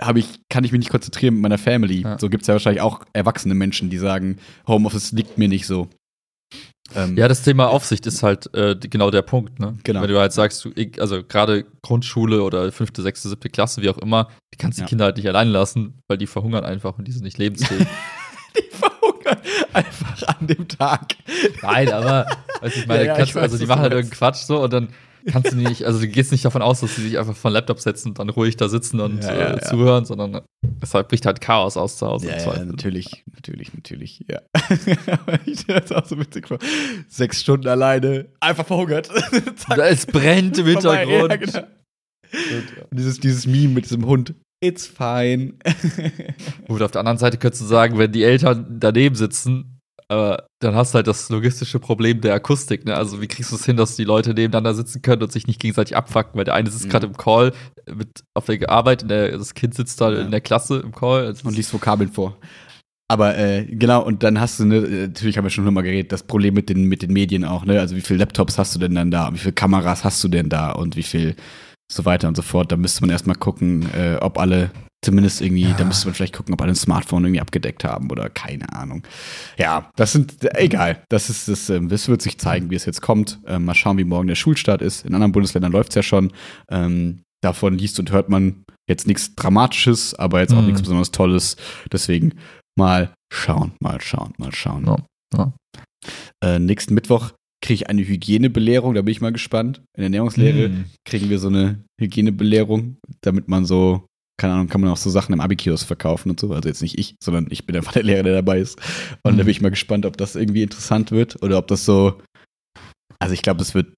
habe 0.00 0.18
ich, 0.18 0.40
kann 0.48 0.64
ich 0.64 0.72
mich 0.72 0.80
nicht 0.80 0.90
konzentrieren 0.90 1.34
mit 1.34 1.42
meiner 1.42 1.58
Family. 1.58 2.00
Ja. 2.00 2.18
So 2.18 2.28
gibt 2.28 2.42
es 2.42 2.48
ja 2.48 2.54
wahrscheinlich 2.54 2.80
auch 2.82 3.04
erwachsene 3.12 3.54
Menschen, 3.54 3.88
die 3.90 3.98
sagen, 3.98 4.38
Homeoffice 4.66 5.12
liegt 5.12 5.38
mir 5.38 5.48
nicht 5.48 5.66
so. 5.66 5.88
Ähm, 6.94 7.16
Ja, 7.16 7.28
das 7.28 7.42
Thema 7.42 7.68
Aufsicht 7.68 8.06
ist 8.06 8.22
halt 8.22 8.52
äh, 8.54 8.76
genau 8.76 9.10
der 9.10 9.22
Punkt, 9.22 9.58
ne? 9.58 9.76
Genau. 9.84 10.02
Wenn 10.02 10.08
du 10.10 10.18
halt 10.18 10.32
sagst, 10.32 10.64
du, 10.64 10.70
also 10.98 11.22
gerade 11.22 11.64
Grundschule 11.82 12.42
oder 12.42 12.70
fünfte, 12.72 13.02
sechste, 13.02 13.28
siebte 13.28 13.48
Klasse, 13.50 13.82
wie 13.82 13.88
auch 13.90 13.98
immer, 13.98 14.28
die 14.52 14.58
kannst 14.58 14.78
die 14.78 14.82
Ja. 14.82 14.88
Kinder 14.88 15.04
halt 15.06 15.16
nicht 15.16 15.28
allein 15.28 15.48
lassen, 15.48 15.94
weil 16.08 16.18
die 16.18 16.26
verhungern 16.26 16.64
einfach 16.64 16.98
und 16.98 17.06
die 17.08 17.12
sind 17.12 17.24
nicht 17.24 17.38
lebensfähig. 17.38 17.86
die 18.56 18.76
verhungern 18.76 19.38
einfach 19.72 20.22
an 20.38 20.46
dem 20.46 20.68
Tag. 20.68 21.14
Nein, 21.62 21.90
aber, 21.92 22.26
du, 22.60 22.66
ich 22.68 22.86
meine, 22.86 23.00
Ja, 23.02 23.06
ja, 23.08 23.16
kannst, 23.16 23.30
ich 23.30 23.34
weiß, 23.36 23.42
also 23.42 23.58
die 23.58 23.66
machen 23.66 23.82
halt 23.82 23.92
irgendeinen 23.92 24.18
Quatsch 24.18 24.44
so 24.44 24.62
und 24.62 24.72
dann 24.72 24.88
kannst 25.26 25.52
du 25.52 25.56
nicht, 25.56 25.84
also 25.84 26.00
du 26.00 26.08
gehst 26.08 26.32
nicht 26.32 26.44
davon 26.44 26.62
aus, 26.62 26.80
dass 26.80 26.96
sie 26.96 27.02
sich 27.02 27.18
einfach 27.18 27.36
vor 27.36 27.50
den 27.50 27.54
Laptop 27.54 27.80
setzen 27.80 28.08
und 28.08 28.18
dann 28.18 28.28
ruhig 28.28 28.56
da 28.56 28.68
sitzen 28.68 29.00
und 29.00 29.22
Ja, 29.22 29.34
ja, 29.34 29.40
äh, 29.40 29.52
ja. 29.52 29.60
zuhören, 29.60 30.04
sondern 30.04 30.42
deshalb 30.64 31.08
bricht 31.08 31.26
halt 31.26 31.40
Chaos 31.40 31.76
aus 31.76 31.98
zu 31.98 32.06
Hause. 32.06 32.28
Ja, 32.28 32.64
natürlich, 32.64 33.24
natürlich, 33.34 33.74
natürlich, 33.74 34.24
ja. 34.28 34.40
Ich 35.46 35.66
das 35.66 35.92
auch 35.92 36.06
so 36.06 36.18
witzig 36.18 36.48
vor. 36.48 36.58
Sechs 37.08 37.40
Stunden 37.40 37.68
alleine, 37.68 38.26
einfach 38.40 38.66
verhungert. 38.66 39.10
Es 39.78 40.06
brennt 40.06 40.58
im 40.58 40.66
vorbei. 40.66 41.06
Hintergrund. 41.06 41.54
Ja, 41.54 41.60
genau. 41.60 42.86
Und 42.90 42.98
dieses, 42.98 43.20
dieses 43.20 43.46
Meme 43.46 43.74
mit 43.74 43.84
diesem 43.84 44.06
Hund. 44.06 44.34
It's 44.62 44.86
fine. 44.86 45.54
Gut, 46.68 46.82
auf 46.82 46.92
der 46.92 47.00
anderen 47.00 47.18
Seite 47.18 47.36
könntest 47.36 47.62
du 47.62 47.66
sagen, 47.66 47.98
wenn 47.98 48.12
die 48.12 48.22
Eltern 48.22 48.78
daneben 48.78 49.16
sitzen, 49.16 49.71
äh, 50.12 50.36
dann 50.60 50.74
hast 50.74 50.92
du 50.92 50.96
halt 50.96 51.06
das 51.06 51.28
logistische 51.30 51.78
Problem 51.80 52.20
der 52.20 52.34
Akustik. 52.34 52.84
Ne? 52.84 52.94
Also 52.96 53.20
wie 53.20 53.26
kriegst 53.26 53.50
du 53.52 53.56
es 53.56 53.64
hin, 53.64 53.76
dass 53.76 53.96
die 53.96 54.04
Leute 54.04 54.34
nebeneinander 54.34 54.74
sitzen 54.74 55.02
können 55.02 55.22
und 55.22 55.32
sich 55.32 55.46
nicht 55.46 55.60
gegenseitig 55.60 55.96
abfacken? 55.96 56.36
Weil 56.38 56.44
der 56.44 56.54
eine 56.54 56.70
sitzt 56.70 56.86
Mhm. 56.86 56.90
gerade 56.90 57.06
im 57.06 57.16
Call 57.16 57.52
mit 57.94 58.08
auf 58.34 58.46
der 58.46 58.68
Arbeit, 58.70 59.08
der, 59.10 59.36
das 59.36 59.54
Kind 59.54 59.74
sitzt 59.74 60.00
da 60.00 60.12
Ja. 60.12 60.20
in 60.20 60.30
der 60.30 60.40
Klasse 60.40 60.80
im 60.80 60.92
Call. 60.92 61.26
Also 61.26 61.48
und 61.48 61.56
liest 61.56 61.72
Vokabeln 61.72 62.10
vor. 62.12 62.36
Aber 63.08 63.36
äh, 63.36 63.64
genau, 63.66 64.02
und 64.02 64.22
dann 64.22 64.40
hast 64.40 64.58
du, 64.60 64.64
ne, 64.64 64.76
äh, 64.76 65.06
natürlich 65.08 65.36
haben 65.36 65.44
wir 65.44 65.50
schon 65.50 65.66
immer 65.66 65.82
geredet, 65.82 66.12
das 66.12 66.22
Problem 66.22 66.54
mit 66.54 66.68
den, 66.70 66.84
mit 66.88 67.02
den 67.02 67.12
Medien 67.12 67.44
auch, 67.44 67.64
ne? 67.66 67.78
Also 67.78 67.94
wie 67.94 68.00
viele 68.00 68.20
Laptops 68.20 68.56
hast 68.58 68.74
du 68.74 68.78
denn 68.78 68.94
dann 68.94 69.10
da? 69.10 69.32
Wie 69.34 69.38
viele 69.38 69.52
Kameras 69.52 70.02
hast 70.04 70.22
du 70.24 70.28
denn 70.28 70.48
da? 70.48 70.70
Und 70.72 70.96
wie 70.96 71.02
viel 71.02 71.36
so 71.92 72.06
weiter 72.06 72.26
und 72.28 72.36
so 72.36 72.42
fort. 72.42 72.72
Da 72.72 72.76
müsste 72.78 73.02
man 73.02 73.10
erstmal 73.10 73.36
gucken, 73.36 73.86
äh, 73.94 74.16
ob 74.20 74.38
alle 74.38 74.70
zumindest 75.04 75.40
irgendwie, 75.40 75.62
Ja. 75.64 75.74
da 75.74 75.84
müsste 75.84 76.06
man 76.06 76.14
vielleicht 76.14 76.34
gucken, 76.34 76.54
ob 76.54 76.62
alle 76.62 76.72
ein 76.72 76.76
Smartphone 76.76 77.24
irgendwie 77.24 77.40
abgedeckt 77.40 77.84
haben 77.84 78.10
oder 78.10 78.28
keine 78.30 78.72
Ahnung. 78.72 79.02
Ja, 79.58 79.90
das 79.96 80.12
sind, 80.12 80.36
egal. 80.56 81.02
Das 81.08 81.28
ist, 81.30 81.48
das, 81.48 81.68
ähm, 81.70 81.88
das 81.88 82.08
wird 82.08 82.22
sich 82.22 82.38
zeigen, 82.38 82.70
wie 82.70 82.76
es 82.76 82.84
jetzt 82.84 83.02
kommt. 83.02 83.40
Ähm, 83.46 83.64
mal 83.64 83.74
schauen, 83.74 83.98
wie 83.98 84.04
morgen 84.04 84.28
der 84.28 84.34
Schulstart 84.36 84.80
ist. 84.82 85.04
In 85.04 85.14
anderen 85.14 85.32
Bundesländern 85.32 85.72
läuft 85.72 85.90
es 85.90 85.96
ja 85.96 86.02
schon. 86.02 86.32
Ähm, 86.70 87.22
davon 87.42 87.76
liest 87.76 87.98
und 87.98 88.12
hört 88.12 88.28
man 88.28 88.62
jetzt 88.88 89.06
nichts 89.08 89.34
Dramatisches, 89.34 90.14
aber 90.14 90.40
jetzt 90.40 90.54
auch 90.54 90.60
Mhm. 90.60 90.66
nichts 90.66 90.82
besonders 90.82 91.10
Tolles. 91.10 91.56
Deswegen 91.90 92.34
mal 92.78 93.12
schauen, 93.32 93.72
mal 93.80 94.00
schauen, 94.00 94.32
mal 94.38 94.52
schauen. 94.54 94.84
Ja, 94.86 94.98
ja. 95.36 95.52
Äh, 96.44 96.58
nächsten 96.60 96.94
Mittwoch 96.94 97.32
kriege 97.64 97.74
ich 97.74 97.88
eine 97.88 98.02
Hygienebelehrung, 98.06 98.94
da 98.94 99.02
bin 99.02 99.12
ich 99.12 99.20
mal 99.20 99.32
gespannt. 99.32 99.78
In 99.96 100.02
der 100.02 100.04
Ernährungslehre 100.04 100.64
Hm. 100.68 100.84
kriegen 101.04 101.30
wir 101.30 101.38
so 101.38 101.48
eine 101.48 101.84
Hygienebelehrung, 102.00 102.96
damit 103.20 103.48
man 103.48 103.64
so, 103.64 104.06
keine 104.38 104.54
Ahnung, 104.54 104.68
kann 104.68 104.80
man 104.80 104.90
auch 104.90 104.96
so 104.96 105.10
Sachen 105.10 105.32
im 105.32 105.40
Abikiosk 105.40 105.86
verkaufen 105.86 106.30
und 106.30 106.40
so. 106.40 106.52
Also 106.52 106.68
jetzt 106.68 106.82
nicht 106.82 106.98
ich, 106.98 107.14
sondern 107.22 107.46
ich 107.50 107.66
bin 107.66 107.76
einfach 107.76 107.92
der 107.92 108.02
Lehrer, 108.02 108.22
der 108.22 108.34
dabei 108.34 108.58
ist. 108.58 108.78
Und 109.22 109.32
da 109.36 109.42
Mhm. 109.42 109.46
bin 109.46 109.48
ich 109.48 109.60
mal 109.60 109.70
gespannt, 109.70 110.04
ob 110.06 110.16
das 110.16 110.34
irgendwie 110.36 110.62
interessant 110.62 111.10
wird 111.10 111.42
oder 111.42 111.58
ob 111.58 111.68
das 111.68 111.84
so. 111.84 112.20
Also 113.18 113.34
ich 113.34 113.42
glaube, 113.42 113.58
das 113.58 113.74
wird 113.74 113.92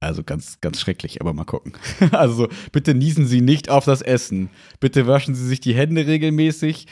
also 0.00 0.22
ganz, 0.22 0.60
ganz 0.60 0.80
schrecklich, 0.80 1.20
aber 1.20 1.32
mal 1.32 1.44
gucken. 1.44 1.72
Also 2.12 2.34
so, 2.34 2.48
bitte 2.72 2.94
niesen 2.94 3.26
Sie 3.26 3.40
nicht 3.40 3.68
auf 3.68 3.84
das 3.84 4.00
Essen. 4.02 4.50
Bitte 4.80 5.06
waschen 5.06 5.34
Sie 5.34 5.46
sich 5.46 5.60
die 5.60 5.74
Hände 5.74 6.06
regelmäßig 6.06 6.86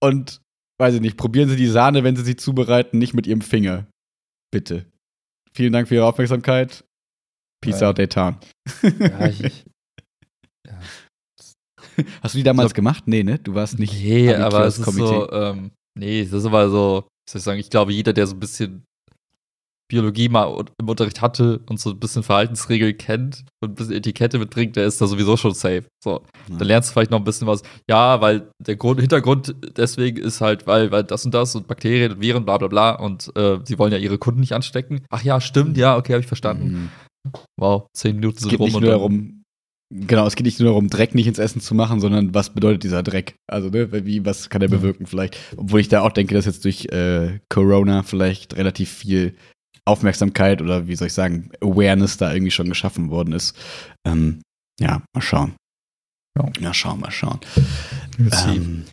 und 0.00 0.40
weiß 0.80 0.94
ich 0.94 1.00
nicht, 1.00 1.16
probieren 1.16 1.48
Sie 1.48 1.56
die 1.56 1.66
Sahne, 1.66 2.04
wenn 2.04 2.16
Sie 2.16 2.24
sie 2.24 2.36
zubereiten, 2.36 2.98
nicht 2.98 3.14
mit 3.14 3.26
Ihrem 3.26 3.40
Finger. 3.40 3.86
Bitte. 4.52 4.86
Vielen 5.52 5.72
Dank 5.72 5.88
für 5.88 5.96
Ihre 5.96 6.06
Aufmerksamkeit. 6.06 6.84
Peace 7.60 7.80
Ja. 7.80 7.88
out, 7.90 7.98
Dayton. 7.98 8.36
Ja, 9.00 9.26
ich. 9.28 9.64
Hast 12.22 12.34
du 12.34 12.38
die 12.38 12.44
damals 12.44 12.70
Ich 12.70 12.74
gemacht? 12.74 13.04
Nee, 13.06 13.22
ne? 13.22 13.38
Du 13.38 13.54
warst 13.54 13.78
nicht. 13.78 13.92
Nee, 13.92 14.34
aber 14.34 14.64
es 14.66 14.78
ist 14.78 14.92
so, 14.94 15.30
ähm, 15.32 15.70
nee, 15.98 16.24
das 16.24 16.32
ist 16.32 16.46
aber 16.46 16.68
so, 16.70 17.04
wie 17.26 17.30
soll 17.30 17.38
ich 17.38 17.44
sagen, 17.44 17.60
ich 17.60 17.70
glaube, 17.70 17.92
jeder, 17.92 18.12
der 18.12 18.26
so 18.26 18.34
ein 18.34 18.40
bisschen 18.40 18.84
Biologie 19.90 20.28
mal 20.28 20.64
im 20.78 20.86
Unterricht 20.88 21.22
hatte 21.22 21.60
und 21.66 21.80
so 21.80 21.90
ein 21.90 21.98
bisschen 21.98 22.22
Verhaltensregeln 22.22 22.98
kennt 22.98 23.46
und 23.62 23.70
ein 23.70 23.74
bisschen 23.74 23.94
Etikette 23.94 24.38
mitbringt, 24.38 24.76
der 24.76 24.84
ist 24.86 25.00
da 25.00 25.06
sowieso 25.06 25.38
schon 25.38 25.54
safe. 25.54 25.84
So, 26.04 26.20
Ja. 26.50 26.58
dann 26.58 26.68
lernst 26.68 26.90
du 26.90 26.92
vielleicht 26.92 27.10
noch 27.10 27.18
ein 27.18 27.24
bisschen 27.24 27.46
was. 27.46 27.62
Ja, 27.88 28.20
weil 28.20 28.50
der 28.58 28.76
Grund, 28.76 29.00
Hintergrund 29.00 29.54
deswegen 29.78 30.18
ist 30.18 30.42
halt, 30.42 30.66
weil, 30.66 30.90
weil 30.90 31.04
das 31.04 31.24
und 31.24 31.32
das 31.32 31.54
und 31.54 31.66
Bakterien 31.68 32.12
und 32.12 32.20
Viren, 32.20 32.44
bla 32.44 32.58
bla 32.58 32.68
bla 32.68 32.90
und 32.96 33.34
äh, 33.34 33.60
sie 33.64 33.78
wollen 33.78 33.90
ja 33.92 33.98
ihre 33.98 34.18
Kunden 34.18 34.40
nicht 34.40 34.52
anstecken. 34.52 35.06
Ach 35.08 35.22
ja, 35.22 35.40
stimmt, 35.40 35.78
ja, 35.78 35.96
okay, 35.96 36.12
habe 36.12 36.20
ich 36.20 36.26
verstanden. 36.28 36.90
Mhm. 37.24 37.32
Wow, 37.58 37.86
zehn 37.94 38.16
Minuten 38.16 38.40
sind 38.40 38.50
geht 38.50 38.60
rum 38.60 38.66
nicht 38.66 38.76
und 38.76 38.82
nur 38.82 38.90
darum, 38.90 39.37
genau, 39.90 40.26
es 40.26 40.36
geht 40.36 40.46
nicht 40.46 40.60
nur 40.60 40.70
darum, 40.70 40.88
Dreck 40.88 41.14
nicht 41.14 41.26
ins 41.26 41.38
Essen 41.38 41.60
zu 41.60 41.74
machen, 41.74 42.00
sondern 42.00 42.34
was 42.34 42.50
bedeutet 42.50 42.84
dieser 42.84 43.02
Dreck? 43.02 43.36
Also, 43.46 43.70
ne, 43.70 44.04
wie, 44.04 44.24
was 44.24 44.50
kann 44.50 44.62
er 44.62 44.68
bewirken 44.68 45.06
vielleicht? 45.06 45.38
Obwohl 45.56 45.80
ich 45.80 45.88
da 45.88 46.02
auch 46.02 46.12
denke, 46.12 46.34
dass 46.34 46.46
jetzt 46.46 46.64
durch 46.64 46.86
äh, 46.86 47.40
Corona 47.48 48.02
vielleicht 48.02 48.56
relativ 48.56 48.90
viel 48.90 49.34
Aufmerksamkeit 49.84 50.60
oder 50.60 50.86
wie 50.86 50.96
soll 50.96 51.06
ich 51.06 51.14
sagen, 51.14 51.50
Awareness 51.62 52.18
da 52.18 52.32
irgendwie 52.32 52.50
schon 52.50 52.68
geschaffen 52.68 53.10
worden 53.10 53.32
ist. 53.32 53.56
Ähm, 54.06 54.42
ja, 54.78 55.02
mal 55.14 55.22
schauen. 55.22 55.54
Ja. 56.36 56.50
Mal 56.60 56.74
schauen, 56.74 57.00
mal 57.00 57.10
schauen. 57.10 57.40
Ähm, 58.44 58.84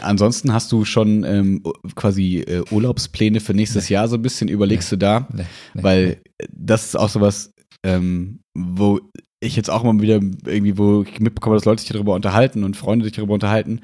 ansonsten 0.00 0.52
hast 0.52 0.72
du 0.72 0.84
schon 0.84 1.24
ähm, 1.24 1.62
quasi 1.94 2.38
äh, 2.40 2.64
Urlaubspläne 2.70 3.40
für 3.40 3.54
nächstes 3.54 3.88
Jahr 3.88 4.08
so 4.08 4.16
ein 4.16 4.22
bisschen, 4.22 4.48
überlegst 4.48 4.90
du 4.92 4.96
da? 4.96 5.28
Nee, 5.32 5.44
nee, 5.74 5.82
Weil 5.82 6.22
das 6.50 6.86
ist 6.86 6.96
auch 6.96 7.08
sowas, 7.08 7.52
ähm, 7.84 8.40
wo 8.54 9.00
ich 9.40 9.56
jetzt 9.56 9.70
auch 9.70 9.84
immer 9.84 10.00
wieder 10.00 10.20
irgendwie, 10.46 10.78
wo 10.78 11.02
ich 11.02 11.20
mitbekomme, 11.20 11.56
dass 11.56 11.64
Leute 11.64 11.82
sich 11.82 11.90
darüber 11.90 12.14
unterhalten 12.14 12.64
und 12.64 12.76
Freunde 12.76 13.04
sich 13.04 13.14
darüber 13.14 13.34
unterhalten 13.34 13.80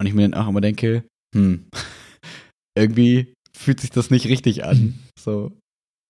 und 0.00 0.06
ich 0.06 0.14
mir 0.14 0.28
dann 0.28 0.40
auch 0.40 0.48
immer 0.48 0.60
denke, 0.60 1.04
hm, 1.34 1.66
irgendwie 2.78 3.34
fühlt 3.56 3.80
sich 3.80 3.90
das 3.90 4.10
nicht 4.10 4.26
richtig 4.26 4.64
an. 4.64 4.98
So. 5.18 5.52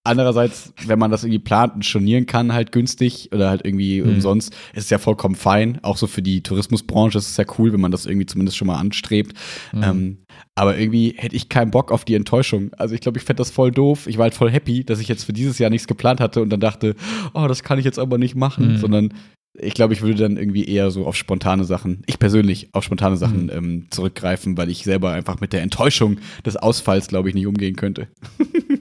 Andererseits, 0.04 0.72
wenn 0.86 0.98
man 0.98 1.12
das 1.12 1.22
irgendwie 1.22 1.38
plant 1.38 1.74
und 1.76 1.84
stornieren 1.84 2.26
kann, 2.26 2.52
halt 2.52 2.72
günstig 2.72 3.30
oder 3.32 3.48
halt 3.48 3.64
irgendwie 3.64 4.02
Mhm. 4.02 4.14
umsonst, 4.14 4.52
ist 4.74 4.84
es 4.84 4.90
ja 4.90 4.98
vollkommen 4.98 5.36
fein. 5.36 5.78
Auch 5.82 5.96
so 5.96 6.08
für 6.08 6.22
die 6.22 6.42
Tourismusbranche 6.42 7.18
ist 7.18 7.30
es 7.30 7.36
ja 7.36 7.44
cool, 7.58 7.72
wenn 7.72 7.80
man 7.80 7.92
das 7.92 8.06
irgendwie 8.06 8.26
zumindest 8.26 8.56
schon 8.56 8.66
mal 8.66 8.78
anstrebt. 8.78 9.36
Mhm. 9.72 9.82
Ähm, 9.82 10.18
aber 10.56 10.76
irgendwie 10.76 11.14
hätte 11.16 11.36
ich 11.36 11.48
keinen 11.48 11.70
Bock 11.70 11.92
auf 11.92 12.04
die 12.04 12.14
Enttäuschung. 12.16 12.72
Also 12.78 12.94
ich 12.96 13.00
glaube, 13.00 13.18
ich 13.18 13.24
fände 13.24 13.40
das 13.40 13.50
voll 13.52 13.70
doof. 13.70 14.08
Ich 14.08 14.18
war 14.18 14.24
halt 14.24 14.34
voll 14.34 14.50
happy, 14.50 14.82
dass 14.84 14.98
ich 14.98 15.06
jetzt 15.08 15.22
für 15.24 15.32
dieses 15.32 15.58
Jahr 15.60 15.70
nichts 15.70 15.86
geplant 15.86 16.20
hatte 16.20 16.42
und 16.42 16.50
dann 16.50 16.60
dachte, 16.60 16.96
oh, 17.32 17.46
das 17.46 17.62
kann 17.62 17.78
ich 17.78 17.84
jetzt 17.84 18.00
aber 18.00 18.18
nicht 18.18 18.34
machen, 18.34 18.72
Mhm. 18.72 18.76
sondern 18.78 19.14
ich 19.54 19.74
glaube, 19.74 19.92
ich 19.92 20.00
würde 20.00 20.14
dann 20.16 20.36
irgendwie 20.38 20.64
eher 20.64 20.90
so 20.90 21.06
auf 21.06 21.14
spontane 21.14 21.64
Sachen, 21.64 22.02
ich 22.06 22.18
persönlich 22.18 22.70
auf 22.72 22.84
spontane 22.84 23.18
Sachen 23.18 23.44
Mhm. 23.44 23.50
ähm, 23.52 23.86
zurückgreifen, 23.90 24.56
weil 24.56 24.70
ich 24.70 24.82
selber 24.82 25.12
einfach 25.12 25.40
mit 25.40 25.52
der 25.52 25.60
Enttäuschung 25.62 26.16
des 26.44 26.56
Ausfalls, 26.56 27.06
glaube 27.06 27.28
ich, 27.28 27.34
nicht 27.34 27.46
umgehen 27.46 27.76
könnte. 27.76 28.08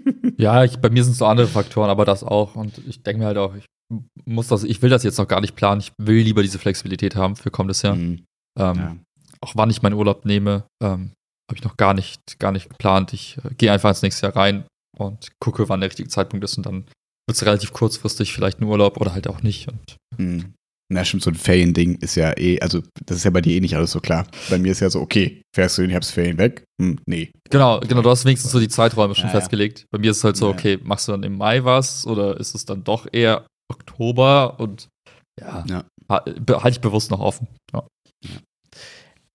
Ja, 0.42 0.64
ich, 0.64 0.78
bei 0.80 0.90
mir 0.90 1.04
sind 1.04 1.14
es 1.14 1.20
so 1.20 1.26
andere 1.26 1.48
Faktoren, 1.48 1.90
aber 1.90 2.04
das 2.04 2.24
auch. 2.24 2.56
Und 2.56 2.80
ich 2.88 3.04
denke 3.04 3.20
mir 3.20 3.28
halt 3.28 3.38
auch, 3.38 3.54
ich 3.56 3.66
muss 4.26 4.48
das, 4.48 4.64
ich 4.64 4.82
will 4.82 4.90
das 4.90 5.04
jetzt 5.04 5.18
noch 5.18 5.28
gar 5.28 5.42
nicht 5.42 5.56
planen. 5.56 5.82
Ich 5.82 5.92
will 5.98 6.24
lieber 6.24 6.42
diese 6.42 6.58
Flexibilität 6.60 7.16
haben 7.16 7.36
für 7.36 7.52
kommendes 7.52 7.82
Jahr. 7.84 7.96
Mhm. 7.96 8.26
Ähm, 8.58 8.76
Ja. 8.78 8.98
Auch 9.42 9.54
wann 9.56 9.70
ich 9.72 9.82
meinen 9.82 9.94
Urlaub 9.96 10.26
nehme, 10.26 10.64
ähm, 10.84 11.12
habe 11.50 11.56
ich 11.58 11.64
noch 11.64 11.76
gar 11.76 11.94
nicht, 11.94 12.40
gar 12.40 12.52
nicht 12.52 12.70
geplant. 12.70 13.12
Ich 13.14 13.38
äh, 13.44 13.54
gehe 13.56 13.72
einfach 13.72 13.90
ins 13.90 14.02
nächste 14.04 14.28
Jahr 14.28 14.36
rein 14.36 14.66
und 14.98 15.30
gucke, 15.40 15.68
wann 15.70 15.80
der 15.82 15.90
richtige 15.90 16.10
Zeitpunkt 16.10 16.44
ist 16.44 16.58
und 16.58 16.66
dann 16.66 16.84
wird 17.28 17.36
es 17.36 17.46
relativ 17.46 17.74
kurzfristig 17.74 18.34
vielleicht 18.34 18.60
ein 18.62 18.66
Urlaub 18.66 18.98
oder 18.98 19.14
halt 19.14 19.28
auch 19.28 19.42
nicht. 19.42 19.68
Und 19.68 19.98
Mhm. 20.18 20.54
Na, 20.92 21.06
stimmt, 21.06 21.24
so 21.24 21.32
ein 21.32 21.36
Ferien-Ding 21.36 21.96
ist 22.02 22.16
ja 22.16 22.38
eh, 22.38 22.60
also 22.60 22.82
das 23.06 23.18
ist 23.18 23.24
ja 23.24 23.32
bei 23.32 23.40
dir 23.40 23.56
eh 23.56 23.62
nicht 23.62 23.76
alles 23.78 23.92
so 23.92 24.02
klar. 24.02 24.28
Bei 24.50 24.58
mir 24.58 24.74
ist 24.74 24.82
ja 24.82 24.90
so, 24.90 25.00
okay, 25.00 25.42
fährst 25.56 25.78
du 25.78 25.84
den 25.84 25.92
Herbstferien 25.92 26.38
weg? 26.38 26.66
Hm, 26.82 27.00
nee. 27.08 27.32
genau, 27.50 27.80
genau, 27.80 28.02
du 28.02 28.10
hast 28.10 28.26
wenigstens 28.26 28.52
so 28.52 28.60
die 28.60 28.68
Zeiträume 28.68 29.16
schon 29.16 29.28
Ja, 29.28 29.34
ja. 29.34 29.40
festgelegt. 29.40 29.86
Bei 29.92 30.00
mir 30.00 30.12
ist 30.12 30.18
es 30.18 30.24
halt 30.26 30.36
so, 30.36 30.50
okay, 30.50 30.78
machst 30.84 31.08
du 31.08 31.14
dann 31.14 31.24
im 31.24 31.38
Mai 31.38 31.64
was 31.64 32.06
oder 32.06 32.38
ist 32.40 32.56
es 32.56 32.66
dann 32.66 32.84
doch 32.84 33.08
eher 33.12 33.46
Oktober 33.72 34.60
und 34.60 34.90
ja, 35.40 35.64
Ja. 35.70 35.86
halte 36.10 36.70
ich 36.70 36.82
bewusst 36.82 37.10
noch 37.10 37.22
offen. 37.22 37.48
Ja. 37.74 37.88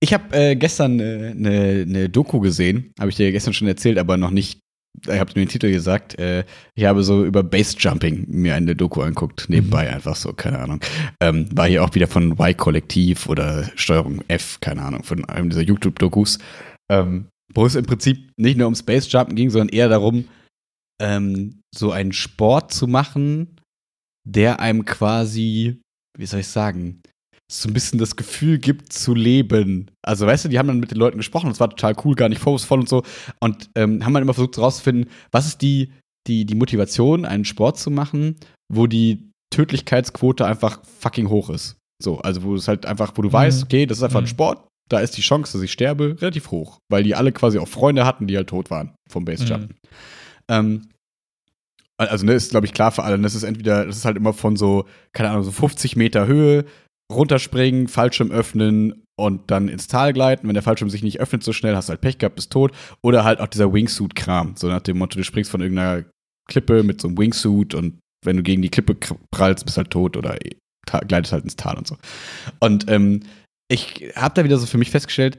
Ich 0.01 0.13
habe 0.13 0.37
äh, 0.37 0.57
gestern 0.57 1.01
eine 1.01 1.31
äh, 1.31 1.35
ne, 1.35 1.87
ne 1.87 2.09
Doku 2.11 2.39
gesehen, 2.41 2.93
habe 3.01 3.09
ich 3.09 3.17
dir 3.17 3.33
gestern 3.33 3.55
schon 3.55 3.67
erzählt, 3.67 3.97
aber 3.99 4.19
noch 4.19 4.31
nicht 4.31 4.59
ich 5.03 5.19
habe 5.19 5.33
nur 5.35 5.45
den 5.45 5.49
Titel 5.49 5.71
gesagt, 5.71 6.19
äh, 6.19 6.45
ich 6.75 6.85
habe 6.85 7.03
so 7.03 7.25
über 7.25 7.43
Bassjumping 7.43 8.27
mir 8.29 8.55
eine 8.55 8.77
Doku 8.77 9.03
anguckt, 9.03 9.47
nebenbei 9.49 9.89
mhm. 9.89 9.95
einfach 9.95 10.17
so, 10.17 10.33
keine 10.33 10.59
Ahnung. 10.59 10.81
Ähm, 11.21 11.49
war 11.57 11.67
hier 11.67 11.85
auch 11.85 11.95
wieder 11.95 12.07
von 12.07 12.33
Y-Kollektiv 12.33 13.29
oder 13.29 13.71
Steuerung 13.77 14.23
F, 14.29 14.59
keine 14.61 14.83
Ahnung, 14.83 15.03
von 15.03 15.25
einem 15.27 15.51
dieser 15.51 15.63
YouTube-Dokus, 15.63 16.39
ähm, 16.91 17.29
wo 17.55 17.67
es 17.67 17.75
im 17.75 17.87
Prinzip 17.87 18.31
nicht 18.37 18.59
nur 18.59 18.69
um 18.69 18.75
Spacejumpen 18.75 19.37
ging, 19.37 19.51
sondern 19.51 19.69
eher 19.69 19.89
darum, 19.89 20.25
ähm, 21.01 21.61
so 21.75 21.93
einen 21.93 22.13
Sport 22.13 22.73
zu 22.73 22.87
machen, 22.87 23.57
der 24.27 24.61
einem 24.61 24.85
quasi, 24.85 25.81
wie 26.19 26.27
soll 26.27 26.41
ich 26.41 26.49
sagen, 26.49 27.03
so 27.51 27.69
ein 27.69 27.73
bisschen 27.73 27.99
das 27.99 28.17
Gefühl 28.17 28.59
gibt 28.59 28.93
zu 28.93 29.15
leben. 29.15 29.91
Also, 30.03 30.27
weißt 30.27 30.45
du, 30.45 30.49
die 30.49 30.59
haben 30.59 30.67
dann 30.67 30.81
mit 30.81 30.91
den 30.91 30.99
Leuten 30.99 31.19
gesprochen 31.19 31.51
es 31.51 31.61
war 31.61 31.71
total 31.71 31.95
cool, 32.05 32.15
gar 32.15 32.29
nicht 32.29 32.41
vorwurfsvoll 32.41 32.81
und 32.81 32.89
so. 32.89 33.03
Und 33.41 33.71
ähm, 33.77 34.05
haben 34.05 34.15
dann 34.15 34.23
immer 34.23 34.35
versucht 34.35 34.57
herauszufinden, 34.57 35.11
was 35.31 35.47
ist 35.47 35.63
die, 35.63 35.93
die, 36.27 36.45
die 36.45 36.55
Motivation, 36.57 37.25
einen 37.25 37.45
Sport 37.45 37.79
zu 37.79 37.91
machen, 37.91 38.37
wo 38.69 38.87
die 38.87 39.31
Tödlichkeitsquote 39.51 40.45
einfach 40.45 40.81
fucking 40.85 41.29
hoch 41.29 41.51
ist. 41.51 41.77
So, 42.03 42.19
also 42.19 42.43
wo 42.43 42.55
es 42.55 42.69
halt 42.69 42.85
einfach, 42.85 43.13
wo 43.15 43.23
du 43.23 43.29
mhm. 43.29 43.35
weißt, 43.35 43.63
okay, 43.63 43.87
das 43.87 43.99
ist 43.99 44.05
einfach 44.05 44.21
mhm. 44.21 44.27
ein 44.27 44.31
Sport, 44.31 44.67
da 44.89 44.99
ist 44.99 45.17
die 45.17 45.23
Chance, 45.23 45.53
dass 45.53 45.63
ich 45.63 45.73
sterbe, 45.73 46.17
relativ 46.21 46.51
hoch, 46.51 46.79
weil 46.91 47.05
die 47.05 47.15
alle 47.15 47.33
quasi 47.33 47.59
auch 47.59 47.69
Freunde 47.69 48.05
hatten, 48.05 48.27
die 48.27 48.37
halt 48.37 48.49
tot 48.49 48.71
waren 48.71 48.95
vom 49.09 49.25
Basejumpen. 49.25 49.69
Mhm. 49.69 49.89
Ähm, 50.49 50.89
also, 51.99 52.27
ne, 52.27 52.35
ist, 52.35 52.51
glaube 52.51 52.67
ich, 52.67 52.75
klar 52.75 52.93
für 52.93 53.05
alle. 53.05 53.19
Das 53.19 53.35
ist 53.35 53.43
entweder, 53.43 53.87
das 53.87 53.97
ist 53.97 54.05
halt 54.05 54.19
immer 54.19 54.35
von 54.35 54.57
so, 54.57 54.85
keine 55.13 55.31
Ahnung, 55.31 55.45
so 55.45 55.53
50 55.53 55.97
Meter 55.97 56.27
Höhe 56.27 56.67
runterspringen, 57.13 57.89
Fallschirm 57.89 58.31
öffnen 58.31 59.05
und 59.17 59.51
dann 59.51 59.69
ins 59.69 59.87
Tal 59.87 60.13
gleiten. 60.13 60.47
Wenn 60.47 60.55
der 60.55 60.63
Fallschirm 60.63 60.91
sich 60.91 61.03
nicht 61.03 61.21
öffnet 61.21 61.43
so 61.43 61.53
schnell, 61.53 61.77
hast 61.77 61.89
du 61.89 61.91
halt 61.91 62.01
Pech 62.01 62.19
gehabt, 62.19 62.37
bist 62.37 62.51
tot. 62.51 62.73
Oder 63.03 63.25
halt 63.25 63.41
auch 63.41 63.47
dieser 63.47 63.73
Wingsuit-Kram. 63.73 64.57
So 64.57 64.69
nach 64.69 64.83
dem 64.83 64.99
Motto, 64.99 65.19
du 65.19 65.25
springst 65.25 65.51
von 65.51 65.61
irgendeiner 65.61 66.05
Klippe 66.49 66.83
mit 66.83 67.01
so 67.01 67.09
einem 67.09 67.19
Wingsuit 67.19 67.75
und 67.75 67.99
wenn 68.25 68.37
du 68.37 68.43
gegen 68.43 68.63
die 68.63 68.71
Klippe 68.71 68.97
prallst, 69.31 69.65
bist 69.65 69.77
halt 69.77 69.91
tot 69.91 70.17
oder 70.17 70.37
gleitest 70.87 71.33
halt 71.33 71.45
ins 71.45 71.57
Tal 71.57 71.77
und 71.77 71.87
so. 71.87 71.97
Und 72.61 72.89
ähm, 72.91 73.21
ich 73.69 74.13
habe 74.15 74.35
da 74.35 74.45
wieder 74.45 74.59
so 74.59 74.67
für 74.67 74.79
mich 74.79 74.91
festgestellt, 74.91 75.39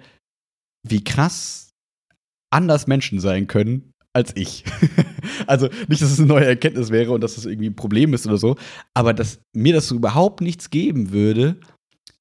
wie 0.88 1.04
krass 1.04 1.72
anders 2.50 2.88
Menschen 2.88 3.20
sein 3.20 3.48
können 3.48 3.94
als 4.14 4.36
ich. 4.36 4.64
also 5.48 5.70
nicht, 5.88 6.02
dass 6.02 6.12
es 6.12 6.20
eine 6.20 6.28
neue 6.28 6.46
Erkenntnis 6.46 6.90
wäre 6.90 7.12
und 7.12 7.22
dass 7.22 7.36
das 7.36 7.46
irgendwie 7.46 7.70
ein 7.70 7.76
Problem 7.76 8.14
ist 8.14 8.26
oder 8.26 8.38
so, 8.38 8.56
aber 8.94 9.14
dass 9.14 9.40
mir 9.56 9.74
das 9.74 9.88
so 9.88 9.96
überhaupt 9.96 10.42
nichts 10.42 10.70
geben 10.70 11.12
würde, 11.12 11.60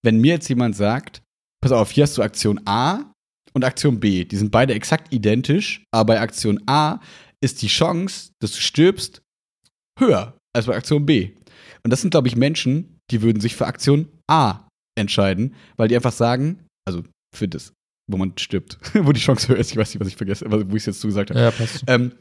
wenn 0.03 0.21
mir 0.21 0.35
jetzt 0.35 0.49
jemand 0.49 0.77
sagt, 0.77 1.23
pass 1.63 1.73
auf, 1.73 1.91
hier 1.91 2.05
hast 2.05 2.17
du 2.19 2.23
Aktion 2.23 2.61
A 2.67 3.13
und 3.55 3.65
Aktion 3.65 3.99
B. 3.99 4.25
Die 4.25 4.37
sind 4.37 4.51
beide 4.51 4.75
exakt 4.75 5.13
identisch, 5.13 5.85
aber 5.93 6.15
bei 6.15 6.21
Aktion 6.21 6.63
A 6.67 7.01
ist 7.43 7.63
die 7.63 7.69
Chance, 7.69 8.31
dass 8.41 8.53
du 8.53 8.61
stirbst, 8.61 9.23
höher 9.99 10.37
als 10.55 10.67
bei 10.67 10.77
Aktion 10.77 11.07
B. 11.07 11.31
Und 11.83 11.91
das 11.93 12.03
sind, 12.03 12.11
glaube 12.11 12.29
ich, 12.29 12.37
Menschen, 12.37 12.99
die 13.11 13.23
würden 13.23 13.41
sich 13.41 13.57
für 13.57 13.67
Aktion 13.67 14.09
A 14.29 14.69
entscheiden, 14.99 15.55
weil 15.77 15.89
die 15.89 15.97
einfach 15.97 16.13
sagen, 16.13 16.67
also 16.87 17.03
für 17.35 17.49
das 17.49 17.73
wo 18.07 18.17
man 18.17 18.33
stirbt, 18.39 18.79
wo 18.95 19.13
die 19.13 19.21
Chance 19.21 19.49
höher 19.49 19.59
ist. 19.59 19.71
Ich 19.71 19.77
weiß 19.77 19.95
nicht, 19.95 20.01
was 20.01 20.09
ich 20.09 20.17
vergesse, 20.17 20.47
wo 20.49 20.59
ich 20.59 20.83
es 20.83 20.87
jetzt 20.87 21.01
zugesagt 21.01 21.31
habe. 21.31 21.41
Ja, 21.41 21.51
passt. 21.51 21.85
Ähm, 21.87 22.13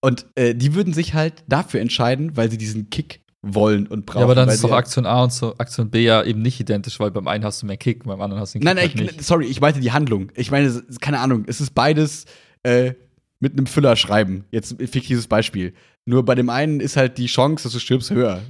und 0.00 0.26
äh, 0.34 0.54
die 0.54 0.74
würden 0.74 0.92
sich 0.92 1.14
halt 1.14 1.44
dafür 1.48 1.80
entscheiden, 1.80 2.36
weil 2.36 2.50
sie 2.50 2.58
diesen 2.58 2.90
Kick 2.90 3.22
wollen 3.42 3.86
und 3.86 4.06
brauchen. 4.06 4.20
Ja, 4.20 4.24
aber 4.24 4.34
dann 4.34 4.48
ist 4.48 4.62
doch 4.62 4.72
Aktion 4.72 5.06
A 5.06 5.24
und 5.24 5.32
so 5.32 5.56
Aktion 5.58 5.90
B 5.90 6.04
ja 6.04 6.22
eben 6.22 6.42
nicht 6.42 6.60
identisch, 6.60 6.98
weil 7.00 7.10
beim 7.10 7.28
einen 7.28 7.44
hast 7.44 7.62
du 7.62 7.66
mehr 7.66 7.76
Kick, 7.76 8.04
beim 8.04 8.20
anderen 8.20 8.40
hast 8.40 8.54
du 8.54 8.58
den 8.58 8.66
Kick 8.66 8.74
Nein, 8.74 8.90
nein, 8.94 9.06
halt 9.06 9.20
ich, 9.20 9.26
sorry, 9.26 9.46
ich 9.46 9.60
meinte 9.60 9.80
die 9.80 9.92
Handlung. 9.92 10.30
Ich 10.34 10.50
meine, 10.50 10.82
keine 11.00 11.20
Ahnung, 11.20 11.44
es 11.46 11.60
ist 11.60 11.74
beides 11.74 12.26
äh, 12.62 12.94
mit 13.40 13.52
einem 13.52 13.66
Füller 13.66 13.96
schreiben. 13.96 14.44
Jetzt 14.50 14.76
fiktives 14.78 15.26
Beispiel. 15.26 15.74
Nur 16.04 16.24
bei 16.24 16.34
dem 16.34 16.50
einen 16.50 16.80
ist 16.80 16.96
halt 16.96 17.18
die 17.18 17.26
Chance, 17.26 17.64
dass 17.64 17.72
du 17.72 17.78
stirbst, 17.78 18.10
höher. 18.10 18.42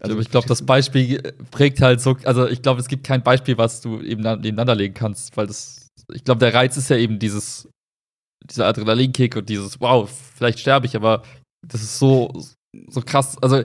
Also 0.00 0.18
ich 0.18 0.30
glaube, 0.30 0.46
das 0.46 0.64
Beispiel 0.64 1.20
prägt 1.50 1.80
halt 1.80 2.00
so, 2.00 2.16
also 2.24 2.46
ich 2.46 2.62
glaube, 2.62 2.80
es 2.80 2.88
gibt 2.88 3.04
kein 3.04 3.22
Beispiel, 3.22 3.58
was 3.58 3.80
du 3.80 4.00
eben 4.00 4.22
nebeneinander 4.22 4.76
legen 4.76 4.94
kannst, 4.94 5.36
weil 5.36 5.48
das, 5.48 5.88
ich 6.12 6.24
glaube, 6.24 6.38
der 6.38 6.54
Reiz 6.54 6.76
ist 6.76 6.88
ja 6.88 6.96
eben 6.96 7.18
dieses, 7.18 7.68
dieser 8.48 8.66
Adrenalinkick 8.66 9.34
und 9.36 9.48
dieses, 9.48 9.80
wow, 9.80 10.08
vielleicht 10.36 10.60
sterbe 10.60 10.86
ich, 10.86 10.94
aber 10.94 11.22
das 11.66 11.82
ist 11.82 11.98
so, 11.98 12.32
so 12.88 13.00
krass, 13.00 13.36
also. 13.42 13.56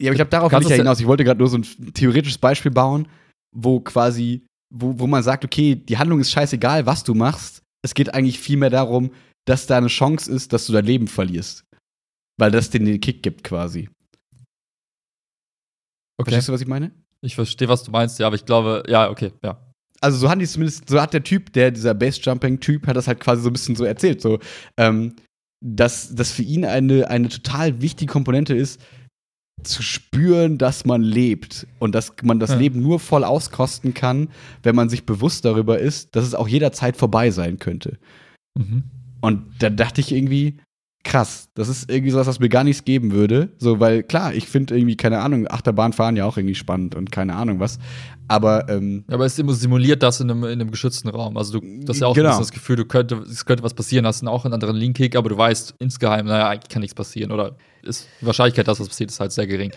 Ja, 0.00 0.10
aber 0.10 0.12
ich 0.12 0.16
glaube, 0.16 0.30
darauf 0.30 0.52
will 0.52 0.62
ich 0.62 0.68
ja 0.68 0.76
hinaus. 0.76 1.00
Ich 1.00 1.06
wollte 1.06 1.24
gerade 1.24 1.40
nur 1.40 1.48
so 1.48 1.58
ein 1.58 1.94
theoretisches 1.94 2.38
Beispiel 2.38 2.70
bauen, 2.70 3.08
wo 3.56 3.80
quasi, 3.80 4.44
wo, 4.72 4.98
wo 4.98 5.06
man 5.06 5.22
sagt, 5.22 5.44
okay, 5.44 5.74
die 5.74 5.98
Handlung 5.98 6.20
ist 6.20 6.30
scheißegal, 6.30 6.86
was 6.86 7.02
du 7.02 7.14
machst. 7.14 7.62
Es 7.82 7.94
geht 7.94 8.14
eigentlich 8.14 8.38
vielmehr 8.38 8.70
darum, 8.70 9.10
dass 9.46 9.66
da 9.66 9.78
eine 9.78 9.88
Chance 9.88 10.30
ist, 10.30 10.52
dass 10.52 10.66
du 10.66 10.72
dein 10.72 10.84
Leben 10.84 11.08
verlierst. 11.08 11.64
Weil 12.38 12.50
das 12.52 12.70
den 12.70 13.00
Kick 13.00 13.22
gibt 13.22 13.42
quasi. 13.42 13.88
Okay. 16.18 16.30
Verstehst 16.30 16.48
du, 16.48 16.52
was 16.52 16.60
ich 16.60 16.66
meine? 16.66 16.90
Ich 17.20 17.34
verstehe, 17.34 17.68
was 17.68 17.82
du 17.84 17.90
meinst, 17.90 18.18
ja, 18.18 18.26
aber 18.26 18.36
ich 18.36 18.44
glaube, 18.44 18.82
ja, 18.88 19.10
okay, 19.10 19.32
ja. 19.42 19.58
Also 20.00 20.18
so 20.18 20.28
hat 20.28 20.40
die 20.40 20.46
zumindest, 20.46 20.88
so 20.88 21.00
hat 21.00 21.12
der 21.12 21.24
Typ, 21.24 21.52
der, 21.52 21.70
dieser 21.70 21.94
Base-Jumping-Typ, 21.94 22.86
hat 22.86 22.96
das 22.96 23.08
halt 23.08 23.18
quasi 23.18 23.42
so 23.42 23.50
ein 23.50 23.52
bisschen 23.52 23.74
so 23.74 23.84
erzählt, 23.84 24.20
so, 24.20 24.38
ähm, 24.76 25.16
dass 25.60 26.14
das 26.14 26.30
für 26.30 26.42
ihn 26.42 26.64
eine, 26.64 27.08
eine 27.08 27.28
total 27.28 27.80
wichtige 27.80 28.12
Komponente 28.12 28.54
ist, 28.54 28.80
zu 29.64 29.82
spüren, 29.82 30.56
dass 30.58 30.84
man 30.84 31.02
lebt 31.02 31.66
und 31.80 31.94
dass 31.94 32.12
man 32.22 32.38
das 32.38 32.50
ja. 32.50 32.56
Leben 32.56 32.80
nur 32.80 33.00
voll 33.00 33.24
auskosten 33.24 33.92
kann, 33.92 34.28
wenn 34.62 34.76
man 34.76 34.88
sich 34.88 35.04
bewusst 35.04 35.44
darüber 35.44 35.80
ist, 35.80 36.14
dass 36.14 36.24
es 36.24 36.34
auch 36.34 36.46
jederzeit 36.46 36.96
vorbei 36.96 37.32
sein 37.32 37.58
könnte. 37.58 37.98
Mhm. 38.56 38.84
Und 39.20 39.46
da 39.58 39.70
dachte 39.70 40.00
ich 40.00 40.12
irgendwie, 40.12 40.58
krass. 41.08 41.48
Das 41.54 41.68
ist 41.68 41.90
irgendwie 41.90 42.10
sowas, 42.10 42.26
was 42.26 42.38
mir 42.38 42.50
gar 42.50 42.64
nichts 42.64 42.84
geben 42.84 43.12
würde. 43.12 43.48
So, 43.58 43.80
weil 43.80 44.02
klar, 44.02 44.34
ich 44.34 44.46
finde 44.46 44.76
irgendwie, 44.76 44.96
keine 44.96 45.20
Ahnung, 45.20 45.48
Achterbahnfahren 45.48 46.16
ja 46.16 46.26
auch 46.26 46.36
irgendwie 46.36 46.54
spannend 46.54 46.94
und 46.94 47.10
keine 47.10 47.34
Ahnung 47.34 47.60
was. 47.60 47.78
Aber, 48.28 48.68
ähm, 48.68 49.04
aber 49.08 49.24
es 49.24 49.36
simuliert 49.36 50.02
das 50.02 50.20
in 50.20 50.30
einem, 50.30 50.44
in 50.44 50.60
einem 50.60 50.70
geschützten 50.70 51.08
Raum. 51.08 51.38
Also 51.38 51.60
du 51.60 51.80
das 51.80 51.96
ist 51.96 52.02
ja 52.02 52.08
auch 52.08 52.14
genau. 52.14 52.38
das 52.38 52.52
Gefühl, 52.52 52.76
du 52.76 52.84
könnte, 52.84 53.16
es 53.22 53.46
könnte 53.46 53.62
was 53.62 53.72
passieren, 53.72 54.06
hast 54.06 54.24
auch 54.26 54.44
einen 54.44 54.52
anderen 54.52 54.76
Link-Kick, 54.76 55.16
aber 55.16 55.30
du 55.30 55.38
weißt 55.38 55.76
insgeheim, 55.78 56.26
naja, 56.26 56.50
eigentlich 56.50 56.68
kann 56.68 56.82
nichts 56.82 56.94
passieren. 56.94 57.32
Oder 57.32 57.56
ist 57.82 58.06
die 58.20 58.26
Wahrscheinlichkeit, 58.26 58.68
dass 58.68 58.78
was 58.78 58.88
passiert, 58.88 59.10
ist 59.10 59.18
halt 59.18 59.32
sehr 59.32 59.46
gering. 59.46 59.72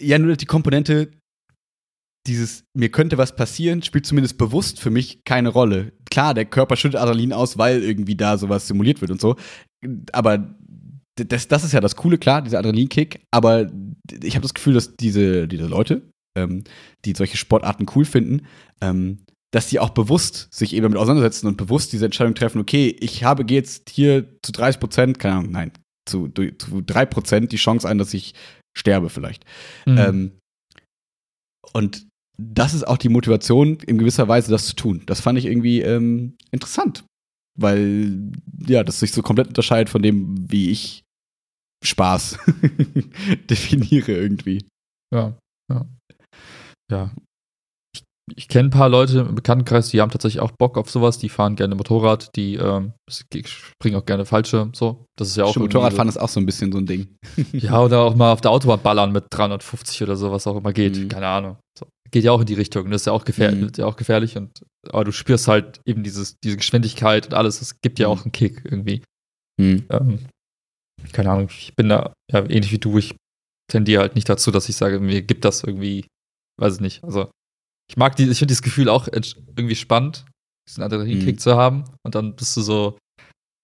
Ja, 0.00 0.18
nur 0.18 0.36
die 0.36 0.46
Komponente, 0.46 1.10
dieses, 2.26 2.64
mir 2.74 2.90
könnte 2.90 3.18
was 3.18 3.34
passieren, 3.34 3.82
spielt 3.82 4.06
zumindest 4.06 4.36
bewusst 4.36 4.78
für 4.78 4.90
mich 4.90 5.24
keine 5.24 5.48
Rolle. 5.48 5.92
Klar, 6.10 6.34
der 6.34 6.44
Körper 6.44 6.76
schüttet 6.76 7.00
Adrenalin 7.00 7.32
aus, 7.32 7.56
weil 7.56 7.82
irgendwie 7.82 8.16
da 8.16 8.36
sowas 8.36 8.66
simuliert 8.66 9.00
wird 9.00 9.10
und 9.10 9.20
so 9.20 9.36
aber 10.12 10.54
das, 11.16 11.48
das 11.48 11.64
ist 11.64 11.72
ja 11.72 11.80
das 11.80 11.96
Coole, 11.96 12.18
klar, 12.18 12.42
dieser 12.42 12.58
Adrenalinkick. 12.58 13.20
Aber 13.30 13.70
ich 14.22 14.34
habe 14.34 14.42
das 14.42 14.54
Gefühl, 14.54 14.74
dass 14.74 14.96
diese, 14.96 15.48
diese 15.48 15.66
Leute, 15.66 16.02
ähm, 16.36 16.64
die 17.04 17.14
solche 17.14 17.36
Sportarten 17.36 17.86
cool 17.94 18.04
finden, 18.04 18.46
ähm, 18.80 19.24
dass 19.52 19.68
die 19.68 19.80
auch 19.80 19.90
bewusst 19.90 20.48
sich 20.52 20.74
eben 20.74 20.84
damit 20.84 20.98
auseinandersetzen 20.98 21.48
und 21.48 21.56
bewusst 21.56 21.92
diese 21.92 22.04
Entscheidung 22.04 22.34
treffen, 22.34 22.60
okay, 22.60 22.96
ich 23.00 23.24
habe 23.24 23.44
jetzt 23.48 23.90
hier 23.90 24.28
zu 24.42 24.52
30 24.52 24.80
Prozent, 24.80 25.18
keine 25.18 25.36
Ahnung, 25.36 25.50
nein, 25.50 25.72
zu, 26.08 26.28
zu 26.28 26.82
3 26.82 27.06
Prozent 27.06 27.52
die 27.52 27.56
Chance 27.56 27.88
ein, 27.88 27.98
dass 27.98 28.14
ich 28.14 28.34
sterbe 28.76 29.10
vielleicht. 29.10 29.44
Mhm. 29.86 29.98
Ähm, 29.98 30.32
und 31.72 32.06
das 32.52 32.74
ist 32.74 32.86
auch 32.86 32.98
die 32.98 33.08
Motivation, 33.08 33.78
in 33.86 33.98
gewisser 33.98 34.28
Weise 34.28 34.50
das 34.50 34.66
zu 34.66 34.74
tun. 34.76 35.02
Das 35.06 35.20
fand 35.20 35.38
ich 35.38 35.46
irgendwie 35.46 35.80
ähm, 35.80 36.36
interessant 36.50 37.04
weil 37.60 38.32
ja, 38.66 38.84
das 38.84 39.00
sich 39.00 39.12
so 39.12 39.22
komplett 39.22 39.48
unterscheidet 39.48 39.90
von 39.90 40.02
dem, 40.02 40.50
wie 40.50 40.70
ich 40.70 41.02
Spaß 41.84 42.38
definiere 43.50 44.12
irgendwie. 44.12 44.64
Ja, 45.14 45.36
ja. 45.70 45.86
Ja. 46.90 47.10
Ich, 47.94 48.02
ich 48.36 48.48
kenne 48.48 48.68
ein 48.68 48.72
paar 48.72 48.88
Leute 48.88 49.20
im 49.20 49.34
Bekanntenkreis, 49.34 49.88
die 49.88 50.00
haben 50.00 50.10
tatsächlich 50.10 50.40
auch 50.40 50.52
Bock 50.52 50.76
auf 50.76 50.90
sowas, 50.90 51.18
die 51.18 51.28
fahren 51.28 51.56
gerne 51.56 51.74
Motorrad, 51.74 52.30
die 52.36 52.56
ähm, 52.56 52.92
springen 53.08 53.96
auch 53.96 54.04
gerne 54.04 54.26
Fallschirm, 54.26 54.74
so. 54.74 55.04
Das 55.16 55.28
ist 55.28 55.36
ja 55.36 55.44
auch. 55.44 55.56
Motorradfahren 55.56 56.08
ist 56.08 56.18
auch 56.18 56.28
so 56.28 56.40
ein 56.40 56.46
bisschen 56.46 56.72
so 56.72 56.78
ein 56.78 56.86
Ding. 56.86 57.16
ja, 57.52 57.80
oder 57.80 58.00
auch 58.00 58.14
mal 58.14 58.32
auf 58.32 58.40
der 58.40 58.50
Autobahn 58.52 58.82
ballern 58.82 59.12
mit 59.12 59.24
350 59.30 60.02
oder 60.02 60.16
so, 60.16 60.30
was 60.30 60.46
auch 60.46 60.56
immer 60.56 60.72
geht. 60.72 60.96
Mhm. 60.96 61.08
Keine 61.08 61.28
Ahnung. 61.28 61.56
So 61.78 61.86
geht 62.10 62.24
ja 62.24 62.32
auch 62.32 62.40
in 62.40 62.46
die 62.46 62.54
Richtung. 62.54 62.90
Das 62.90 63.02
ist 63.02 63.06
ja 63.06 63.12
auch, 63.12 63.24
gefähr 63.24 63.52
mhm. 63.52 63.70
ja 63.76 63.86
auch 63.86 63.96
gefährlich. 63.96 64.36
Und, 64.36 64.64
aber 64.88 65.04
du 65.04 65.12
spürst 65.12 65.48
halt 65.48 65.80
eben 65.84 66.02
dieses, 66.02 66.38
diese 66.40 66.56
Geschwindigkeit 66.56 67.26
und 67.26 67.34
alles. 67.34 67.58
Das 67.58 67.80
gibt 67.80 67.98
ja 67.98 68.08
mhm. 68.08 68.12
auch 68.12 68.22
einen 68.24 68.32
Kick 68.32 68.62
irgendwie. 68.64 69.02
Mhm. 69.60 69.84
Ähm, 69.90 70.18
keine 71.12 71.30
Ahnung, 71.30 71.48
ich 71.50 71.74
bin 71.76 71.88
da 71.88 72.12
ja, 72.30 72.40
ähnlich 72.40 72.72
wie 72.72 72.78
du. 72.78 72.98
Ich 72.98 73.14
tendiere 73.70 74.02
halt 74.02 74.14
nicht 74.14 74.28
dazu, 74.28 74.50
dass 74.50 74.68
ich 74.68 74.76
sage, 74.76 75.00
mir 75.00 75.22
gibt 75.22 75.44
das 75.44 75.64
irgendwie, 75.64 76.06
weiß 76.58 76.76
ich 76.76 76.80
nicht. 76.80 77.04
Also, 77.04 77.30
ich 77.88 77.96
mag 77.96 78.16
die, 78.16 78.24
ich 78.24 78.38
finde 78.38 78.52
dieses 78.52 78.62
Gefühl 78.62 78.88
auch 78.88 79.08
irgendwie 79.08 79.76
spannend, 79.76 80.24
diesen 80.68 80.82
Adrenalinkick 80.82 81.36
mhm. 81.36 81.40
zu 81.40 81.56
haben. 81.56 81.84
Und 82.04 82.14
dann 82.14 82.36
bist 82.36 82.56
du 82.56 82.60
so, 82.60 82.98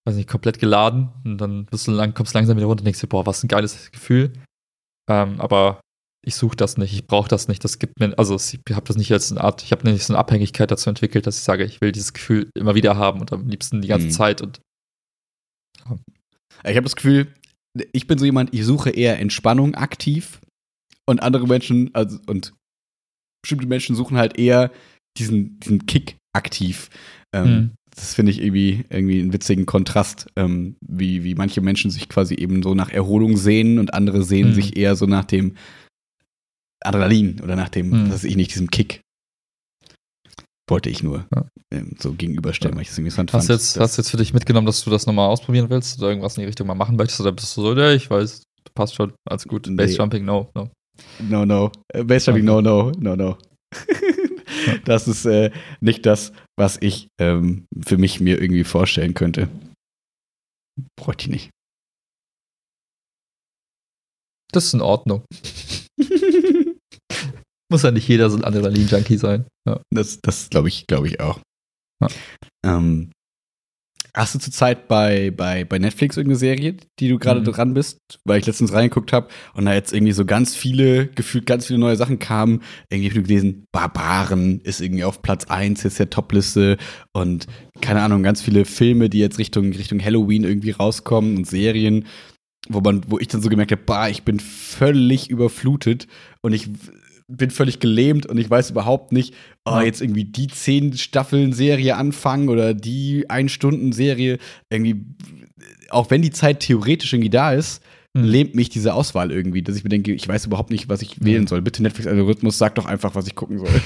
weiß 0.05 0.15
nicht, 0.15 0.29
komplett 0.29 0.59
geladen. 0.59 1.09
Und 1.23 1.37
dann 1.39 1.65
bist 1.65 1.87
du 1.87 1.91
lang, 1.91 2.13
kommst 2.13 2.33
langsam 2.33 2.57
wieder 2.57 2.67
runter 2.67 2.81
und 2.81 2.85
denkst 2.85 3.01
dir, 3.01 3.07
boah, 3.07 3.25
was 3.25 3.43
ein 3.43 3.47
geiles 3.47 3.91
Gefühl. 3.91 4.33
Ähm, 5.09 5.39
aber 5.39 5.79
ich 6.27 6.35
suche 6.35 6.57
das 6.57 6.77
nicht, 6.77 6.93
ich 6.93 7.07
brauche 7.07 7.29
das 7.29 7.47
nicht, 7.47 7.63
das 7.63 7.79
gibt 7.79 8.01
mir, 8.01 8.13
also 8.19 8.35
ich 8.35 8.59
habe 8.75 8.85
das 8.85 8.97
nicht 8.97 9.13
als 9.13 9.31
eine 9.31 9.41
Art, 9.41 9.63
ich 9.63 9.71
habe 9.71 9.89
nicht 9.89 10.03
so 10.03 10.13
eine 10.13 10.19
Abhängigkeit 10.19 10.69
dazu 10.69 10.89
entwickelt, 10.89 11.25
dass 11.25 11.37
ich 11.37 11.43
sage, 11.43 11.63
ich 11.63 11.79
will 11.79 11.93
dieses 11.93 12.11
Gefühl 12.11 12.49
immer 12.53 12.75
wieder 12.75 12.97
haben 12.97 13.21
und 13.21 13.31
am 13.31 13.47
liebsten 13.47 13.81
die 13.81 13.87
ganze 13.87 14.07
mhm. 14.07 14.11
Zeit 14.11 14.41
und 14.41 14.59
ja. 15.85 15.97
Ich 16.65 16.75
habe 16.75 16.83
das 16.83 16.97
Gefühl, 16.97 17.33
ich 17.93 18.07
bin 18.07 18.17
so 18.17 18.25
jemand, 18.25 18.53
ich 18.53 18.65
suche 18.65 18.89
eher 18.89 19.19
Entspannung 19.19 19.75
aktiv 19.75 20.41
und 21.05 21.23
andere 21.23 21.47
Menschen, 21.47 21.91
also 21.93 22.19
und 22.27 22.53
bestimmte 23.41 23.67
Menschen 23.67 23.95
suchen 23.95 24.17
halt 24.17 24.37
eher 24.37 24.69
diesen, 25.17 25.61
diesen 25.61 25.85
Kick 25.85 26.17
aktiv. 26.35 26.89
Ähm, 27.33 27.49
mhm. 27.49 27.71
Das 27.95 28.15
finde 28.15 28.33
ich 28.33 28.41
irgendwie, 28.41 28.83
irgendwie 28.89 29.21
einen 29.21 29.31
witzigen 29.31 29.65
Kontrast, 29.65 30.27
ähm, 30.35 30.75
wie, 30.85 31.23
wie 31.23 31.35
manche 31.35 31.61
Menschen 31.61 31.89
sich 31.89 32.09
quasi 32.09 32.35
eben 32.35 32.61
so 32.63 32.75
nach 32.75 32.89
Erholung 32.89 33.37
sehen 33.37 33.79
und 33.79 33.93
andere 33.93 34.23
sehen 34.23 34.49
mhm. 34.49 34.53
sich 34.53 34.75
eher 34.75 34.97
so 34.97 35.05
nach 35.05 35.23
dem 35.23 35.55
Adrenalin 36.83 37.41
oder 37.41 37.55
nach 37.55 37.69
dem, 37.69 37.89
mhm. 37.89 38.11
was 38.11 38.23
ich 38.23 38.35
nicht, 38.35 38.51
diesem 38.51 38.69
Kick. 38.69 39.01
Wollte 40.69 40.89
ich 40.89 41.01
nur 41.01 41.25
ja. 41.33 41.45
ähm, 41.73 41.95
so 41.97 42.11
gegenüberstellen, 42.11 42.73
ja. 42.73 42.77
weil 42.77 42.83
ich 42.83 42.89
es 42.89 42.97
interessant 42.97 43.31
hast 43.31 43.47
fand. 43.47 43.59
Jetzt, 43.59 43.79
hast 43.79 43.97
du 43.97 44.01
jetzt 44.01 44.11
für 44.11 44.17
dich 44.17 44.33
mitgenommen, 44.33 44.67
dass 44.67 44.83
du 44.83 44.89
das 44.89 45.05
nochmal 45.05 45.29
ausprobieren 45.29 45.69
willst 45.69 45.97
oder 45.99 46.09
irgendwas 46.09 46.35
in 46.35 46.41
die 46.41 46.47
Richtung 46.47 46.67
mal 46.67 46.75
machen 46.75 46.97
möchtest? 46.97 47.21
Oder 47.21 47.31
bist 47.31 47.55
du 47.55 47.61
so, 47.61 47.73
ja, 47.73 47.93
ich 47.93 48.09
weiß, 48.09 48.43
passt 48.75 48.95
schon, 48.95 49.13
alles 49.27 49.47
gut. 49.47 49.67
Nee. 49.67 49.85
Jumping, 49.85 50.25
no, 50.25 50.49
no. 50.55 50.69
No, 51.19 51.45
no. 51.45 51.71
Äh, 51.93 52.01
Jumping, 52.01 52.43
no, 52.43 52.61
no, 52.61 52.91
no, 52.99 53.15
no. 53.15 53.37
das 54.85 55.07
ist 55.07 55.25
äh, 55.25 55.51
nicht 55.79 56.05
das, 56.05 56.33
was 56.57 56.77
ich 56.81 57.07
ähm, 57.19 57.65
für 57.85 57.97
mich 57.97 58.19
mir 58.19 58.41
irgendwie 58.41 58.65
vorstellen 58.65 59.13
könnte. 59.13 59.47
Bräuchte 60.99 61.23
ich 61.23 61.29
nicht. 61.29 61.49
Das 64.51 64.65
ist 64.65 64.73
in 64.73 64.81
Ordnung. 64.81 65.23
Muss 67.69 67.83
ja 67.83 67.91
nicht 67.91 68.07
jeder 68.07 68.29
so 68.29 68.37
ein 68.37 68.43
Adrenalin-Junkie 68.43 69.17
sein. 69.17 69.45
Ja. 69.67 69.81
Das, 69.91 70.21
das 70.21 70.49
glaube 70.49 70.69
ich, 70.69 70.87
glaube 70.87 71.07
ich 71.07 71.19
auch. 71.19 71.39
Ja. 72.01 72.07
Ähm, 72.65 73.11
hast 74.17 74.35
du 74.35 74.39
zurzeit 74.39 74.87
bei, 74.87 75.31
bei, 75.31 75.63
bei 75.63 75.77
Netflix 75.77 76.17
irgendeine 76.17 76.39
Serie, 76.39 76.77
die 76.99 77.09
du 77.09 77.19
gerade 77.19 77.41
mhm. 77.41 77.45
dran 77.45 77.73
bist? 77.73 77.99
Weil 78.25 78.39
ich 78.39 78.45
letztens 78.45 78.73
reingeguckt 78.73 79.13
habe 79.13 79.27
und 79.53 79.65
da 79.65 79.73
jetzt 79.73 79.93
irgendwie 79.93 80.13
so 80.13 80.25
ganz 80.25 80.55
viele, 80.55 81.07
gefühlt 81.07 81.45
ganz 81.45 81.67
viele 81.67 81.79
neue 81.79 81.95
Sachen 81.95 82.19
kamen. 82.19 82.61
Irgendwie 82.89 83.09
habe 83.09 83.19
ich 83.19 83.27
gelesen, 83.27 83.65
Barbaren 83.71 84.59
ist 84.61 84.81
irgendwie 84.81 85.03
auf 85.03 85.21
Platz 85.21 85.45
1 85.45 85.83
jetzt 85.83 85.99
der 85.99 86.09
Topliste 86.09 86.77
und 87.13 87.47
keine 87.81 88.01
Ahnung, 88.01 88.23
ganz 88.23 88.41
viele 88.41 88.65
Filme, 88.65 89.09
die 89.09 89.19
jetzt 89.19 89.37
Richtung, 89.37 89.71
Richtung 89.73 90.03
Halloween 90.03 90.43
irgendwie 90.43 90.71
rauskommen 90.71 91.37
und 91.37 91.47
Serien 91.47 92.05
wo 92.69 92.81
man, 92.81 93.01
wo 93.07 93.17
ich 93.17 93.27
dann 93.27 93.41
so 93.41 93.49
gemerkt 93.49 93.71
habe, 93.71 93.83
bah, 93.85 94.09
ich 94.09 94.23
bin 94.23 94.39
völlig 94.39 95.29
überflutet 95.29 96.07
und 96.41 96.51
ich 96.51 96.69
bin 97.27 97.51
völlig 97.51 97.79
gelähmt 97.79 98.25
und 98.25 98.37
ich 98.37 98.49
weiß 98.49 98.71
überhaupt 98.71 99.11
nicht, 99.11 99.33
oh, 99.65 99.79
jetzt 99.79 100.01
irgendwie 100.01 100.25
die 100.25 100.47
zehn 100.47 100.97
Staffeln 100.97 101.51
Serie 101.51 101.97
anfangen 101.97 102.49
oder 102.49 102.73
die 102.73 103.29
ein 103.29 103.49
Stunden 103.49 103.91
Serie 103.91 104.37
irgendwie, 104.69 105.05
auch 105.89 106.09
wenn 106.09 106.21
die 106.21 106.31
Zeit 106.31 106.61
theoretisch 106.61 107.11
irgendwie 107.11 107.29
da 107.29 107.51
ist, 107.51 107.83
mhm. 108.13 108.23
lähmt 108.23 108.55
mich 108.55 108.69
diese 108.69 108.93
Auswahl 108.93 109.31
irgendwie, 109.31 109.61
dass 109.61 109.75
ich 109.75 109.83
mir 109.83 109.89
denke, 109.89 110.13
ich 110.13 110.27
weiß 110.27 110.45
überhaupt 110.45 110.71
nicht, 110.71 110.87
was 110.87 111.01
ich 111.01 111.19
mhm. 111.19 111.25
wählen 111.25 111.47
soll. 111.47 111.61
Bitte 111.61 111.83
Netflix-Algorithmus, 111.83 112.57
sag 112.57 112.75
doch 112.75 112.85
einfach, 112.85 113.13
was 113.13 113.27
ich 113.27 113.35
gucken 113.35 113.59
soll. 113.59 113.81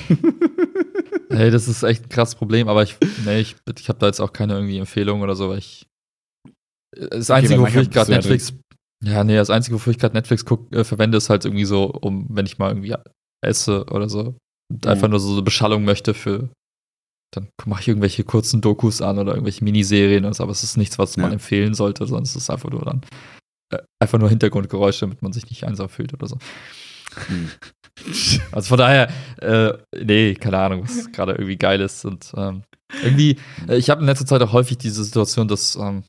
hey, 1.32 1.50
das 1.50 1.68
ist 1.68 1.82
echt 1.82 2.06
ein 2.06 2.10
krasses 2.10 2.36
Problem, 2.36 2.68
aber 2.68 2.84
ich, 2.84 2.96
nee, 3.26 3.40
ich, 3.40 3.56
ich 3.80 3.90
habe 3.90 3.98
da 3.98 4.06
jetzt 4.06 4.20
auch 4.20 4.34
keine 4.34 4.54
irgendwie 4.54 4.78
Empfehlung 4.78 5.22
oder 5.22 5.36
so, 5.36 5.50
weil 5.50 5.58
ich 5.58 5.88
das 6.96 7.32
Einzige, 7.32 7.60
okay, 7.60 7.70
wofür 7.70 7.82
ich 7.82 7.90
gerade 7.90 8.12
Netflix 8.12 8.54
ja, 9.04 9.24
nee, 9.24 9.36
das 9.36 9.50
Einzige, 9.50 9.76
wofür 9.76 9.92
ich 9.92 9.98
gerade 9.98 10.14
Netflix 10.14 10.46
guck, 10.46 10.72
äh, 10.76 10.84
verwende, 10.84 11.18
ist 11.18 11.32
halt 11.32 11.44
irgendwie 11.44 11.66
so, 11.66 11.86
um, 11.86 12.28
wenn 12.30 12.46
ich 12.46 12.60
mal 12.60 12.70
irgendwie 12.70 12.94
esse 13.42 13.86
oder 13.86 14.10
so, 14.10 14.36
und 14.72 14.86
mhm. 14.86 14.92
einfach 14.92 15.08
nur 15.08 15.20
so 15.20 15.32
eine 15.34 15.42
Beschallung 15.42 15.84
möchte 15.84 16.14
für, 16.14 16.50
dann 17.34 17.50
mache 17.66 17.82
ich 17.82 17.88
irgendwelche 17.88 18.24
kurzen 18.24 18.62
Dokus 18.62 19.02
an 19.02 19.18
oder 19.20 19.34
irgendwelche 19.34 19.64
Miniserien 19.64 20.26
oder 20.26 20.34
so, 20.34 20.44
aber 20.44 20.52
es 20.52 20.64
ist 20.64 20.78
nichts, 20.78 21.00
was 21.00 21.16
ja. 21.16 21.24
man 21.24 21.34
empfehlen 21.34 21.74
sollte, 21.74 22.06
sondern 22.06 22.24
es 22.24 22.36
ist 22.36 22.50
einfach 22.50 22.70
nur 22.70 22.82
dann, 22.82 23.02
äh, 23.74 23.80
einfach 24.02 24.20
nur 24.20 24.30
Hintergrundgeräusche, 24.30 25.02
damit 25.02 25.22
man 25.22 25.34
sich 25.34 25.50
nicht 25.50 25.64
einsam 25.64 25.90
fühlt 25.90 26.14
oder 26.14 26.28
so. 26.28 26.38
Mhm. 27.30 27.52
Also 28.52 28.70
von 28.70 28.78
daher, 28.78 29.12
äh, 29.42 29.74
nee, 30.02 30.34
keine 30.34 30.58
Ahnung, 30.58 30.84
was 30.84 31.12
gerade 31.12 31.34
irgendwie 31.34 31.58
geil 31.58 31.82
ist. 31.82 32.06
Und 32.06 32.32
ähm, 32.36 32.64
irgendwie, 33.04 33.38
äh, 33.68 33.76
ich 33.76 33.90
habe 33.90 34.00
in 34.00 34.08
letzter 34.08 34.26
Zeit 34.26 34.42
auch 34.42 34.54
häufig 34.54 34.78
diese 34.78 35.04
Situation, 35.04 35.50
dass 35.50 35.76
ähm, 35.76 36.04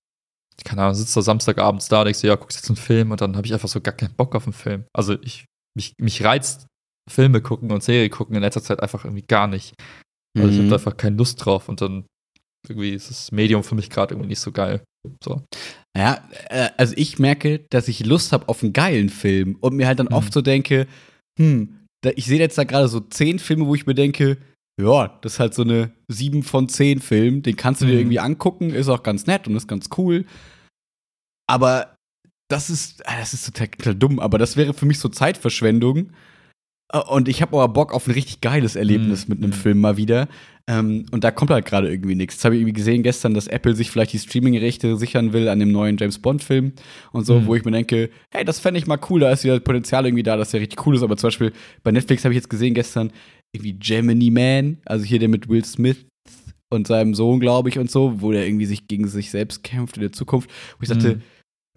keine 0.65 0.83
Ahnung, 0.83 0.95
sitzt 0.95 1.17
da 1.17 1.23
Samstagabends 1.23 1.89
da 1.89 1.99
und 1.99 2.05
denkst 2.07 2.21
so, 2.21 2.29
ja, 2.29 2.37
guckst 2.37 2.57
jetzt 2.57 2.71
einen 2.71 2.77
Film 2.77 3.11
und 3.11 3.21
dann 3.21 3.37
habe 3.37 3.47
ich 3.47 3.53
einfach 3.53 3.69
so 3.69 3.81
gar 3.81 3.95
keinen 3.95 4.15
Bock 4.15 4.35
auf 4.37 4.45
einen 4.45 4.53
Film. 4.53 4.85
Also 4.95 5.17
ich, 5.23 5.45
mich, 5.77 5.95
mich 5.99 6.23
reizt 6.23 6.67
Filme 7.11 7.41
gucken 7.41 7.71
und 7.73 7.83
Serie 7.83 8.09
gucken 8.11 8.37
in 8.37 8.43
letzter 8.43 8.63
Zeit 8.63 8.81
einfach 8.81 9.05
irgendwie 9.05 9.25
gar 9.27 9.47
nicht. 9.47 9.75
Also 10.37 10.49
mhm. 10.49 10.55
ich 10.55 10.65
habe 10.65 10.75
einfach 10.75 10.97
keine 10.97 11.17
Lust 11.17 11.45
drauf 11.45 11.69
und 11.69 11.81
dann 11.81 12.05
irgendwie 12.69 12.91
ist 12.91 13.11
das 13.11 13.33
Medium 13.33 13.65
für 13.65 13.75
mich 13.75 13.91
gerade 13.91 14.15
irgendwie 14.15 14.29
nicht 14.29 14.41
so 14.41 14.53
geil. 14.53 14.83
So. 15.23 15.43
Ja, 15.97 16.29
äh, 16.49 16.71
also 16.77 16.95
ich 16.97 17.19
merke, 17.19 17.61
dass 17.71 17.89
ich 17.89 18.07
Lust 18.07 18.33
habe 18.33 18.49
auf 18.49 18.63
einen 18.63 18.73
geilen 18.73 19.09
Film 19.09 19.57
und 19.61 19.75
mir 19.75 19.87
halt 19.87 19.99
dann 19.99 20.07
mhm. 20.07 20.15
oft 20.15 20.33
so 20.33 20.43
denke, 20.43 20.87
hm, 21.39 21.87
da, 22.03 22.11
ich 22.15 22.27
sehe 22.27 22.39
jetzt 22.39 22.59
da 22.59 22.65
gerade 22.65 22.89
so 22.89 23.01
zehn 23.01 23.39
Filme, 23.39 23.67
wo 23.67 23.75
ich 23.75 23.87
mir 23.87 23.95
denke, 23.95 24.39
ja, 24.81 25.19
das 25.23 25.35
ist 25.35 25.41
halt 25.41 25.55
so 25.55 25.63
eine 25.63 25.93
7 26.09 26.43
von 26.43 26.69
10 26.69 27.01
Film, 27.01 27.43
den 27.43 27.57
kannst 27.57 27.83
du 27.83 27.87
dir 27.87 27.95
mhm. 27.95 27.99
irgendwie 27.99 28.21
angucken, 28.21 28.71
ist 28.71 28.89
auch 28.89 29.03
ganz 29.03 29.27
nett 29.27 29.47
und 29.47 29.57
ist 29.57 29.69
ganz 29.69 29.91
cool. 29.99 30.25
Aber 31.47 31.97
das 32.49 32.71
ist, 32.71 33.07
ah, 33.07 33.19
das 33.19 33.35
ist 33.35 33.47
total, 33.47 33.69
total 33.69 33.95
dumm, 33.95 34.19
aber 34.19 34.39
das 34.39 34.57
wäre 34.57 34.73
für 34.73 34.87
mich 34.87 34.99
so 34.99 35.09
Zeitverschwendung. 35.09 36.13
Und 37.11 37.29
ich 37.29 37.41
habe 37.41 37.57
aber 37.57 37.73
Bock 37.73 37.95
auf 37.95 38.07
ein 38.07 38.13
richtig 38.13 38.41
geiles 38.43 38.77
Erlebnis 38.77 39.27
mhm. 39.27 39.35
mit 39.35 39.43
einem 39.43 39.51
mhm. 39.51 39.63
Film 39.63 39.81
mal 39.81 39.97
wieder. 39.97 40.29
Ähm, 40.69 41.07
und 41.11 41.25
da 41.25 41.31
kommt 41.31 41.51
halt 41.51 41.65
gerade 41.65 41.91
irgendwie 41.91 42.15
nichts. 42.15 42.35
Jetzt 42.35 42.45
habe 42.45 42.55
ich 42.55 42.61
irgendwie 42.61 42.75
gesehen 42.75 43.03
gestern, 43.03 43.35
dass 43.35 43.47
Apple 43.47 43.75
sich 43.75 43.91
vielleicht 43.91 44.13
die 44.13 44.19
Streaming-Rechte 44.19 44.97
sichern 44.97 45.33
will 45.33 45.49
an 45.49 45.59
dem 45.59 45.73
neuen 45.73 45.97
James 45.97 46.19
Bond-Film 46.19 46.73
und 47.13 47.27
so, 47.27 47.41
mhm. 47.41 47.47
wo 47.47 47.55
ich 47.57 47.65
mir 47.65 47.73
denke, 47.73 48.11
hey, 48.31 48.45
das 48.45 48.61
fände 48.61 48.79
ich 48.79 48.87
mal 48.87 49.01
cool, 49.11 49.21
da 49.21 49.33
ist 49.33 49.43
wieder 49.43 49.59
Potenzial 49.59 50.07
irgendwie 50.07 50.23
da, 50.23 50.37
dass 50.37 50.51
der 50.51 50.61
richtig 50.61 50.87
cool 50.87 50.95
ist. 50.95 51.03
Aber 51.03 51.17
zum 51.17 51.29
Beispiel 51.29 51.53
bei 51.83 51.91
Netflix 51.91 52.25
habe 52.25 52.35
ich 52.35 52.37
jetzt 52.39 52.51
gesehen 52.51 52.75
gestern, 52.75 53.11
irgendwie 53.53 53.75
Gemini 53.75 54.31
Man, 54.31 54.79
also 54.85 55.05
hier 55.05 55.19
der 55.19 55.29
mit 55.29 55.49
Will 55.49 55.65
Smith 55.65 56.07
und 56.69 56.87
seinem 56.87 57.15
Sohn, 57.15 57.41
glaube 57.41 57.69
ich, 57.69 57.79
und 57.79 57.91
so, 57.91 58.21
wo 58.21 58.33
der 58.33 58.47
irgendwie 58.47 58.67
sich 58.67 58.87
gegen 58.87 59.07
sich 59.09 59.31
selbst 59.31 59.63
kämpft 59.63 59.97
in 59.97 60.03
der 60.03 60.13
Zukunft, 60.13 60.51
wo 60.79 60.83
ich 60.83 60.89
dachte, 60.89 61.17
mhm. 61.17 61.23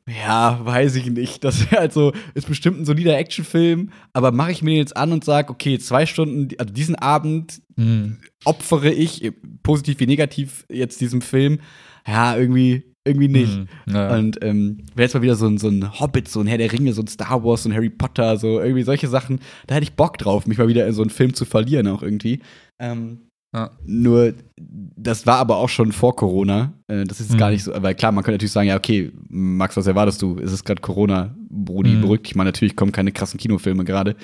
Ja, 0.07 0.59
weiß 0.63 0.95
ich 0.95 1.09
nicht. 1.09 1.43
Das 1.43 1.71
wäre 1.71 1.81
halt 1.81 1.93
so, 1.93 2.13
ist 2.35 2.47
bestimmt 2.47 2.79
ein 2.79 2.85
solider 2.85 3.17
Actionfilm, 3.17 3.89
aber 4.13 4.31
mache 4.31 4.51
ich 4.51 4.61
mir 4.61 4.71
den 4.71 4.77
jetzt 4.77 4.95
an 4.95 5.11
und 5.11 5.23
sage, 5.23 5.49
okay, 5.49 5.79
zwei 5.79 6.05
Stunden, 6.05 6.49
also 6.59 6.71
diesen 6.71 6.95
Abend 6.95 7.61
mhm. 7.75 8.17
opfere 8.43 8.91
ich, 8.91 9.31
positiv 9.63 9.99
wie 9.99 10.07
negativ, 10.07 10.65
jetzt 10.69 11.01
diesem 11.01 11.21
Film. 11.21 11.59
Ja, 12.07 12.37
irgendwie, 12.37 12.83
irgendwie 13.03 13.27
nicht. 13.29 13.57
Mhm, 13.57 13.67
ja. 13.87 14.15
Und 14.15 14.43
ähm, 14.43 14.83
wäre 14.93 15.05
jetzt 15.05 15.15
mal 15.15 15.23
wieder 15.23 15.35
so 15.35 15.47
ein, 15.47 15.57
so 15.57 15.69
ein 15.69 15.99
Hobbit, 15.99 16.27
so 16.27 16.39
ein 16.39 16.47
Herr 16.47 16.59
der 16.59 16.71
Ringe, 16.71 16.93
so 16.93 17.01
ein 17.01 17.07
Star 17.07 17.43
Wars, 17.43 17.63
so 17.63 17.69
ein 17.69 17.75
Harry 17.75 17.89
Potter, 17.89 18.37
so 18.37 18.59
irgendwie 18.59 18.83
solche 18.83 19.07
Sachen, 19.07 19.39
da 19.65 19.75
hätte 19.75 19.85
ich 19.85 19.93
Bock 19.93 20.19
drauf, 20.19 20.45
mich 20.45 20.59
mal 20.59 20.67
wieder 20.67 20.85
in 20.85 20.93
so 20.93 21.01
einen 21.01 21.09
Film 21.09 21.33
zu 21.33 21.45
verlieren, 21.45 21.87
auch 21.87 22.03
irgendwie. 22.03 22.41
Ähm, 22.79 23.21
ja. 23.53 23.71
Nur, 23.85 24.33
das 24.57 25.25
war 25.25 25.37
aber 25.37 25.57
auch 25.57 25.69
schon 25.69 25.91
vor 25.91 26.15
Corona. 26.15 26.73
Äh, 26.87 27.05
das 27.05 27.19
ist 27.21 27.31
mhm. 27.31 27.37
gar 27.37 27.49
nicht 27.51 27.63
so, 27.63 27.71
weil 27.75 27.95
klar, 27.95 28.11
man 28.11 28.23
könnte 28.23 28.35
natürlich 28.35 28.51
sagen, 28.51 28.67
ja, 28.67 28.75
okay, 28.75 29.11
Max, 29.29 29.77
was 29.77 29.87
erwartest 29.87 30.21
du? 30.21 30.35
Ist 30.37 30.51
es 30.51 30.63
gerade 30.63 30.81
Corona? 30.81 31.35
Brudi, 31.49 31.91
mhm. 31.91 32.01
beruhigt 32.01 32.25
dich 32.25 32.35
mal. 32.35 32.43
Natürlich 32.43 32.75
kommen 32.75 32.91
keine 32.91 33.11
krassen 33.11 33.39
Kinofilme 33.39 33.85
gerade. 33.85 34.15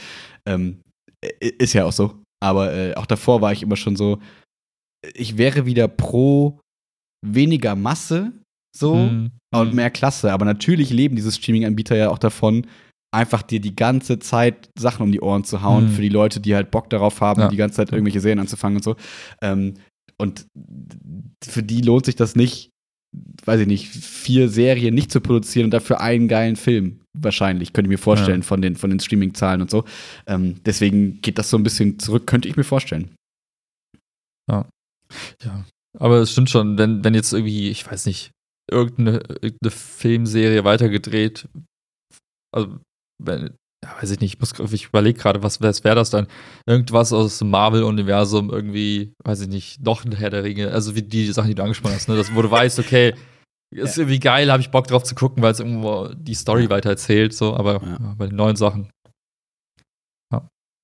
Ähm, 0.45 0.81
ist 1.39 1.73
ja 1.73 1.85
auch 1.85 1.93
so. 1.93 2.21
Aber 2.43 2.73
äh, 2.73 2.93
auch 2.95 3.05
davor 3.05 3.41
war 3.41 3.53
ich 3.53 3.63
immer 3.63 3.77
schon 3.77 3.95
so, 3.95 4.19
ich 5.13 5.37
wäre 5.37 5.65
wieder 5.65 5.87
pro 5.87 6.59
weniger 7.25 7.75
Masse 7.75 8.33
so 8.75 8.95
mhm. 8.95 9.31
und 9.53 9.69
mhm. 9.69 9.75
mehr 9.75 9.91
Klasse. 9.91 10.33
Aber 10.33 10.45
natürlich 10.45 10.89
leben 10.89 11.15
diese 11.15 11.31
Streaming-Anbieter 11.31 11.95
ja 11.95 12.09
auch 12.09 12.19
davon, 12.19 12.67
einfach 13.13 13.41
dir 13.41 13.59
die 13.59 13.75
ganze 13.75 14.19
Zeit 14.19 14.69
Sachen 14.77 15.03
um 15.03 15.11
die 15.11 15.21
Ohren 15.21 15.43
zu 15.43 15.61
hauen 15.61 15.85
mhm. 15.85 15.91
für 15.91 16.01
die 16.01 16.09
Leute, 16.09 16.39
die 16.39 16.55
halt 16.55 16.71
Bock 16.71 16.89
darauf 16.89 17.21
haben, 17.21 17.41
ja. 17.41 17.47
die 17.49 17.57
ganze 17.57 17.77
Zeit 17.77 17.91
irgendwelche 17.91 18.21
Serien 18.21 18.39
anzufangen 18.39 18.77
und 18.77 18.83
so. 18.83 18.95
Ähm, 19.41 19.75
und 20.17 20.45
für 21.43 21.63
die 21.63 21.81
lohnt 21.81 22.05
sich 22.05 22.15
das 22.15 22.35
nicht, 22.35 22.69
weiß 23.45 23.61
ich 23.61 23.67
nicht, 23.67 23.87
vier 23.87 24.49
Serien 24.49 24.93
nicht 24.93 25.11
zu 25.11 25.19
produzieren 25.19 25.65
und 25.65 25.71
dafür 25.71 25.99
einen 25.99 26.27
geilen 26.27 26.55
Film. 26.55 27.01
Wahrscheinlich, 27.17 27.73
könnte 27.73 27.87
ich 27.87 27.97
mir 27.97 28.01
vorstellen, 28.01 28.41
ja. 28.41 28.47
von 28.47 28.61
den, 28.61 28.77
von 28.77 28.89
den 28.89 28.99
Streaming-Zahlen 29.01 29.61
und 29.61 29.69
so. 29.69 29.83
Ähm, 30.27 30.61
deswegen 30.65 31.19
geht 31.21 31.37
das 31.37 31.49
so 31.49 31.57
ein 31.57 31.63
bisschen 31.63 31.99
zurück, 31.99 32.25
könnte 32.25 32.47
ich 32.47 32.55
mir 32.55 32.63
vorstellen. 32.63 33.15
Ja. 34.49 34.69
Ja. 35.43 35.65
Aber 35.99 36.19
es 36.19 36.31
stimmt 36.31 36.49
schon, 36.49 36.77
wenn, 36.77 37.03
wenn 37.03 37.13
jetzt 37.13 37.33
irgendwie, 37.33 37.69
ich 37.69 37.85
weiß 37.85 38.05
nicht, 38.05 38.31
irgendeine, 38.69 39.17
irgendeine 39.41 39.71
Filmserie 39.71 40.63
weitergedreht, 40.63 41.49
also 42.55 42.79
ja, 43.27 44.01
weiß 44.01 44.11
ich 44.11 44.19
nicht, 44.19 44.35
ich, 44.35 44.39
muss, 44.59 44.73
ich 44.73 44.85
überlege 44.87 45.19
gerade, 45.19 45.41
was, 45.43 45.59
was 45.61 45.83
wäre 45.83 45.95
das 45.95 46.09
dann? 46.11 46.27
Irgendwas 46.67 47.11
aus 47.13 47.39
dem 47.39 47.49
Marvel-Universum, 47.49 48.49
irgendwie, 48.51 49.13
weiß 49.23 49.41
ich 49.41 49.47
nicht, 49.47 49.81
noch 49.83 50.05
ein 50.05 50.11
Herr 50.11 50.29
der 50.29 50.43
Ringe, 50.43 50.71
also 50.71 50.95
wie 50.95 51.01
die 51.01 51.31
Sachen, 51.31 51.47
die 51.49 51.55
du 51.55 51.63
angesprochen 51.63 51.95
hast, 51.95 52.07
ne? 52.07 52.15
Das, 52.15 52.33
wo 52.35 52.41
du 52.41 52.51
weißt, 52.51 52.77
okay, 52.79 53.15
ist 53.75 53.97
irgendwie 53.97 54.19
geil, 54.19 54.51
habe 54.51 54.61
ich 54.61 54.69
Bock 54.69 54.85
drauf 54.87 55.03
zu 55.03 55.15
gucken, 55.15 55.41
weil 55.41 55.51
es 55.53 55.59
irgendwo 55.59 56.09
die 56.13 56.35
Story 56.35 56.69
weiter 56.69 56.89
erzählt, 56.89 57.33
so, 57.33 57.55
aber 57.55 57.81
ja. 57.81 57.97
Ja, 57.99 58.15
bei 58.17 58.27
den 58.27 58.35
neuen 58.35 58.55
Sachen. 58.55 58.89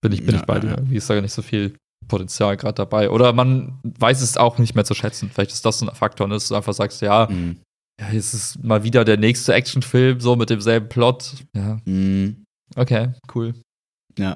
Bin 0.04 0.12
ich, 0.12 0.24
bin 0.26 0.36
Ja, 0.36 0.42
ich 0.42 0.46
bei 0.46 0.54
ja, 0.56 0.60
dir. 0.60 0.68
ja. 0.70 0.78
Irgendwie 0.78 0.98
ist 0.98 1.10
da 1.10 1.16
gar 1.16 1.22
nicht 1.22 1.34
so 1.34 1.42
viel 1.42 1.76
Potenzial 2.08 2.56
gerade 2.56 2.76
dabei. 2.76 3.10
Oder 3.10 3.34
man 3.34 3.80
weiß 3.84 4.22
es 4.22 4.38
auch 4.38 4.60
nicht 4.60 4.76
mehr 4.76 4.86
zu 4.86 4.94
schätzen. 4.94 5.32
Vielleicht 5.34 5.52
ist 5.52 5.66
das 5.66 5.80
so 5.80 5.88
ein 5.88 5.96
Faktor, 5.96 6.28
ne, 6.28 6.36
dass 6.36 6.48
du 6.50 6.56
einfach 6.56 6.74
sagst, 6.74 7.02
ja, 7.02 7.28
Mhm. 7.30 7.60
Ja, 8.00 8.12
jetzt 8.12 8.34
ist 8.34 8.64
mal 8.64 8.84
wieder 8.84 9.04
der 9.06 9.18
nächste 9.18 9.54
Actionfilm, 9.54 10.20
so 10.20 10.36
mit 10.36 10.50
demselben 10.50 10.90
Plot. 10.90 11.34
Ja, 11.56 11.80
Mhm. 11.86 12.44
okay, 12.76 13.10
cool. 13.34 13.54
Ja. 14.20 14.36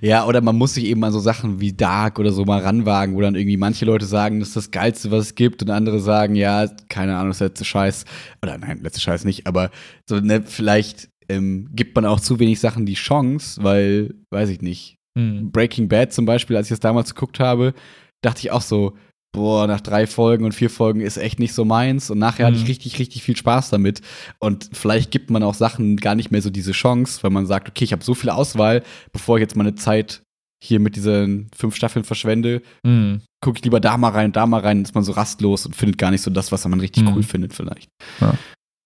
Ja, 0.00 0.26
oder 0.26 0.40
man 0.40 0.56
muss 0.56 0.72
sich 0.74 0.84
eben 0.84 1.04
an 1.04 1.12
so 1.12 1.20
Sachen 1.20 1.60
wie 1.60 1.74
Dark 1.74 2.18
oder 2.18 2.32
so 2.32 2.46
mal 2.46 2.60
ranwagen, 2.62 3.14
wo 3.14 3.20
dann 3.20 3.34
irgendwie 3.34 3.58
manche 3.58 3.84
Leute 3.84 4.06
sagen, 4.06 4.40
das 4.40 4.48
ist 4.48 4.56
das 4.56 4.70
Geilste, 4.70 5.10
was 5.10 5.26
es 5.26 5.34
gibt, 5.34 5.62
und 5.62 5.68
andere 5.68 6.00
sagen, 6.00 6.34
ja, 6.34 6.66
keine 6.88 7.16
Ahnung, 7.16 7.28
das 7.28 7.40
letzte 7.40 7.66
Scheiß. 7.66 8.06
Oder 8.42 8.56
nein, 8.56 8.80
letzte 8.82 9.00
Scheiß 9.02 9.26
nicht, 9.26 9.46
aber 9.46 9.70
so, 10.08 10.18
ne, 10.18 10.42
vielleicht 10.46 11.10
ähm, 11.28 11.68
gibt 11.72 11.94
man 11.94 12.06
auch 12.06 12.20
zu 12.20 12.38
wenig 12.38 12.58
Sachen 12.58 12.86
die 12.86 12.94
Chance, 12.94 13.62
weil, 13.62 14.14
weiß 14.30 14.48
ich 14.48 14.62
nicht. 14.62 14.96
Hm. 15.18 15.52
Breaking 15.52 15.88
Bad 15.88 16.14
zum 16.14 16.24
Beispiel, 16.24 16.56
als 16.56 16.68
ich 16.68 16.70
das 16.72 16.80
damals 16.80 17.14
geguckt 17.14 17.38
habe, 17.38 17.74
dachte 18.22 18.40
ich 18.40 18.50
auch 18.50 18.62
so, 18.62 18.96
boah, 19.34 19.66
nach 19.66 19.80
drei 19.80 20.06
Folgen 20.06 20.44
und 20.44 20.52
vier 20.52 20.68
Folgen 20.70 21.00
ist 21.00 21.16
echt 21.16 21.38
nicht 21.38 21.54
so 21.54 21.64
meins. 21.64 22.10
Und 22.10 22.18
nachher 22.18 22.46
hatte 22.46 22.56
ich 22.56 22.62
Mhm. 22.62 22.68
richtig, 22.68 22.98
richtig 22.98 23.22
viel 23.22 23.36
Spaß 23.36 23.70
damit. 23.70 24.02
Und 24.38 24.68
vielleicht 24.72 25.10
gibt 25.10 25.30
man 25.30 25.42
auch 25.42 25.54
Sachen 25.54 25.96
gar 25.96 26.14
nicht 26.14 26.30
mehr 26.30 26.42
so 26.42 26.50
diese 26.50 26.72
Chance, 26.72 27.22
weil 27.22 27.30
man 27.30 27.46
sagt, 27.46 27.68
okay, 27.68 27.84
ich 27.84 27.92
habe 27.92 28.04
so 28.04 28.14
viel 28.14 28.30
Auswahl, 28.30 28.82
bevor 29.12 29.38
ich 29.38 29.40
jetzt 29.42 29.56
meine 29.56 29.74
Zeit 29.74 30.22
hier 30.62 30.78
mit 30.80 30.94
diesen 30.96 31.48
fünf 31.56 31.74
Staffeln 31.74 32.04
verschwende, 32.04 32.62
Hm. 32.86 33.22
gucke 33.42 33.58
ich 33.58 33.64
lieber 33.64 33.80
da 33.80 33.96
mal 33.96 34.10
rein, 34.10 34.30
da 34.32 34.46
mal 34.46 34.60
rein, 34.60 34.82
ist 34.82 34.94
man 34.94 35.02
so 35.02 35.12
rastlos 35.12 35.66
und 35.66 35.74
findet 35.74 35.98
gar 35.98 36.10
nicht 36.12 36.22
so 36.22 36.30
das, 36.30 36.52
was 36.52 36.64
man 36.68 36.78
richtig 36.78 37.02
Mhm. 37.04 37.08
cool 37.14 37.22
findet, 37.24 37.52
vielleicht. 37.54 37.88
Ja. 38.20 38.38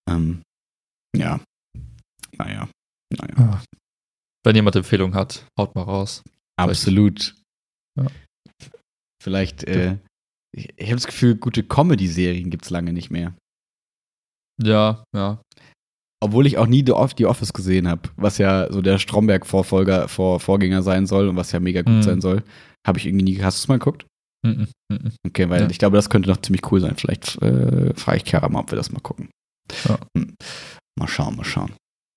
Ähm, 0.09 0.43
ja. 1.15 1.41
Naja. 2.39 2.69
Naja. 3.19 3.35
Ah. 3.37 3.63
Wenn 4.45 4.55
jemand 4.57 4.77
Empfehlung 4.77 5.15
hat, 5.15 5.45
haut 5.59 5.75
mal 5.75 5.83
raus. 5.83 6.23
Absolut. 6.59 7.35
Ja. 7.99 8.07
Vielleicht, 9.23 9.65
äh, 9.65 9.99
ich 10.57 10.69
ich 10.77 10.87
habe 10.87 10.97
das 10.97 11.07
Gefühl, 11.07 11.37
gute 11.37 11.63
Comedy-Serien 11.63 12.51
gibt's 12.51 12.71
lange 12.71 12.93
nicht 12.93 13.11
mehr. 13.11 13.35
Ja, 14.63 15.05
ja. 15.15 15.41
Obwohl 16.23 16.47
ich 16.47 16.57
auch 16.57 16.67
nie 16.67 16.83
The, 16.85 16.93
Off 16.93 17.13
The 17.17 17.27
Office 17.27 17.53
gesehen 17.53 17.87
habe, 17.89 18.09
was 18.17 18.39
ja 18.39 18.73
so 18.73 18.81
der 18.81 18.99
Stromberg-Vorfolger, 18.99 20.09
Vor 20.09 20.41
Vorgänger 20.41 20.83
sein 20.83 21.07
soll 21.07 21.29
und 21.29 21.37
was 21.37 21.53
ja 21.53 21.61
mega 21.61 21.83
gut 21.83 21.93
Mhm. 21.97 22.03
sein 22.03 22.21
soll. 22.23 22.43
Habe 22.87 22.99
ich 22.99 23.07
irgendwie 23.07 23.25
nie. 23.25 23.43
Hast 23.43 23.59
du 23.59 23.61
es 23.65 23.69
mal 23.69 23.79
geguckt? 23.79 24.07
Mhm. 24.47 24.69
Mhm. 24.91 25.13
Okay, 25.27 25.49
weil 25.51 25.63
Ja. 25.63 25.71
ich 25.71 25.79
glaube, 25.79 25.97
das 25.97 26.09
könnte 26.09 26.31
noch 26.31 26.41
ziemlich 26.41 26.71
cool 26.73 26.81
sein. 26.81 26.97
Vielleicht 26.97 27.41
äh, 27.43 27.93
frage 27.95 28.17
ich 28.19 28.25
Kara 28.25 28.49
mal, 28.49 28.61
ob 28.61 28.71
wir 28.73 28.77
das 28.77 28.91
mal 28.93 29.01
gucken. 29.01 29.29
Ja. 29.87 29.99
Hm. 30.17 30.35
Mal 30.99 31.09
schauen, 31.09 31.37
mal 31.37 31.45
schauen. 31.45 31.73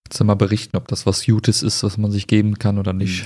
Kannst 0.08 0.22
du 0.22 0.24
mal 0.24 0.36
berichten, 0.36 0.78
ob 0.78 0.88
das 0.88 1.06
was 1.06 1.26
Gutes 1.26 1.62
ist, 1.62 1.84
was 1.84 1.98
man 1.98 2.12
sich 2.12 2.28
geben 2.28 2.58
kann 2.58 2.78
oder 2.80 2.94
nicht? 2.94 3.26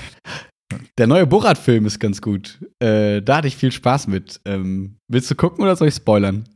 Der 0.98 1.08
neue 1.08 1.28
Borat-Film 1.28 1.86
ist 1.86 2.00
ganz 2.00 2.22
gut. 2.22 2.60
Äh, 2.80 3.22
da 3.22 3.38
hatte 3.38 3.48
ich 3.48 3.56
viel 3.58 3.72
Spaß 3.72 4.08
mit. 4.08 4.42
Ähm, 4.46 4.98
willst 5.08 5.30
du 5.30 5.36
gucken 5.36 5.64
oder 5.64 5.76
soll 5.76 5.88
ich 5.88 5.96
spoilern? 5.96 6.48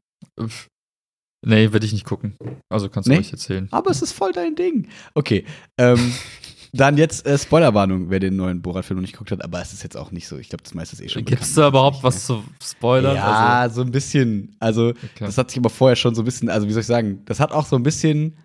Nee, 1.45 1.72
will 1.72 1.84
ich 1.84 1.93
nicht 1.93 2.05
gucken. 2.05 2.36
Also 2.70 2.89
kannst 2.89 3.08
du 3.08 3.14
Nee? 3.14 3.20
euch 3.20 3.32
erzählen. 3.32 3.68
Aber 3.72 3.91
es 3.91 4.01
ist 4.01 4.12
voll 4.14 4.32
dein 4.32 4.55
Ding. 4.55 4.88
Okay. 5.14 5.45
Ähm, 5.78 6.14
dann 6.74 6.97
jetzt 6.97 7.26
äh, 7.26 7.38
Spoilerwarnung, 7.38 8.10
wer 8.10 8.20
den 8.20 8.36
neuen 8.36 8.62
Borat-Film 8.62 8.97
noch 8.97 9.01
nicht 9.01 9.14
geguckt 9.14 9.32
hat, 9.32 9.43
aber 9.43 9.62
es 9.62 9.72
ist 9.72 9.84
jetzt 9.84 9.95
auch 9.95 10.12
nicht 10.12 10.28
so. 10.28 10.38
Ich 10.38 10.49
glaube, 10.49 10.64
das 10.64 10.74
meiste 10.74 10.95
ist 10.95 11.01
eh 11.01 11.10
schon 11.10 11.24
Gibt 11.26 11.41
es 11.43 11.53
da 11.53 11.68
überhaupt 11.68 12.03
was 12.03 12.26
zu 12.26 12.43
spoilern? 12.62 13.16
Ja, 13.16 13.70
so 13.70 13.82
ein 13.82 13.91
bisschen. 13.91 14.55
Also, 14.60 14.88
Also, 14.88 14.89
okay. 14.89 15.26
das 15.26 15.38
hat 15.38 15.49
sich 15.51 15.60
aber 15.60 15.70
vorher 15.70 15.95
schon 15.95 16.16
so 16.16 16.24
ein 16.24 16.26
bisschen, 16.26 16.49
also 16.49 16.68
wie 16.68 16.72
soll 16.74 16.82
ich 16.82 16.88
sagen, 16.88 17.22
das 17.26 17.39
hat 17.39 17.51
auch 17.51 17.66
so 17.66 17.76
ein 17.76 17.84
bisschen, 17.84 18.38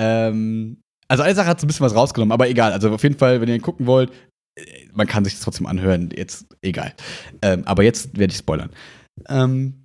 ähm, 0.00 0.80
also 1.08 1.22
eine 1.22 1.34
Sache 1.34 1.46
hat 1.46 1.60
so 1.60 1.66
ein 1.66 1.68
bisschen 1.68 1.84
was 1.86 1.94
rausgenommen, 1.94 2.32
aber 2.32 2.48
egal. 2.48 2.72
Also 2.72 2.90
auf 2.90 3.02
jeden 3.02 3.18
Fall, 3.18 3.40
wenn 3.40 3.48
ihr 3.48 3.54
ihn 3.54 3.62
gucken 3.62 3.86
wollt, 3.86 4.10
man 4.92 5.06
kann 5.06 5.24
sich 5.24 5.34
das 5.34 5.42
trotzdem 5.42 5.66
anhören, 5.66 6.10
jetzt 6.14 6.46
egal. 6.62 6.94
Ähm, 7.42 7.64
aber 7.64 7.82
jetzt 7.82 8.18
werde 8.18 8.32
ich 8.32 8.38
spoilern. 8.38 8.70
Ähm, 9.28 9.84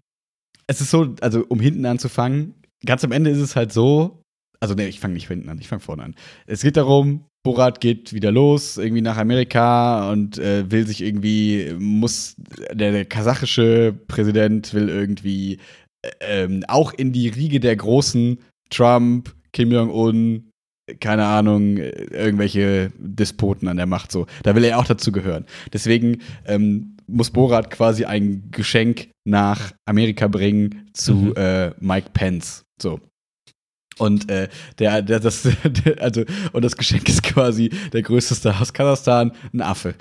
es 0.67 0.81
ist 0.81 0.91
so, 0.91 1.15
also 1.21 1.45
um 1.49 1.59
hinten 1.59 1.85
anzufangen, 1.85 2.55
ganz 2.85 3.03
am 3.03 3.11
Ende 3.11 3.29
ist 3.29 3.39
es 3.39 3.55
halt 3.55 3.73
so, 3.73 4.23
also 4.59 4.73
ne, 4.75 4.87
ich 4.87 4.99
fange 4.99 5.15
nicht 5.15 5.27
hinten 5.27 5.49
an, 5.49 5.59
ich 5.59 5.67
fange 5.67 5.81
vorne 5.81 6.03
an. 6.03 6.15
Es 6.47 6.61
geht 6.61 6.77
darum, 6.77 7.25
Borat 7.43 7.81
geht 7.81 8.13
wieder 8.13 8.31
los, 8.31 8.77
irgendwie 8.77 9.01
nach 9.01 9.17
Amerika 9.17 10.11
und 10.11 10.37
äh, 10.37 10.69
will 10.69 10.85
sich 10.85 11.01
irgendwie, 11.01 11.75
muss, 11.77 12.35
der, 12.71 12.91
der 12.91 13.05
kasachische 13.05 13.93
Präsident 14.07 14.73
will 14.73 14.89
irgendwie 14.89 15.57
äh, 16.03 16.43
ähm, 16.43 16.63
auch 16.67 16.93
in 16.93 17.11
die 17.11 17.29
Riege 17.29 17.59
der 17.59 17.75
Großen, 17.75 18.39
Trump, 18.69 19.35
Kim 19.53 19.71
Jong-un, 19.71 20.50
keine 20.99 21.25
Ahnung, 21.25 21.77
irgendwelche 21.77 22.91
Despoten 22.97 23.67
an 23.67 23.77
der 23.77 23.85
Macht 23.85 24.11
so. 24.11 24.25
Da 24.43 24.55
will 24.55 24.63
er 24.63 24.79
auch 24.79 24.85
dazu 24.85 25.11
gehören. 25.11 25.45
Deswegen 25.73 26.19
ähm, 26.45 26.97
muss 27.07 27.31
Borat 27.31 27.69
quasi 27.71 28.05
ein 28.05 28.49
Geschenk 28.51 29.09
nach 29.25 29.71
Amerika 29.85 30.27
bringen 30.27 30.89
zu 30.93 31.13
Mhm. 31.13 31.33
äh, 31.35 31.69
Mike 31.79 32.09
Pence. 32.13 32.65
So. 32.81 32.99
Und 33.97 34.29
äh, 34.31 34.47
der, 34.79 35.01
der, 35.01 35.19
das, 35.19 35.43
der, 35.63 36.01
also, 36.01 36.23
und 36.53 36.63
das 36.63 36.75
Geschenk 36.77 37.07
ist 37.09 37.23
quasi 37.23 37.69
der 37.93 38.01
größte 38.01 38.35
Star 38.35 38.59
aus 38.61 38.73
Kasachstan, 38.73 39.31
ein 39.53 39.61
Affe. 39.61 39.95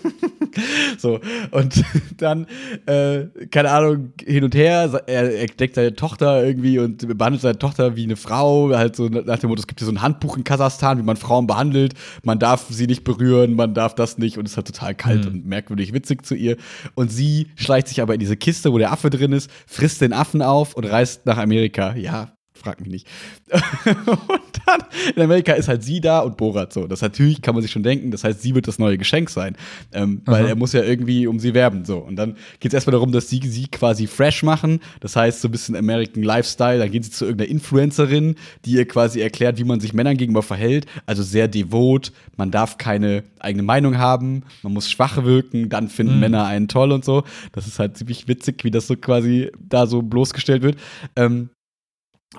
so, 0.98 1.20
und 1.50 1.84
dann, 2.16 2.46
äh, 2.86 3.26
keine 3.50 3.70
Ahnung, 3.70 4.12
hin 4.24 4.44
und 4.44 4.54
her, 4.54 5.02
er 5.06 5.40
entdeckt 5.40 5.74
seine 5.74 5.94
Tochter 5.94 6.44
irgendwie 6.44 6.78
und 6.78 7.16
behandelt 7.18 7.42
seine 7.42 7.58
Tochter 7.58 7.96
wie 7.96 8.04
eine 8.04 8.16
Frau, 8.16 8.70
halt 8.74 8.96
so 8.96 9.08
nach 9.08 9.38
dem 9.38 9.50
Motto, 9.50 9.60
es 9.60 9.66
gibt 9.66 9.80
hier 9.80 9.86
so 9.86 9.92
ein 9.92 10.02
Handbuch 10.02 10.36
in 10.36 10.44
Kasachstan, 10.44 10.98
wie 10.98 11.02
man 11.02 11.16
Frauen 11.16 11.46
behandelt, 11.46 11.94
man 12.22 12.38
darf 12.38 12.66
sie 12.70 12.86
nicht 12.86 13.04
berühren, 13.04 13.54
man 13.54 13.74
darf 13.74 13.94
das 13.94 14.18
nicht 14.18 14.38
und 14.38 14.46
es 14.46 14.52
ist 14.52 14.56
halt 14.56 14.66
total 14.68 14.94
kalt 14.94 15.24
Mhm. 15.24 15.30
und 15.30 15.46
merkwürdig 15.46 15.92
witzig 15.92 16.24
zu 16.24 16.34
ihr. 16.34 16.56
Und 16.94 17.10
sie 17.10 17.48
schleicht 17.56 17.88
sich 17.88 18.00
aber 18.00 18.14
in 18.14 18.20
diese 18.20 18.36
Kiste, 18.36 18.72
wo 18.72 18.78
der 18.78 18.92
Affe 18.92 19.10
drin 19.10 19.32
ist, 19.32 19.50
frisst 19.66 20.00
den 20.00 20.12
Affen 20.12 20.42
auf 20.42 20.74
und 20.74 20.84
reist 20.84 21.26
nach 21.26 21.38
Amerika. 21.38 21.94
Ja, 21.94 22.32
frag 22.54 22.80
mich 22.80 22.90
nicht. 22.90 23.06
und 23.86 24.40
dann 24.66 24.80
in 25.14 25.22
Amerika 25.22 25.52
ist 25.54 25.68
halt 25.68 25.82
sie 25.82 26.00
da 26.00 26.20
und 26.20 26.36
Borat 26.36 26.72
so. 26.72 26.86
Das 26.86 27.00
natürlich 27.00 27.42
kann 27.42 27.54
man 27.54 27.62
sich 27.62 27.72
schon 27.72 27.82
denken. 27.82 28.10
Das 28.10 28.24
heißt, 28.24 28.40
sie 28.40 28.54
wird 28.54 28.68
das 28.68 28.78
neue 28.78 28.98
Geschenk 28.98 29.30
sein, 29.30 29.56
ähm, 29.92 30.22
weil 30.24 30.46
er 30.46 30.54
muss 30.54 30.72
ja 30.72 30.82
irgendwie 30.82 31.26
um 31.26 31.38
sie 31.38 31.54
werben 31.54 31.84
so. 31.84 31.98
Und 31.98 32.16
dann 32.16 32.36
geht 32.60 32.72
es 32.72 32.74
erstmal 32.74 32.92
darum, 32.92 33.10
dass 33.12 33.28
sie 33.28 33.40
sie 33.44 33.66
quasi 33.68 34.06
fresh 34.06 34.42
machen. 34.42 34.80
Das 35.00 35.16
heißt 35.16 35.40
so 35.40 35.48
ein 35.48 35.50
bisschen 35.50 35.74
American 35.74 36.22
Lifestyle. 36.22 36.78
Dann 36.78 36.90
gehen 36.90 37.02
sie 37.02 37.10
zu 37.10 37.24
irgendeiner 37.24 37.50
Influencerin, 37.50 38.36
die 38.64 38.72
ihr 38.72 38.86
quasi 38.86 39.20
erklärt, 39.20 39.58
wie 39.58 39.64
man 39.64 39.80
sich 39.80 39.92
Männern 39.92 40.16
gegenüber 40.16 40.42
verhält. 40.42 40.86
Also 41.06 41.22
sehr 41.22 41.48
devot. 41.48 42.12
Man 42.36 42.50
darf 42.50 42.78
keine 42.78 43.24
eigene 43.40 43.62
Meinung 43.62 43.98
haben. 43.98 44.44
Man 44.62 44.72
muss 44.72 44.90
schwach 44.90 45.24
wirken. 45.24 45.68
Dann 45.68 45.88
finden 45.88 46.14
Mhm. 46.14 46.20
Männer 46.20 46.46
einen 46.46 46.68
toll 46.68 46.92
und 46.92 47.04
so. 47.04 47.24
Das 47.52 47.66
ist 47.66 47.78
halt 47.78 47.96
ziemlich 47.96 48.28
witzig, 48.28 48.62
wie 48.64 48.70
das 48.70 48.86
so 48.86 48.96
quasi 48.96 49.50
da 49.58 49.86
so 49.86 50.02
bloßgestellt 50.02 50.62
wird. 50.62 50.76
Ähm, 51.16 51.50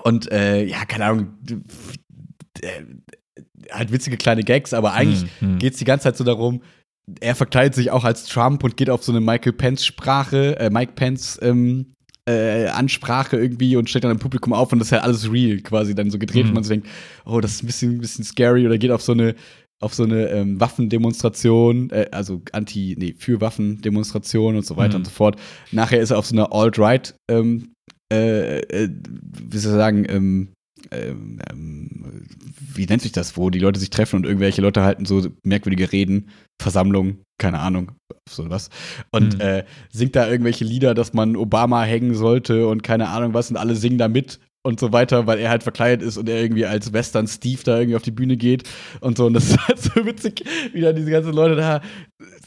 und 0.02 0.30
äh, 0.32 0.64
ja, 0.64 0.84
keine 0.84 1.04
Ahnung, 1.06 1.28
äh, 2.60 2.68
halt 3.70 3.92
witzige 3.92 4.16
kleine 4.16 4.42
Gags, 4.42 4.74
aber 4.74 4.92
eigentlich 4.92 5.22
Hm, 5.40 5.52
hm. 5.52 5.58
geht 5.58 5.72
es 5.74 5.78
die 5.78 5.84
ganze 5.84 6.04
Zeit 6.04 6.16
so 6.16 6.24
darum, 6.24 6.62
er 7.20 7.34
verkleidet 7.34 7.74
sich 7.74 7.90
auch 7.90 8.04
als 8.04 8.24
Trump 8.26 8.64
und 8.64 8.76
geht 8.76 8.90
auf 8.90 9.04
so 9.04 9.12
eine 9.12 9.20
Michael 9.20 9.52
Pence-Sprache, 9.52 10.58
äh, 10.58 10.70
Mike 10.70 10.92
Pence 10.94 11.38
ähm, 11.42 11.92
äh, 12.26 12.68
Ansprache 12.68 13.36
irgendwie 13.36 13.76
und 13.76 13.90
stellt 13.90 14.04
dann 14.04 14.12
im 14.12 14.18
Publikum 14.18 14.54
auf 14.54 14.72
und 14.72 14.78
das 14.78 14.88
ist 14.88 14.92
ja 14.92 15.00
alles 15.00 15.30
real 15.30 15.58
quasi 15.60 15.94
dann 15.94 16.10
so 16.10 16.18
gedreht 16.18 16.44
Mhm. 16.44 16.48
und 16.50 16.54
man 16.54 16.64
so 16.64 16.70
denkt, 16.70 16.88
oh, 17.26 17.40
das 17.40 17.52
ist 17.52 17.62
ein 17.62 17.66
bisschen, 17.66 17.92
ein 17.96 18.00
bisschen 18.00 18.24
scary 18.24 18.66
oder 18.66 18.78
geht 18.78 18.90
auf 18.90 19.02
so 19.02 19.12
eine 19.12 19.34
auf 19.80 19.92
so 19.92 20.04
eine 20.04 20.28
ähm, 20.30 20.58
Waffendemonstration, 20.60 21.90
äh, 21.90 22.06
also 22.10 22.40
anti, 22.52 22.94
nee, 22.98 23.14
für 23.18 23.42
Waffendemonstration 23.42 24.56
und 24.56 24.64
so 24.64 24.76
weiter 24.78 24.94
Mhm. 24.94 25.00
und 25.00 25.04
so 25.06 25.10
fort. 25.10 25.36
Nachher 25.72 26.00
ist 26.00 26.10
er 26.10 26.18
auf 26.18 26.24
so 26.26 26.34
einer 26.34 26.52
Alt-Right, 26.54 27.14
ähm, 27.30 27.72
äh, 28.12 28.60
äh, 28.60 28.88
wie 29.50 29.58
soll 29.58 29.72
ich 29.72 29.78
sagen, 29.78 30.06
ähm, 30.08 30.48
ähm, 30.90 31.40
ähm, 31.50 32.26
wie 32.74 32.86
nennt 32.86 33.02
sich 33.02 33.12
das, 33.12 33.36
wo 33.36 33.50
die 33.50 33.58
Leute 33.58 33.80
sich 33.80 33.90
treffen 33.90 34.16
und 34.16 34.26
irgendwelche 34.26 34.60
Leute 34.60 34.82
halten 34.82 35.06
so 35.06 35.26
merkwürdige 35.44 35.92
Reden, 35.92 36.28
Versammlung, 36.60 37.18
keine 37.38 37.60
Ahnung, 37.60 37.92
sowas. 38.28 38.68
Und 39.10 39.34
Mhm. 39.34 39.40
äh, 39.40 39.64
singt 39.90 40.14
da 40.16 40.28
irgendwelche 40.28 40.64
Lieder, 40.64 40.94
dass 40.94 41.12
man 41.14 41.36
Obama 41.36 41.82
hängen 41.84 42.14
sollte 42.14 42.66
und 42.68 42.82
keine 42.82 43.08
Ahnung 43.08 43.34
was 43.34 43.50
und 43.50 43.56
alle 43.56 43.76
singen 43.76 43.98
da 43.98 44.08
mit 44.08 44.40
und 44.66 44.80
so 44.80 44.92
weiter, 44.92 45.26
weil 45.26 45.38
er 45.38 45.50
halt 45.50 45.62
verkleidet 45.62 46.06
ist 46.06 46.16
und 46.16 46.28
er 46.28 46.40
irgendwie 46.40 46.66
als 46.66 46.92
Western 46.92 47.26
Steve 47.28 47.62
da 47.64 47.78
irgendwie 47.78 47.96
auf 47.96 48.02
die 48.02 48.10
Bühne 48.10 48.36
geht 48.36 48.64
und 49.00 49.16
so. 49.16 49.26
Und 49.26 49.34
das 49.34 49.44
ist 49.50 49.68
halt 49.68 49.80
so 49.80 50.04
witzig, 50.06 50.44
wie 50.72 50.80
dann 50.80 50.96
diese 50.96 51.10
ganzen 51.10 51.32
Leute 51.32 51.56
da 51.56 51.80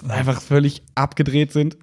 einfach 0.07 0.41
völlig 0.41 0.83
abgedreht 0.95 1.51
sind. 1.51 1.77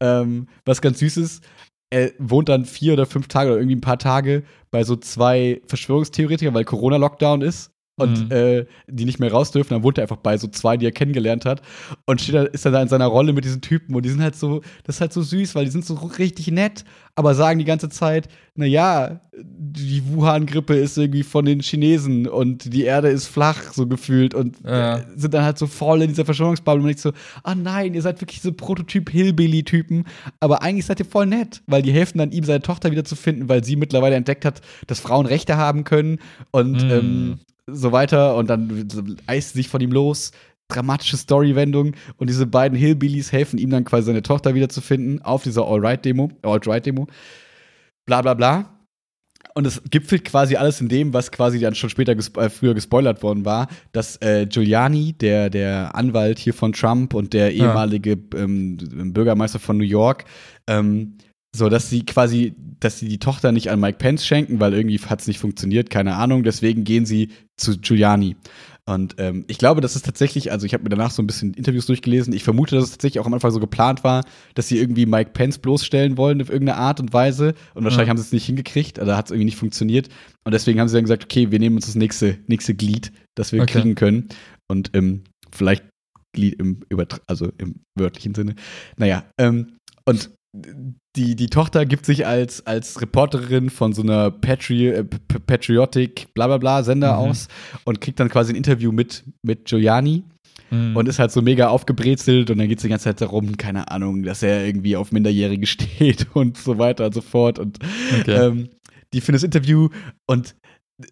Ähm, 0.00 0.48
was 0.64 0.82
ganz 0.82 0.98
süß 0.98 1.16
ist, 1.18 1.44
er 1.90 2.12
wohnt 2.18 2.48
dann 2.48 2.64
vier 2.64 2.94
oder 2.94 3.06
fünf 3.06 3.28
Tage 3.28 3.50
oder 3.50 3.60
irgendwie 3.60 3.76
ein 3.76 3.80
paar 3.80 3.98
Tage 3.98 4.44
bei 4.70 4.84
so 4.84 4.96
zwei 4.96 5.60
Verschwörungstheoretikern, 5.66 6.54
weil 6.54 6.64
Corona-Lockdown 6.64 7.42
ist. 7.42 7.73
Und 7.96 8.24
Mhm. 8.24 8.30
äh, 8.32 8.66
die 8.88 9.04
nicht 9.04 9.20
mehr 9.20 9.30
raus 9.32 9.50
dürfen. 9.52 9.70
Dann 9.74 9.82
wohnt 9.82 9.98
er 9.98 10.02
einfach 10.02 10.16
bei 10.16 10.36
so 10.36 10.48
zwei, 10.48 10.76
die 10.76 10.86
er 10.86 10.92
kennengelernt 10.92 11.44
hat. 11.44 11.62
Und 12.06 12.20
steht 12.20 12.34
da, 12.34 12.42
ist 12.44 12.64
dann 12.66 12.72
da 12.72 12.82
in 12.82 12.88
seiner 12.88 13.06
Rolle 13.06 13.32
mit 13.32 13.44
diesen 13.44 13.60
Typen. 13.60 13.94
Und 13.94 14.04
die 14.04 14.10
sind 14.10 14.22
halt 14.22 14.34
so, 14.36 14.62
das 14.84 14.96
ist 14.96 15.00
halt 15.00 15.12
so 15.12 15.22
süß, 15.22 15.54
weil 15.54 15.64
die 15.64 15.70
sind 15.70 15.84
so 15.84 15.94
richtig 15.94 16.48
nett, 16.48 16.84
aber 17.14 17.34
sagen 17.34 17.58
die 17.60 17.64
ganze 17.64 17.88
Zeit, 17.90 18.28
na 18.56 18.66
ja, 18.66 19.20
die 19.36 20.02
Wuhan-Grippe 20.08 20.74
ist 20.74 20.96
irgendwie 20.98 21.22
von 21.22 21.44
den 21.44 21.60
Chinesen 21.60 22.26
und 22.26 22.72
die 22.72 22.82
Erde 22.84 23.08
ist 23.08 23.26
flach, 23.26 23.72
so 23.72 23.86
gefühlt. 23.86 24.34
Und 24.34 24.56
Ja. 24.64 24.98
äh, 24.98 25.04
sind 25.16 25.34
dann 25.34 25.44
halt 25.44 25.58
so 25.58 25.66
voll 25.68 26.02
in 26.02 26.08
dieser 26.08 26.24
Verschwörungsbubble. 26.24 26.82
Und 26.84 26.90
ich 26.90 27.00
so, 27.00 27.12
ah 27.44 27.54
nein, 27.54 27.94
ihr 27.94 28.02
seid 28.02 28.20
wirklich 28.20 28.40
so 28.42 28.52
Prototyp-Hillbilly-Typen. 28.52 30.04
Aber 30.40 30.62
eigentlich 30.62 30.86
seid 30.86 31.00
ihr 31.00 31.06
voll 31.06 31.26
nett, 31.26 31.62
weil 31.66 31.82
die 31.82 31.92
helfen 31.92 32.18
dann 32.18 32.32
ihm, 32.32 32.44
seine 32.44 32.62
Tochter 32.62 32.90
wieder 32.90 33.04
zu 33.04 33.16
finden, 33.16 33.48
weil 33.48 33.64
sie 33.64 33.76
mittlerweile 33.76 34.16
entdeckt 34.16 34.44
hat, 34.44 34.60
dass 34.86 35.00
Frauen 35.00 35.26
Rechte 35.26 35.56
haben 35.56 35.84
können. 35.84 36.18
Und 36.50 36.84
Mm. 36.84 36.90
ähm, 36.90 37.38
so 37.70 37.92
weiter 37.92 38.36
und 38.36 38.50
dann 38.50 39.16
eist 39.26 39.52
sie 39.52 39.58
sich 39.58 39.68
von 39.68 39.80
ihm 39.80 39.92
los. 39.92 40.32
Dramatische 40.68 41.16
Storywendung 41.16 41.92
und 42.16 42.30
diese 42.30 42.46
beiden 42.46 42.76
Hillbillies 42.78 43.32
helfen 43.32 43.58
ihm 43.58 43.70
dann 43.70 43.84
quasi 43.84 44.06
seine 44.06 44.22
Tochter 44.22 44.54
wiederzufinden 44.54 45.20
auf 45.22 45.42
dieser 45.42 45.66
All-Right-Demo, 45.66 46.30
Alt-Right-Demo. 46.42 47.06
Bla 48.06 48.22
bla 48.22 48.34
bla. 48.34 48.70
Und 49.56 49.66
es 49.68 49.80
gipfelt 49.88 50.24
quasi 50.24 50.56
alles 50.56 50.80
in 50.80 50.88
dem, 50.88 51.12
was 51.14 51.30
quasi 51.30 51.60
dann 51.60 51.76
schon 51.76 51.88
später 51.88 52.16
gespo 52.16 52.40
äh, 52.40 52.50
früher 52.50 52.74
gespoilert 52.74 53.22
worden 53.22 53.44
war, 53.44 53.68
dass 53.92 54.16
äh, 54.20 54.46
Giuliani, 54.46 55.12
der, 55.12 55.48
der 55.48 55.94
Anwalt 55.94 56.40
hier 56.40 56.54
von 56.54 56.72
Trump 56.72 57.14
und 57.14 57.32
der 57.34 57.54
Ja. 57.54 57.66
ehemalige 57.66 58.18
ähm, 58.34 58.78
Bürgermeister 59.12 59.60
von 59.60 59.76
New 59.76 59.84
York, 59.84 60.24
ähm, 60.66 61.18
so 61.54 61.68
dass 61.68 61.88
sie 61.88 62.04
quasi, 62.04 62.54
dass 62.80 62.98
sie 62.98 63.08
die 63.08 63.18
Tochter 63.18 63.52
nicht 63.52 63.70
an 63.70 63.80
Mike 63.80 63.98
Pence 63.98 64.26
schenken, 64.26 64.58
weil 64.60 64.74
irgendwie 64.74 64.98
hat 64.98 65.20
es 65.20 65.26
nicht 65.28 65.38
funktioniert, 65.38 65.88
keine 65.88 66.16
Ahnung. 66.16 66.42
Deswegen 66.42 66.84
gehen 66.84 67.06
sie 67.06 67.28
zu 67.56 67.78
Giuliani. 67.78 68.36
Und 68.86 69.14
ähm, 69.16 69.44
ich 69.48 69.56
glaube, 69.56 69.80
das 69.80 69.96
ist 69.96 70.04
tatsächlich, 70.04 70.52
also 70.52 70.66
ich 70.66 70.74
habe 70.74 70.82
mir 70.82 70.90
danach 70.90 71.10
so 71.10 71.22
ein 71.22 71.26
bisschen 71.26 71.54
Interviews 71.54 71.86
durchgelesen. 71.86 72.34
Ich 72.34 72.44
vermute, 72.44 72.74
dass 72.74 72.84
es 72.84 72.90
tatsächlich 72.90 73.18
auch 73.20 73.26
am 73.26 73.32
Anfang 73.32 73.50
so 73.50 73.60
geplant 73.60 74.04
war, 74.04 74.24
dass 74.54 74.68
sie 74.68 74.76
irgendwie 74.76 75.06
Mike 75.06 75.30
Pence 75.32 75.56
bloßstellen 75.58 76.18
wollen 76.18 76.42
auf 76.42 76.50
irgendeine 76.50 76.78
Art 76.78 77.00
und 77.00 77.12
Weise. 77.14 77.54
Und 77.72 77.84
wahrscheinlich 77.84 78.08
Ja. 78.08 78.10
haben 78.10 78.18
sie 78.18 78.24
es 78.24 78.32
nicht 78.32 78.44
hingekriegt, 78.44 78.98
oder 78.98 79.16
hat 79.16 79.26
es 79.26 79.30
irgendwie 79.30 79.46
nicht 79.46 79.56
funktioniert. 79.56 80.08
Und 80.44 80.52
deswegen 80.52 80.80
haben 80.80 80.88
sie 80.88 80.96
dann 80.96 81.04
gesagt, 81.04 81.24
okay, 81.24 81.50
wir 81.50 81.60
nehmen 81.60 81.76
uns 81.76 81.86
das 81.86 81.94
nächste, 81.94 82.38
nächste 82.46 82.74
Glied, 82.74 83.10
das 83.36 83.52
wir 83.52 83.62
Okay. 83.62 83.80
kriegen 83.80 83.94
können. 83.94 84.28
Und 84.68 84.90
ähm, 84.92 85.22
vielleicht 85.50 85.84
Glied 86.34 86.60
im, 86.60 86.80
also 87.26 87.52
im 87.56 87.76
wörtlichen 87.94 88.34
Sinne. 88.34 88.54
Naja, 88.98 89.24
ähm, 89.38 89.78
und 90.04 90.30
die, 91.16 91.34
die 91.34 91.46
Tochter 91.48 91.84
gibt 91.84 92.06
sich 92.06 92.26
als, 92.26 92.64
als 92.66 93.00
Reporterin 93.00 93.70
von 93.70 93.92
so 93.92 94.02
einer 94.02 94.30
Patri 94.30 94.88
äh, 94.88 95.04
Patriotic 95.04 96.32
bla 96.34 96.46
bla 96.46 96.58
bla 96.58 96.82
Sender 96.82 97.14
Mhm. 97.14 97.18
aus 97.30 97.48
und 97.84 98.00
kriegt 98.00 98.20
dann 98.20 98.28
quasi 98.28 98.52
ein 98.52 98.56
Interview 98.56 98.92
mit, 98.92 99.24
mit 99.42 99.64
Giuliani 99.66 100.22
Mhm. 100.70 100.96
und 100.96 101.08
ist 101.08 101.18
halt 101.18 101.30
so 101.30 101.42
mega 101.42 101.68
aufgebrezelt 101.68 102.50
und 102.50 102.58
dann 102.58 102.68
geht 102.68 102.78
es 102.78 102.82
die 102.82 102.88
ganze 102.88 103.04
Zeit 103.04 103.20
darum, 103.20 103.56
keine 103.56 103.90
Ahnung, 103.90 104.22
dass 104.22 104.42
er 104.42 104.64
irgendwie 104.64 104.96
auf 104.96 105.12
Minderjährige 105.12 105.66
steht 105.66 106.26
und 106.34 106.56
so 106.56 106.78
weiter 106.78 107.06
und 107.06 107.14
so 107.14 107.20
fort. 107.20 107.58
Und 107.58 107.78
okay. 108.20 108.32
ähm, 108.46 108.68
die 109.12 109.20
führen 109.20 109.34
das 109.34 109.42
Interview 109.42 109.88
und 110.26 110.54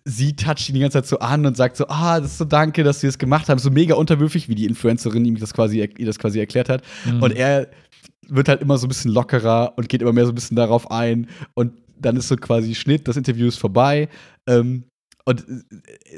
sie 0.05 0.35
toucht 0.37 0.69
ihn 0.69 0.75
die 0.77 0.81
ganze 0.81 0.99
Zeit 0.99 1.07
so 1.07 1.19
an 1.19 1.45
und 1.45 1.57
sagt 1.57 1.77
so, 1.77 1.87
ah, 1.89 2.19
das 2.21 2.33
ist 2.33 2.39
so 2.39 2.45
danke, 2.45 2.83
dass 2.83 3.01
sie 3.01 3.09
das 3.09 3.19
gemacht 3.19 3.49
haben. 3.49 3.59
So 3.59 3.71
mega 3.71 3.95
unterwürfig, 3.95 4.49
wie 4.49 4.55
die 4.55 4.65
Influencerin 4.65 5.25
ihm 5.25 5.37
das 5.39 5.53
quasi, 5.53 5.81
ihr 5.81 6.07
das 6.07 6.19
quasi 6.19 6.39
erklärt 6.39 6.69
hat. 6.69 6.83
Mhm. 7.05 7.23
Und 7.23 7.33
er 7.33 7.69
wird 8.29 8.49
halt 8.49 8.61
immer 8.61 8.79
so 8.79 8.87
ein 8.87 8.89
bisschen 8.89 9.13
lockerer 9.13 9.75
und 9.77 9.89
geht 9.89 10.03
immer 10.03 10.13
mehr 10.13 10.27
so 10.27 10.33
ein 10.33 10.35
bisschen 10.35 10.57
darauf 10.57 10.91
ein. 10.91 11.29
Und 11.55 11.73
dann 11.99 12.17
ist 12.17 12.29
so 12.29 12.37
quasi 12.37 12.75
Schnitt, 12.75 13.09
das 13.09 13.17
Interview 13.17 13.49
ist 13.49 13.59
vorbei. 13.59 14.09
Ähm, 14.49 14.85
und 15.25 15.45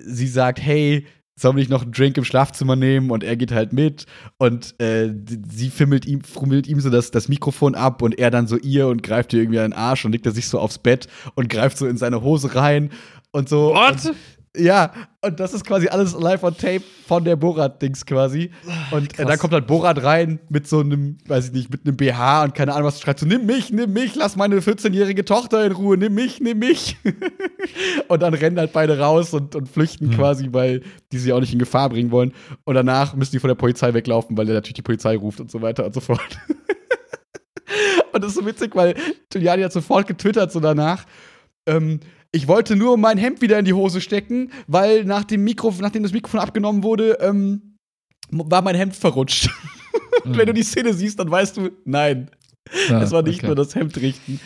sie 0.05 0.27
sagt, 0.27 0.61
hey, 0.61 1.07
sollen 1.39 1.57
wir 1.57 1.61
nicht 1.61 1.71
noch 1.71 1.83
einen 1.83 1.93
Drink 1.93 2.17
im 2.17 2.25
Schlafzimmer 2.25 2.77
nehmen? 2.77 3.11
Und 3.11 3.25
er 3.25 3.37
geht 3.37 3.53
halt 3.53 3.73
mit. 3.73 4.07
Und 4.39 4.81
äh, 4.81 5.13
sie 5.51 5.71
fimmelt 5.71 6.07
ihm, 6.07 6.23
frummelt 6.23 6.67
ihm 6.67 6.81
so 6.81 6.91
das, 6.91 7.11
das 7.11 7.29
Mikrofon 7.29 7.75
ab 7.75 8.03
und 8.03 8.19
er 8.19 8.31
dann 8.31 8.47
so 8.47 8.57
ihr 8.57 8.89
und 8.89 9.03
greift 9.03 9.33
ihr 9.33 9.41
irgendwie 9.41 9.59
an 9.59 9.73
den 9.73 9.79
Arsch 9.79 10.05
und 10.05 10.13
legt 10.13 10.27
er 10.27 10.33
sich 10.33 10.49
so 10.49 10.59
aufs 10.59 10.79
Bett 10.79 11.09
und 11.35 11.49
greift 11.49 11.77
so 11.77 11.87
in 11.87 11.97
seine 11.97 12.23
Hose 12.23 12.55
rein 12.55 12.91
und 13.33 13.49
so. 13.49 13.75
What? 13.75 14.07
Und, 14.07 14.17
ja, 14.57 14.93
und 15.21 15.41
das 15.41 15.53
ist 15.53 15.65
quasi 15.65 15.89
alles 15.89 16.15
live 16.15 16.45
on 16.45 16.57
tape 16.57 16.83
von 17.07 17.25
der 17.25 17.35
Borat-Dings 17.35 18.07
quasi. 18.07 18.51
Und 18.93 19.19
äh, 19.19 19.25
dann 19.25 19.39
kommt 19.39 19.53
halt 19.53 19.67
Borat 19.67 20.03
rein 20.05 20.39
mit 20.49 20.69
so 20.69 20.81
einem, 20.81 21.19
weiß 21.27 21.47
ich 21.47 21.53
nicht, 21.53 21.71
mit 21.71 21.85
einem 21.85 21.97
BH 21.97 22.45
und 22.45 22.55
keine 22.55 22.73
Ahnung 22.73 22.87
was, 22.87 23.01
schreit 23.01 23.19
so, 23.19 23.27
nimm 23.27 23.47
mich, 23.47 23.73
nimm 23.73 23.93
mich, 23.93 24.15
lass 24.15 24.37
meine 24.37 24.61
14-jährige 24.61 25.25
Tochter 25.25 25.65
in 25.67 25.73
Ruhe, 25.73 25.97
nimm 25.97 26.15
mich, 26.15 26.41
nimm 26.41 26.61
mich. 26.61 26.97
und 28.09 28.23
dann 28.23 28.35
rennen 28.35 28.59
halt 28.59 28.73
beide 28.73 28.99
raus 28.99 29.35
und, 29.35 29.57
und 29.57 29.69
flüchten 29.69 30.09
Mhm. 30.09 30.13
quasi, 30.13 30.49
weil 30.53 30.83
die 31.11 31.19
sie 31.19 31.33
auch 31.33 31.41
nicht 31.41 31.53
in 31.53 31.59
Gefahr 31.59 31.89
bringen 31.89 32.11
wollen. 32.11 32.33
Und 32.65 32.75
danach 32.75 33.15
müssen 33.15 33.33
die 33.33 33.41
von 33.41 33.49
der 33.49 33.55
Polizei 33.57 33.93
weglaufen, 33.93 34.37
weil 34.37 34.47
der 34.47 34.55
natürlich 34.55 34.75
die 34.75 34.83
Polizei 34.83 35.17
ruft 35.17 35.41
und 35.41 35.51
so 35.51 35.63
weiter 35.63 35.85
und 35.85 35.95
so 35.95 36.01
fort. 36.01 36.21
und 38.13 38.23
das 38.23 38.33
ist 38.33 38.39
so 38.39 38.47
witzig, 38.47 38.77
weil 38.77 38.95
Giuliani 39.31 39.63
hat 39.63 39.73
sofort 39.73 40.07
getwittert 40.07 40.53
so 40.53 40.61
danach, 40.61 41.05
ähm, 41.67 42.01
ich 42.35 42.49
wollte 42.49 42.74
nur 42.74 42.97
mein 42.97 43.16
Hemd 43.16 43.41
wieder 43.41 43.59
in 43.61 43.64
die 43.64 43.72
Hose 43.72 44.01
stecken, 44.01 44.51
weil 44.66 45.05
nach 45.05 45.22
dem 45.24 45.45
Mikro, 45.45 45.72
nachdem 45.80 46.03
das 46.03 46.12
Mikrofon 46.12 46.41
abgenommen 46.41 46.82
wurde, 46.82 47.18
ähm, 47.20 47.78
war 48.30 48.61
mein 48.61 48.74
Hemd 48.74 48.97
verrutscht. 48.97 49.49
Und 50.24 50.37
wenn 50.37 50.47
du 50.47 50.53
die 50.53 50.64
Szene 50.64 50.93
siehst, 50.93 51.20
dann 51.20 51.30
weißt 51.30 51.57
du, 51.57 51.70
nein, 51.85 52.28
Ja, 52.89 53.03
es 53.03 53.12
war 53.12 53.22
nicht 53.22 53.39
okay. 53.39 53.47
nur 53.47 53.55
das 53.55 53.76
Hemd 53.76 53.97
richten. 53.99 54.41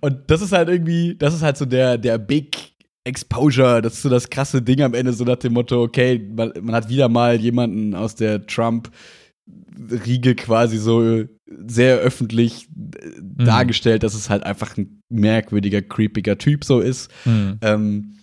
Und 0.00 0.18
das 0.28 0.40
ist 0.40 0.52
halt 0.52 0.68
irgendwie, 0.68 1.16
das 1.16 1.34
ist 1.34 1.42
halt 1.42 1.56
so 1.56 1.64
der, 1.64 1.98
der 1.98 2.18
Big 2.18 2.56
Exposure, 3.04 3.82
das 3.82 3.94
ist 3.94 4.02
so 4.02 4.08
das 4.08 4.30
krasse 4.30 4.62
Ding 4.62 4.80
am 4.80 4.94
Ende, 4.94 5.12
so 5.12 5.24
nach 5.24 5.36
dem 5.36 5.54
Motto, 5.54 5.82
okay, 5.82 6.24
man, 6.36 6.52
man 6.60 6.76
hat 6.76 6.88
wieder 6.88 7.08
mal 7.08 7.40
jemanden 7.40 7.96
aus 7.96 8.14
der 8.14 8.46
Trump-Riege 9.46 10.34
quasi 10.34 10.78
so 10.78 11.24
sehr 11.66 11.98
öffentlich 11.98 12.68
äh, 12.68 13.44
dargestellt, 13.44 14.02
dass 14.02 14.14
es 14.14 14.30
halt 14.30 14.44
einfach 14.44 14.76
ein 14.76 15.02
merkwürdiger, 15.10 15.82
creepiger 15.82 16.38
Typ 16.38 16.64
so 16.64 16.80
ist. 16.80 17.10
Mhm. 17.24 17.58
Ähm, 17.60 18.18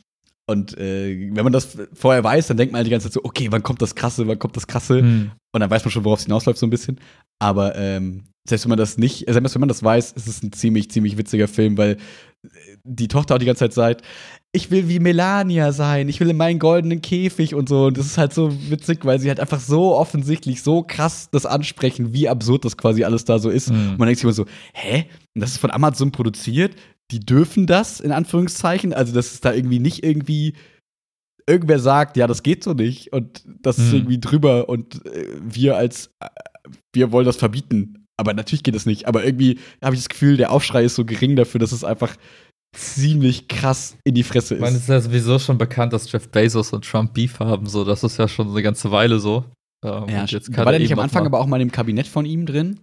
und 0.47 0.77
äh, 0.79 1.29
wenn 1.31 1.43
man 1.43 1.53
das 1.53 1.77
vorher 1.93 2.23
weiß, 2.23 2.47
dann 2.47 2.57
denkt 2.57 2.71
man 2.71 2.79
halt 2.79 2.87
die 2.87 2.91
ganze 2.91 3.07
Zeit 3.07 3.13
so, 3.13 3.23
okay, 3.23 3.47
wann 3.51 3.61
kommt 3.61 3.81
das 3.83 3.93
Krasse, 3.93 4.27
wann 4.27 4.39
kommt 4.39 4.55
das 4.55 4.65
Krasse? 4.65 5.03
Mhm. 5.03 5.31
Und 5.53 5.59
dann 5.59 5.69
weiß 5.69 5.85
man 5.85 5.91
schon, 5.91 6.05
worauf 6.05 6.19
es 6.19 6.25
hinausläuft, 6.25 6.57
so 6.57 6.65
ein 6.65 6.71
bisschen. 6.71 6.99
Aber 7.39 7.75
ähm, 7.75 8.23
selbst 8.47 8.65
wenn 8.65 8.69
man 8.69 8.79
das 8.79 8.97
nicht, 8.97 9.27
äh, 9.27 9.33
selbst 9.33 9.53
wenn 9.53 9.59
man 9.59 9.69
das 9.69 9.83
weiß, 9.83 10.13
ist 10.13 10.27
es 10.27 10.41
ein 10.41 10.51
ziemlich, 10.51 10.89
ziemlich 10.89 11.17
witziger 11.17 11.47
Film, 11.47 11.77
weil 11.77 11.97
äh, 12.43 12.47
die 12.83 13.07
Tochter 13.07 13.35
auch 13.35 13.39
die 13.39 13.45
ganze 13.45 13.59
Zeit 13.59 13.73
sagt, 13.73 14.05
ich 14.51 14.71
will 14.71 14.89
wie 14.89 14.99
Melania 14.99 15.71
sein, 15.71 16.09
ich 16.09 16.19
will 16.19 16.29
in 16.29 16.37
meinen 16.37 16.57
goldenen 16.57 17.01
Käfig 17.01 17.53
und 17.53 17.69
so. 17.69 17.85
Und 17.85 17.97
das 17.97 18.07
ist 18.07 18.17
halt 18.17 18.33
so 18.33 18.51
witzig, 18.71 19.05
weil 19.05 19.19
sie 19.19 19.29
halt 19.29 19.39
einfach 19.39 19.59
so 19.59 19.95
offensichtlich, 19.95 20.63
so 20.63 20.81
krass 20.81 21.29
das 21.31 21.45
ansprechen, 21.45 22.13
wie 22.13 22.27
absurd 22.27 22.65
das 22.65 22.75
quasi 22.75 23.03
alles 23.03 23.25
da 23.25 23.37
so 23.37 23.49
ist. 23.49 23.69
Mhm. 23.69 23.91
Und 23.91 23.99
man 23.99 24.07
denkt 24.07 24.17
sich 24.19 24.23
immer 24.23 24.33
so, 24.33 24.45
hä? 24.73 25.05
Und 25.35 25.41
das 25.41 25.51
ist 25.51 25.57
von 25.59 25.69
Amazon 25.71 26.11
produziert? 26.11 26.75
Die 27.11 27.19
dürfen 27.19 27.67
das, 27.67 27.99
in 27.99 28.11
Anführungszeichen? 28.11 28.93
Also, 28.93 29.13
das 29.13 29.33
ist 29.33 29.45
da 29.45 29.53
irgendwie 29.53 29.79
nicht 29.79 30.03
irgendwie 30.03 30.53
irgendwer 31.47 31.79
sagt, 31.79 32.15
ja, 32.17 32.27
das 32.27 32.43
geht 32.43 32.63
so 32.63 32.73
nicht 32.73 33.11
und 33.11 33.43
das 33.61 33.79
ist 33.79 33.89
Mhm. 33.89 33.97
irgendwie 33.97 34.19
drüber 34.19 34.69
und 34.69 35.03
äh, 35.07 35.25
wir 35.41 35.77
als 35.77 36.11
äh, 36.19 36.27
wir 36.93 37.11
wollen 37.11 37.25
das 37.25 37.37
verbieten. 37.37 38.05
Aber 38.17 38.33
natürlich 38.33 38.63
geht 38.63 38.75
es 38.75 38.85
nicht. 38.85 39.07
Aber 39.07 39.23
irgendwie 39.25 39.57
habe 39.81 39.95
ich 39.95 40.01
das 40.01 40.09
Gefühl, 40.09 40.37
der 40.37 40.51
Aufschrei 40.51 40.83
ist 40.83 40.95
so 40.95 41.05
gering 41.05 41.35
dafür, 41.35 41.59
dass 41.59 41.71
es 41.71 41.83
einfach 41.83 42.15
ziemlich 42.75 43.47
krass 43.47 43.97
in 44.03 44.15
die 44.15 44.23
Fresse 44.23 44.55
Ich 44.55 44.61
meine, 44.61 44.75
es 44.75 44.83
ist. 44.83 44.83
ist 44.83 44.89
ja 44.89 45.01
sowieso 45.01 45.39
schon 45.39 45.57
bekannt, 45.57 45.93
dass 45.93 46.11
Jeff 46.11 46.29
Bezos 46.29 46.71
und 46.73 46.85
Trump 46.85 47.13
Beef 47.13 47.39
haben. 47.39 47.65
So, 47.67 47.83
das 47.83 48.03
ist 48.03 48.17
ja 48.17 48.27
schon 48.27 48.49
eine 48.49 48.61
ganze 48.61 48.91
Weile 48.91 49.19
so. 49.19 49.45
Ähm, 49.85 50.05
Ja, 50.09 50.25
jetzt 50.25 50.55
war 50.55 50.65
der 50.65 50.73
er 50.73 50.79
nicht 50.79 50.93
am 50.93 50.99
Anfang 50.99 51.23
mal- 51.23 51.27
aber 51.27 51.39
auch 51.39 51.47
mal 51.47 51.61
im 51.61 51.71
Kabinett 51.71 52.07
von 52.07 52.25
ihm 52.25 52.45
drin? 52.45 52.79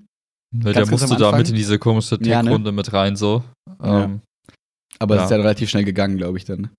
Ne, 0.54 0.72
der 0.72 0.86
musste 0.88 1.16
da 1.16 1.36
mit 1.36 1.48
in 1.48 1.54
diese 1.54 1.78
komische 1.78 2.18
Ja, 2.22 2.42
ne? 2.42 2.48
Tech-Runde 2.50 2.72
mit 2.72 2.92
rein, 2.92 3.16
so. 3.16 3.42
Ja. 3.82 4.04
Ähm, 4.04 4.20
Aber 4.98 5.16
es 5.16 5.18
Ja. 5.20 5.24
ist 5.26 5.30
ja 5.32 5.36
relativ 5.36 5.68
schnell 5.68 5.84
gegangen, 5.84 6.16
glaube 6.16 6.38
ich, 6.38 6.44
dann. 6.46 6.70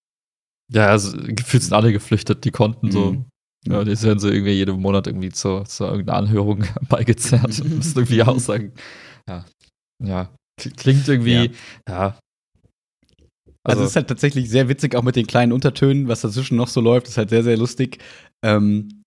ja, 0.74 0.88
also 0.88 1.16
gefühlt 1.18 1.62
sind 1.64 1.74
alle 1.74 1.92
geflüchtet, 1.94 2.44
die 2.46 2.52
konnten 2.52 2.92
so. 2.92 3.12
Mhm. 3.14 3.26
Ja, 3.68 3.84
die 3.84 4.02
werden 4.02 4.18
so 4.20 4.30
irgendwie 4.30 4.54
jeden 4.54 4.80
Monat 4.82 5.06
irgendwie 5.08 5.30
zu, 5.30 5.64
zu 5.66 5.84
irgendeiner 5.84 6.18
Anhörung 6.20 6.64
beigezerrt 6.90 7.60
und 7.62 7.76
müssen 7.78 7.98
irgendwie 8.00 8.24
aussagen. 8.24 8.74
Ja. 9.30 9.46
Ja. 10.04 10.30
Kl- 10.60 10.76
Klingt 10.76 11.08
irgendwie, 11.08 11.52
ja. 11.88 12.18
Also, 13.68 13.84
es 13.84 13.90
ist 13.92 13.96
halt 13.96 14.08
tatsächlich 14.08 14.50
sehr 14.50 14.70
witzig, 14.70 14.96
auch 14.96 15.04
mit 15.04 15.16
den 15.16 15.28
kleinen 15.28 15.52
Untertönen, 15.52 16.08
was 16.08 16.22
dazwischen 16.22 16.58
noch 16.58 16.68
so 16.70 16.82
läuft, 16.82 17.08
ist 17.08 17.18
halt 17.18 17.30
sehr, 17.30 17.44
sehr 17.44 17.58
lustig. 17.58 18.00
Ähm, 18.44 19.04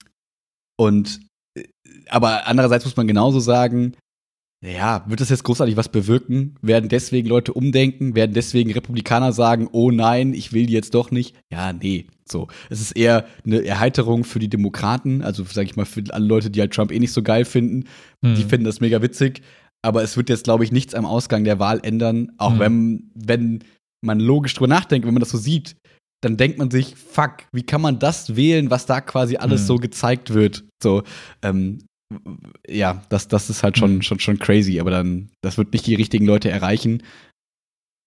und 0.79 1.21
äh, 1.57 1.65
aber 2.09 2.47
andererseits 2.47 2.85
muss 2.85 2.97
man 2.97 3.07
genauso 3.09 3.41
sagen, 3.41 3.95
ja, 4.63 5.05
wird 5.09 5.23
das 5.23 5.31
jetzt 5.31 5.45
großartig 5.45 5.77
was 5.79 5.89
bewirken? 5.89 6.57
Werden 6.61 6.91
deswegen 6.91 7.29
Leute 7.29 7.55
umdenken? 7.55 8.15
Werden 8.15 8.35
deswegen 8.35 8.71
Republikaner 8.73 9.33
sagen, 9.33 9.69
oh 9.73 9.91
nein, 9.91 10.35
ich 10.35 10.53
will 10.53 10.67
die 10.67 10.75
jetzt 10.75 10.93
doch 10.95 11.11
nicht? 11.11 11.35
Ja, 11.51 11.73
nee. 11.73 12.07
So. 12.31 12.49
Es 12.69 12.83
ist 12.83 12.93
eher 12.93 13.25
eine 13.47 13.65
Erheiterung 13.65 14.23
für 14.23 14.39
die 14.39 14.51
Demokraten, 14.51 15.23
also 15.23 15.45
sag 15.45 15.65
ich 15.65 15.77
mal, 15.77 15.87
für 15.87 16.03
alle 16.11 16.27
Leute, 16.27 16.51
die 16.51 16.61
halt 16.61 16.75
Trump 16.75 16.93
eh 16.93 16.99
nicht 16.99 17.13
so 17.13 17.23
geil 17.23 17.47
finden. 17.47 17.85
hm. 18.23 18.35
Die 18.35 18.45
finden 18.45 18.65
das 18.67 18.81
mega 18.81 19.01
witzig. 19.01 19.41
Aber 19.83 20.03
es 20.03 20.19
wird 20.19 20.29
jetzt, 20.29 20.45
glaube 20.45 20.63
ich, 20.63 20.73
nichts 20.73 20.95
am 20.95 21.07
Ausgang 21.07 21.45
der 21.45 21.59
Wahl 21.59 21.81
ändern, 21.83 22.33
auch 22.37 22.53
Mhm. 22.53 22.59
wenn, 22.59 23.11
wenn 23.15 23.65
man 24.05 24.20
logisch 24.20 24.55
drüber 24.55 24.68
nachdenkt, 24.68 25.07
wenn 25.07 25.14
man 25.14 25.20
das 25.20 25.30
so 25.30 25.38
sieht. 25.38 25.76
dann 26.22 26.36
denkt 26.36 26.59
man 26.59 26.70
sich, 26.70 26.96
fuck, 26.96 27.44
wie 27.51 27.62
kann 27.62 27.80
man 27.80 27.98
das 27.98 28.36
wählen, 28.36 28.68
was 28.70 28.84
da 28.84 29.01
quasi 29.01 29.36
alles 29.38 29.62
Mhm. 29.62 29.66
so 29.66 29.76
gezeigt 29.76 30.34
wird? 30.34 30.64
So, 30.82 31.03
ähm, 31.40 31.78
ja, 32.68 33.03
das, 33.09 33.26
das 33.26 33.48
ist 33.48 33.62
halt 33.62 33.78
schon, 33.78 33.94
Mhm. 33.96 34.03
schon, 34.03 34.20
schon 34.20 34.38
crazy, 34.38 34.78
aber 34.80 34.90
dann, 34.90 35.30
das 35.42 35.57
wird 35.57 35.72
nicht 35.72 35.86
die 35.86 35.94
richtigen 35.94 36.26
Leute 36.26 36.51
erreichen. 36.51 37.03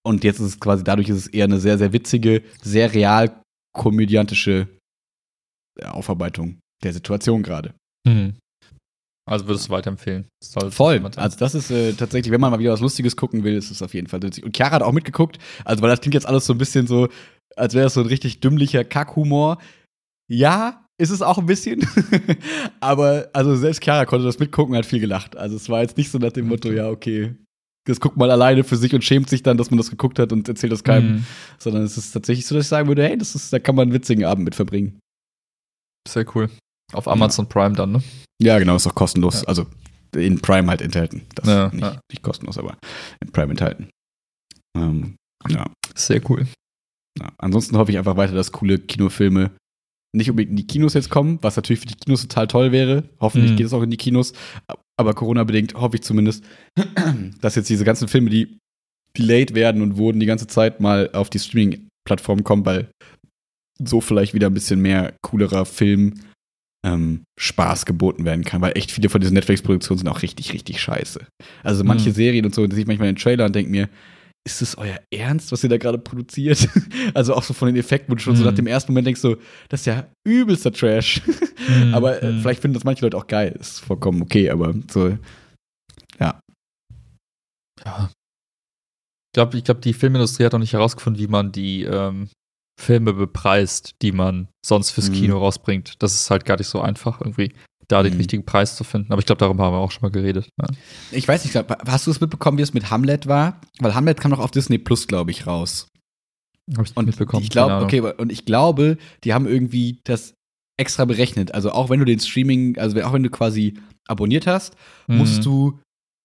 Und 0.05 0.23
jetzt 0.23 0.39
ist 0.39 0.45
es 0.45 0.59
quasi, 0.59 0.83
dadurch 0.83 1.09
ist 1.09 1.17
es 1.17 1.27
eher 1.27 1.45
eine 1.45 1.59
sehr, 1.59 1.79
sehr 1.79 1.91
witzige, 1.91 2.43
sehr 2.61 2.93
real 2.93 3.41
komödiantische 3.75 4.67
Aufarbeitung 5.83 6.59
der 6.83 6.93
Situation 6.93 7.41
gerade. 7.41 7.73
Mhm. 8.07 8.35
Also 9.26 9.47
würdest 9.47 9.67
du 9.67 9.71
weiterempfehlen? 9.71 10.28
Soll 10.43 10.71
Voll. 10.71 11.01
Also 11.15 11.38
das 11.38 11.55
ist 11.55 11.71
äh, 11.71 11.93
tatsächlich, 11.93 12.32
wenn 12.32 12.41
man 12.41 12.51
mal 12.51 12.59
wieder 12.59 12.74
was 12.74 12.82
Lustiges 12.82 13.15
gucken 13.15 13.43
will, 13.43 13.55
ist 13.55 13.71
es 13.71 13.82
auf 13.82 13.93
jeden 13.93 14.07
Fall 14.07 14.21
witzig. 14.21 14.43
Und 14.43 14.55
Chiara 14.55 14.76
hat 14.76 14.82
auch 14.82 14.91
mitgeguckt, 14.91 15.38
also 15.63 15.82
weil 15.82 15.89
das 15.89 16.01
klingt 16.01 16.13
jetzt 16.13 16.28
alles 16.28 16.45
so 16.45 16.53
ein 16.53 16.57
bisschen 16.57 16.88
so, 16.88 17.07
als 17.55 17.74
wäre 17.74 17.86
das 17.86 17.93
so 17.93 18.01
ein 18.01 18.07
richtig 18.07 18.41
dümmlicher 18.41 18.84
Kackhumor. 18.84 19.59
Ja, 20.30 20.86
ist 20.97 21.09
es 21.09 21.21
auch 21.21 21.38
ein 21.38 21.45
bisschen. 21.45 21.88
Aber 22.82 23.30
also 23.34 23.55
selbst 23.55 23.84
Chiara 23.84 24.05
konnte 24.05 24.26
das 24.26 24.39
mitgucken 24.39 24.74
und 24.74 24.78
hat 24.78 24.86
viel 24.86 24.99
gelacht. 24.99 25.38
Also 25.38 25.55
es 25.55 25.69
war 25.69 25.82
jetzt 25.82 25.97
nicht 25.97 26.11
so 26.11 26.17
nach 26.17 26.32
dem 26.32 26.47
Motto, 26.47 26.71
ja, 26.71 26.89
okay, 26.89 27.36
das 27.86 27.99
guckt 27.99 28.17
mal 28.17 28.32
alleine 28.32 28.63
für 28.63 28.76
sich 28.76 28.93
und 28.93 29.03
schämt 29.03 29.30
sich 29.30 29.43
dann, 29.43 29.57
dass 29.57 29.69
man 29.69 29.78
das 29.78 29.89
geguckt 29.89 30.19
hat 30.19 30.32
und 30.32 30.47
erzählt 30.47 30.71
das 30.71 30.84
keinem. 30.84 31.15
Mhm. 31.15 31.26
Sondern 31.59 31.84
es 31.84 31.97
ist 31.97 32.11
tatsächlich 32.11 32.45
so, 32.45 32.55
dass 32.55 32.65
ich 32.65 32.69
sagen 32.69 32.88
würde, 32.88 33.03
hey, 33.03 33.17
das 33.17 33.36
ist, 33.36 33.51
da 33.51 33.59
kann 33.59 33.76
man 33.76 33.84
einen 33.84 33.93
witzigen 33.93 34.26
Abend 34.26 34.45
mit 34.45 34.55
verbringen. 34.55 34.99
Sehr 36.07 36.26
cool. 36.36 36.49
Auf 36.93 37.07
Amazon 37.07 37.47
Prime 37.49 37.75
dann, 37.75 37.91
ne? 37.93 38.03
Ja, 38.41 38.59
genau, 38.59 38.75
ist 38.75 38.87
auch 38.87 38.95
kostenlos. 38.95 39.41
Ja. 39.41 39.47
Also 39.47 39.65
in 40.15 40.39
Prime 40.41 40.69
halt 40.69 40.81
enthalten. 40.81 41.23
Das 41.35 41.47
Ja, 41.47 41.69
nicht, 41.69 41.81
ja. 41.81 41.99
nicht 42.11 42.21
kostenlos, 42.21 42.57
aber 42.57 42.77
in 43.23 43.31
Prime 43.31 43.51
enthalten. 43.51 43.89
Ähm, 44.77 45.15
ja, 45.49 45.65
Sehr 45.95 46.21
cool. 46.29 46.45
ja. 47.19 47.31
Ansonsten 47.37 47.77
hoffe 47.77 47.91
ich 47.91 47.97
einfach 47.97 48.17
weiter, 48.17 48.33
dass 48.33 48.51
coole 48.51 48.79
Kinofilme 48.79 49.51
nicht 50.15 50.29
unbedingt 50.29 50.51
in 50.51 50.57
die 50.57 50.67
Kinos 50.67 50.93
jetzt 50.93 51.09
kommen, 51.09 51.39
was 51.41 51.55
natürlich 51.55 51.79
für 51.79 51.87
die 51.87 51.95
Kinos 51.95 52.21
total 52.21 52.47
toll 52.47 52.71
wäre. 52.71 53.03
Hoffentlich 53.19 53.51
Mhm. 53.53 53.55
geht 53.57 53.65
es 53.65 53.73
auch 53.73 53.81
in 53.81 53.89
die 53.89 53.97
Kinos. 53.97 54.33
Aber 54.99 55.13
Corona-bedingt 55.15 55.73
hoffe 55.73 55.95
ich 55.95 56.03
zumindest, 56.03 56.43
dass 57.41 57.55
jetzt 57.55 57.69
diese 57.69 57.83
ganzen 57.85 58.07
Filme, 58.07 58.29
die 58.29 58.57
delayed 59.17 59.55
werden 59.55 59.81
und 59.81 59.97
wurden 59.97 60.19
die 60.19 60.25
ganze 60.27 60.45
Zeit 60.47 60.79
mal 60.79 61.09
auf 61.13 61.29
die 61.31 61.39
Streaming-Plattformen 61.39 62.43
kommen, 62.43 62.65
weil 62.65 62.89
so 63.83 64.01
vielleicht 64.01 64.33
wieder 64.35 64.47
ein 64.47 64.53
bisschen 64.53 64.81
mehr 64.81 65.15
coolerer 65.23 65.65
Film 65.65 66.13
ähm, 66.86 67.23
Spaß 67.39 67.86
geboten 67.86 68.25
werden 68.25 68.43
kann, 68.43 68.61
weil 68.61 68.77
echt 68.77 68.91
viele 68.91 69.09
von 69.09 69.21
diesen 69.21 69.34
Netflix-Produktionen 69.36 69.99
sind 69.99 70.07
auch 70.09 70.21
richtig, 70.21 70.51
richtig 70.53 70.81
scheiße. 70.81 71.25
Also 71.63 71.84
manche 71.84 72.09
Mhm. 72.09 72.13
Serien 72.13 72.45
und 72.45 72.53
so, 72.53 72.65
da 72.67 72.73
sehe 72.75 72.81
ich 72.84 72.88
manchmal 72.88 73.07
den 73.07 73.15
Trailer 73.15 73.45
und 73.45 73.55
denke 73.55 73.71
mir, 73.71 73.89
ist 74.45 74.61
das 74.61 74.77
euer 74.77 74.99
Ernst, 75.09 75.53
was 75.53 75.63
ihr 75.63 75.69
da 75.69 75.77
gerade 75.77 75.97
produziert? 75.97 76.67
also 77.13 77.34
auch 77.34 77.43
so 77.43 77.53
von 77.53 77.67
den 77.67 77.77
Effekten, 77.77 78.11
wo 78.11 78.15
du 78.15 78.21
schon 78.21 78.36
so 78.36 78.41
Mhm. 78.43 78.49
nach 78.49 78.55
dem 78.55 78.67
ersten 78.67 78.91
Moment 78.91 79.07
denkst, 79.07 79.21
so, 79.21 79.38
das 79.69 79.79
ist 79.81 79.86
ja 79.86 80.07
übelster 80.27 80.73
Trash. 80.73 81.21
Mhm. 81.67 81.93
aber 81.93 82.21
äh, 82.21 82.31
Mhm. 82.34 82.41
vielleicht 82.41 82.61
finden 82.61 82.73
das 82.73 82.84
manche 82.84 83.05
Leute 83.05 83.15
auch 83.15 83.27
geil. 83.27 83.55
Ist 83.57 83.79
vollkommen 83.79 84.21
okay, 84.21 84.49
aber 84.49 84.73
so, 84.91 85.17
Ja. 86.19 86.41
Ich 87.86 89.36
glaube, 89.36 89.57
ich 89.57 89.63
glaub, 89.63 89.81
die 89.81 89.93
Filmindustrie 89.93 90.43
hat 90.45 90.53
noch 90.53 90.59
nicht 90.59 90.73
herausgefunden, 90.73 91.21
wie 91.21 91.27
man 91.27 91.51
die 91.51 91.84
ähm, 91.84 92.29
Filme 92.80 93.13
bepreist, 93.13 93.91
die 94.01 94.11
man 94.11 94.47
sonst 94.65 94.91
fürs 94.91 95.09
Mhm. 95.09 95.13
Kino 95.13 95.38
rausbringt. 95.39 95.95
Das 96.01 96.15
ist 96.15 96.30
halt 96.30 96.45
gar 96.45 96.57
nicht 96.57 96.67
so 96.67 96.82
einfach, 96.82 97.21
irgendwie 97.21 97.53
da 97.88 98.01
den 98.01 98.13
Mhm. 98.13 98.17
richtigen 98.19 98.45
Preis 98.45 98.76
zu 98.76 98.84
finden. 98.84 99.11
Aber 99.11 99.19
ich 99.19 99.26
glaube, 99.26 99.39
darüber 99.39 99.65
haben 99.65 99.74
wir 99.74 99.80
auch 99.80 99.91
schon 99.91 100.01
mal 100.01 100.11
geredet. 100.11 100.47
Ja. 100.59 100.67
ich 101.11 101.28
weiß 101.28 101.43
nicht, 101.45 101.55
hast 101.55 102.07
du 102.07 102.11
es 102.11 102.21
mitbekommen, 102.21 102.57
wie 102.57 102.61
es 102.61 102.74
mit 102.74 102.89
Hamlet 102.89 103.28
war? 103.28 103.59
Weil 103.80 103.93
Hamlet 103.93 104.19
kam 104.19 104.32
doch 104.32 104.39
auf 104.39 104.51
Disney 104.51 104.78
Plus, 104.78 105.07
glaube 105.07 105.32
ich, 105.32 105.45
raus. 105.45 105.88
Habe 106.76 106.88
ich 106.88 106.95
Und 106.95 107.05
mitbekommen. 107.07 107.43
ich 107.43 107.49
glaube, 107.49 107.84
okay, 107.84 107.99
und 107.99 108.32
ich 108.32 108.45
glaube, 108.45 108.97
die 109.26 109.34
haben 109.34 109.45
irgendwie 109.47 109.99
das 110.05 110.34
extra 110.80 111.03
berechnet. 111.05 111.53
Also 111.53 111.71
auch 111.71 111.89
wenn 111.89 111.99
du 111.99 112.05
den 112.05 112.19
Streaming, 112.19 112.78
also 112.78 112.99
auch 113.03 113.13
wenn 113.13 113.24
du 113.24 113.30
quasi 113.30 113.78
abonniert 114.07 114.47
hast, 114.47 114.76
musst 115.07 115.39
Mhm. 115.39 115.43
du, 115.43 115.80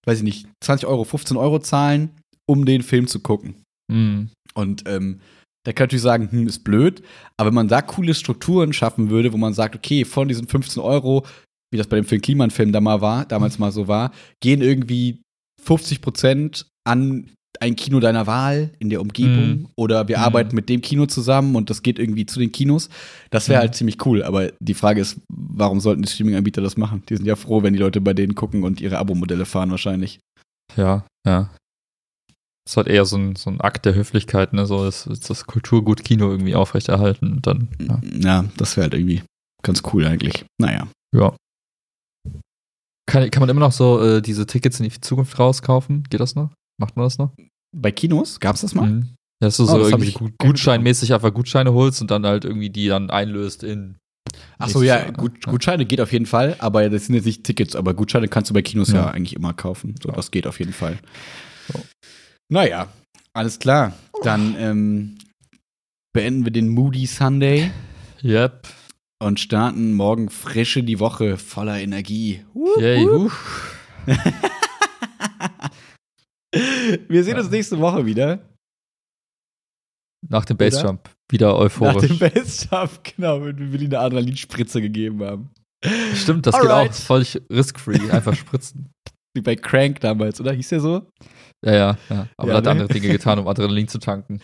weiß 0.07 0.19
ich 0.19 0.23
nicht, 0.23 0.47
20 0.63 0.87
Euro, 0.87 1.03
15 1.03 1.35
Euro 1.37 1.59
zahlen, 1.59 2.11
um 2.47 2.65
den 2.65 2.81
Film 2.83 3.05
zu 3.07 3.19
gucken. 3.19 3.61
Mhm. 3.91 4.29
Und 4.55 4.83
ähm, 4.87 5.19
da 5.69 5.73
kann 5.73 5.85
ich 5.85 5.89
natürlich 5.91 6.01
sagen, 6.01 6.31
hm, 6.31 6.47
ist 6.47 6.63
blöd, 6.63 7.03
aber 7.37 7.49
wenn 7.49 7.53
man 7.55 7.67
da 7.67 7.83
coole 7.83 8.15
Strukturen 8.15 8.73
schaffen 8.73 9.11
würde, 9.11 9.31
wo 9.33 9.37
man 9.37 9.53
sagt, 9.53 9.75
okay, 9.75 10.03
von 10.03 10.27
diesen 10.27 10.47
15 10.47 10.81
Euro, 10.81 11.27
wie 11.71 11.77
das 11.77 11.85
bei 11.85 11.95
dem 11.97 12.05
Film 12.05 12.21
Kliman-Film 12.23 12.71
da 12.71 12.81
mal 12.81 13.01
war, 13.01 13.25
damals 13.25 13.59
mal 13.59 13.71
so 13.71 13.87
war, 13.87 14.11
gehen 14.41 14.63
irgendwie 14.63 15.21
50 15.63 16.01
Prozent 16.01 16.65
an 16.87 17.29
ein 17.59 17.75
Kino 17.75 17.99
deiner 17.99 18.25
Wahl 18.25 18.71
in 18.79 18.89
der 18.89 18.99
Umgebung 19.01 19.47
Mhm. 19.49 19.67
oder 19.77 20.07
wir 20.07 20.17
Mhm. 20.17 20.23
arbeiten 20.23 20.55
mit 20.55 20.69
dem 20.69 20.81
Kino 20.81 21.05
zusammen 21.05 21.55
und 21.55 21.69
das 21.69 21.83
geht 21.83 21.99
irgendwie 21.99 22.25
zu 22.25 22.39
den 22.39 22.51
Kinos. 22.51 22.89
Das 23.29 23.47
wäre 23.47 23.59
Mhm. 23.59 23.61
halt 23.61 23.75
ziemlich 23.75 24.03
cool, 24.07 24.23
aber 24.23 24.51
die 24.59 24.73
Frage 24.73 25.01
ist, 25.01 25.19
warum 25.31 25.79
sollten 25.81 26.01
die 26.01 26.07
Streaming-Anbieter 26.09 26.63
das 26.63 26.77
machen? 26.77 27.03
Die 27.09 27.15
sind 27.15 27.27
ja 27.27 27.35
froh, 27.35 27.61
wenn 27.61 27.73
die 27.73 27.79
Leute 27.79 28.01
bei 28.01 28.13
denen 28.15 28.33
gucken 28.33 28.63
und 28.63 28.81
ihre 28.81 28.97
Abo-Modelle 28.97 29.45
fahren 29.45 29.69
wahrscheinlich. 29.69 30.19
Ja, 30.75 31.05
ja. 31.27 31.51
Das 32.69 32.73
ist 32.73 32.77
halt 32.77 32.87
eher 32.87 33.05
so 33.05 33.17
ein, 33.17 33.35
so 33.35 33.49
ein 33.49 33.61
Akt 33.61 33.85
der 33.87 33.95
Höflichkeit, 33.95 34.53
ne? 34.53 34.67
So 34.67 34.85
das, 34.85 35.05
das 35.05 35.45
Kulturgut 35.47 36.03
Kino 36.03 36.29
irgendwie 36.29 36.53
aufrechterhalten 36.53 37.31
und 37.33 37.47
dann, 37.47 37.67
ja. 37.81 37.99
Ja, 38.19 38.45
das 38.57 38.77
wäre 38.77 38.83
halt 38.83 38.93
irgendwie 38.93 39.23
ganz 39.63 39.81
cool 39.91 40.05
eigentlich. 40.05 40.45
Naja. 40.61 40.87
ja. 41.15 41.35
Kann, 43.09 43.31
kann 43.31 43.41
man 43.41 43.49
immer 43.49 43.61
noch 43.61 43.71
so 43.71 43.99
äh, 44.03 44.21
diese 44.21 44.45
Tickets 44.45 44.79
in 44.79 44.87
die 44.87 45.01
Zukunft 45.01 45.39
rauskaufen? 45.39 46.03
Geht 46.11 46.19
das 46.19 46.35
noch? 46.35 46.51
Macht 46.79 46.95
man 46.95 47.07
das 47.07 47.17
noch? 47.17 47.31
Bei 47.75 47.91
Kinos 47.91 48.39
gab's 48.39 48.61
das 48.61 48.75
mal? 48.75 48.87
Mhm. 48.87 49.01
Ja, 49.41 49.47
dass 49.47 49.57
du 49.57 49.63
Oh, 49.63 49.65
so 49.65 49.79
das 49.79 49.89
irgendwie 49.89 50.11
gut, 50.11 50.33
gutscheinmäßig 50.37 51.11
einfach 51.15 51.33
Gutscheine 51.33 51.73
holst 51.73 52.01
und 52.01 52.11
dann 52.11 52.23
halt 52.27 52.45
irgendwie 52.45 52.69
die 52.69 52.87
dann 52.87 53.09
einlöst 53.09 53.63
in. 53.63 53.95
Ach 54.59 54.69
so, 54.69 54.81
nächstes 54.81 55.05
ja? 55.07 55.11
Gut. 55.11 55.43
Gutscheine 55.43 55.87
geht 55.87 56.01
auf 56.01 56.11
jeden 56.11 56.27
Fall, 56.27 56.55
aber 56.59 56.87
das 56.87 57.07
sind 57.07 57.15
jetzt 57.15 57.25
nicht 57.25 57.43
Tickets, 57.43 57.75
aber 57.75 57.95
Gutscheine 57.95 58.27
kannst 58.27 58.51
du 58.51 58.53
bei 58.53 58.61
Kinos 58.61 58.89
ja, 58.89 59.05
Ja. 59.05 59.07
eigentlich 59.09 59.35
immer 59.35 59.53
kaufen. 59.53 59.95
So, 60.03 60.09
Ja. 60.09 60.15
das 60.15 60.29
geht 60.29 60.45
auf 60.45 60.59
jeden 60.59 60.73
Fall. 60.73 60.99
So. 61.73 61.79
Naja, 62.49 62.87
alles 63.33 63.59
klar. 63.59 63.93
Dann 64.23 64.55
ähm, 64.57 65.17
beenden 66.13 66.45
wir 66.45 66.51
den 66.51 66.69
Moody 66.69 67.05
Sunday 67.05 67.71
Yep. 68.23 68.67
und 69.19 69.39
starten 69.39 69.93
morgen 69.93 70.29
frische 70.29 70.83
die 70.83 70.99
Woche 70.99 71.37
voller 71.37 71.79
Energie. 71.79 72.43
Yay. 72.79 73.05
Wir 77.07 77.23
sehen 77.23 77.37
uns 77.37 77.49
nächste 77.51 77.79
Woche 77.79 78.05
wieder. 78.05 78.39
Nach 80.27 80.43
dem? 80.45 80.57
Bassjump. 80.57 81.09
Wieder 81.31 81.49
Nach 81.53 81.59
euphorisch. 81.59 82.07
dem 82.07 82.17
Bestjump, 82.19 83.03
genau, 83.15 83.45
wenn 83.45 83.71
wir 83.71 83.79
eine 83.79 83.99
Adrenalinspritze 83.99 84.81
gegeben 84.81 85.23
haben. 85.23 85.51
Stimmt, 86.15 86.47
das 86.47 86.55
Alright. 86.55 86.91
geht 86.91 86.99
auch 86.99 87.05
voll 87.05 87.25
risk-free. 87.51 88.09
Einfach 88.09 88.35
spritzen. 88.35 88.89
Wie 89.35 89.41
bei 89.41 89.55
Crank 89.55 89.99
damals, 89.99 90.39
oder? 90.41 90.53
Hieß 90.53 90.69
der 90.69 90.79
so? 90.79 91.07
Ja, 91.63 91.73
ja, 91.73 91.97
ja. 92.09 92.27
Aber 92.37 92.47
Ja, 92.49 92.53
er 92.53 92.57
hat 92.57 92.63
ne? 92.65 92.71
andere 92.71 92.87
Dinge 92.87 93.09
getan, 93.09 93.39
um 93.39 93.47
Adrenalin 93.49 93.87
zu 93.87 93.99
tanken. 93.99 94.39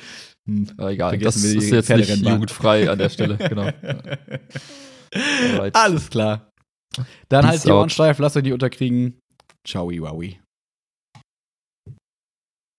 Hm. 0.48 0.68
Aber 0.78 0.92
egal. 0.92 1.10
Vergessen 1.12 1.44
das 1.44 1.64
ist 1.64 1.72
jetzt 1.72 1.90
nicht 1.90 2.26
jugendfrei 2.26 2.90
an 2.90 2.98
der 3.00 3.10
Stelle. 3.10 3.38
Genau. 3.50 3.70
Alright. 5.14 5.76
Alles 5.76 6.10
klar. 6.10 6.52
Dann 7.30 7.42
Peace 7.42 7.52
halt 7.52 7.66
die 7.66 7.72
Ohren 7.72 7.90
steif, 7.90 8.20
lasst 8.20 8.36
euch 8.38 8.44
nicht 8.44 8.54
unterkriegen. 8.54 9.20
Ciao, 9.66 9.88
wowie. 9.90 10.40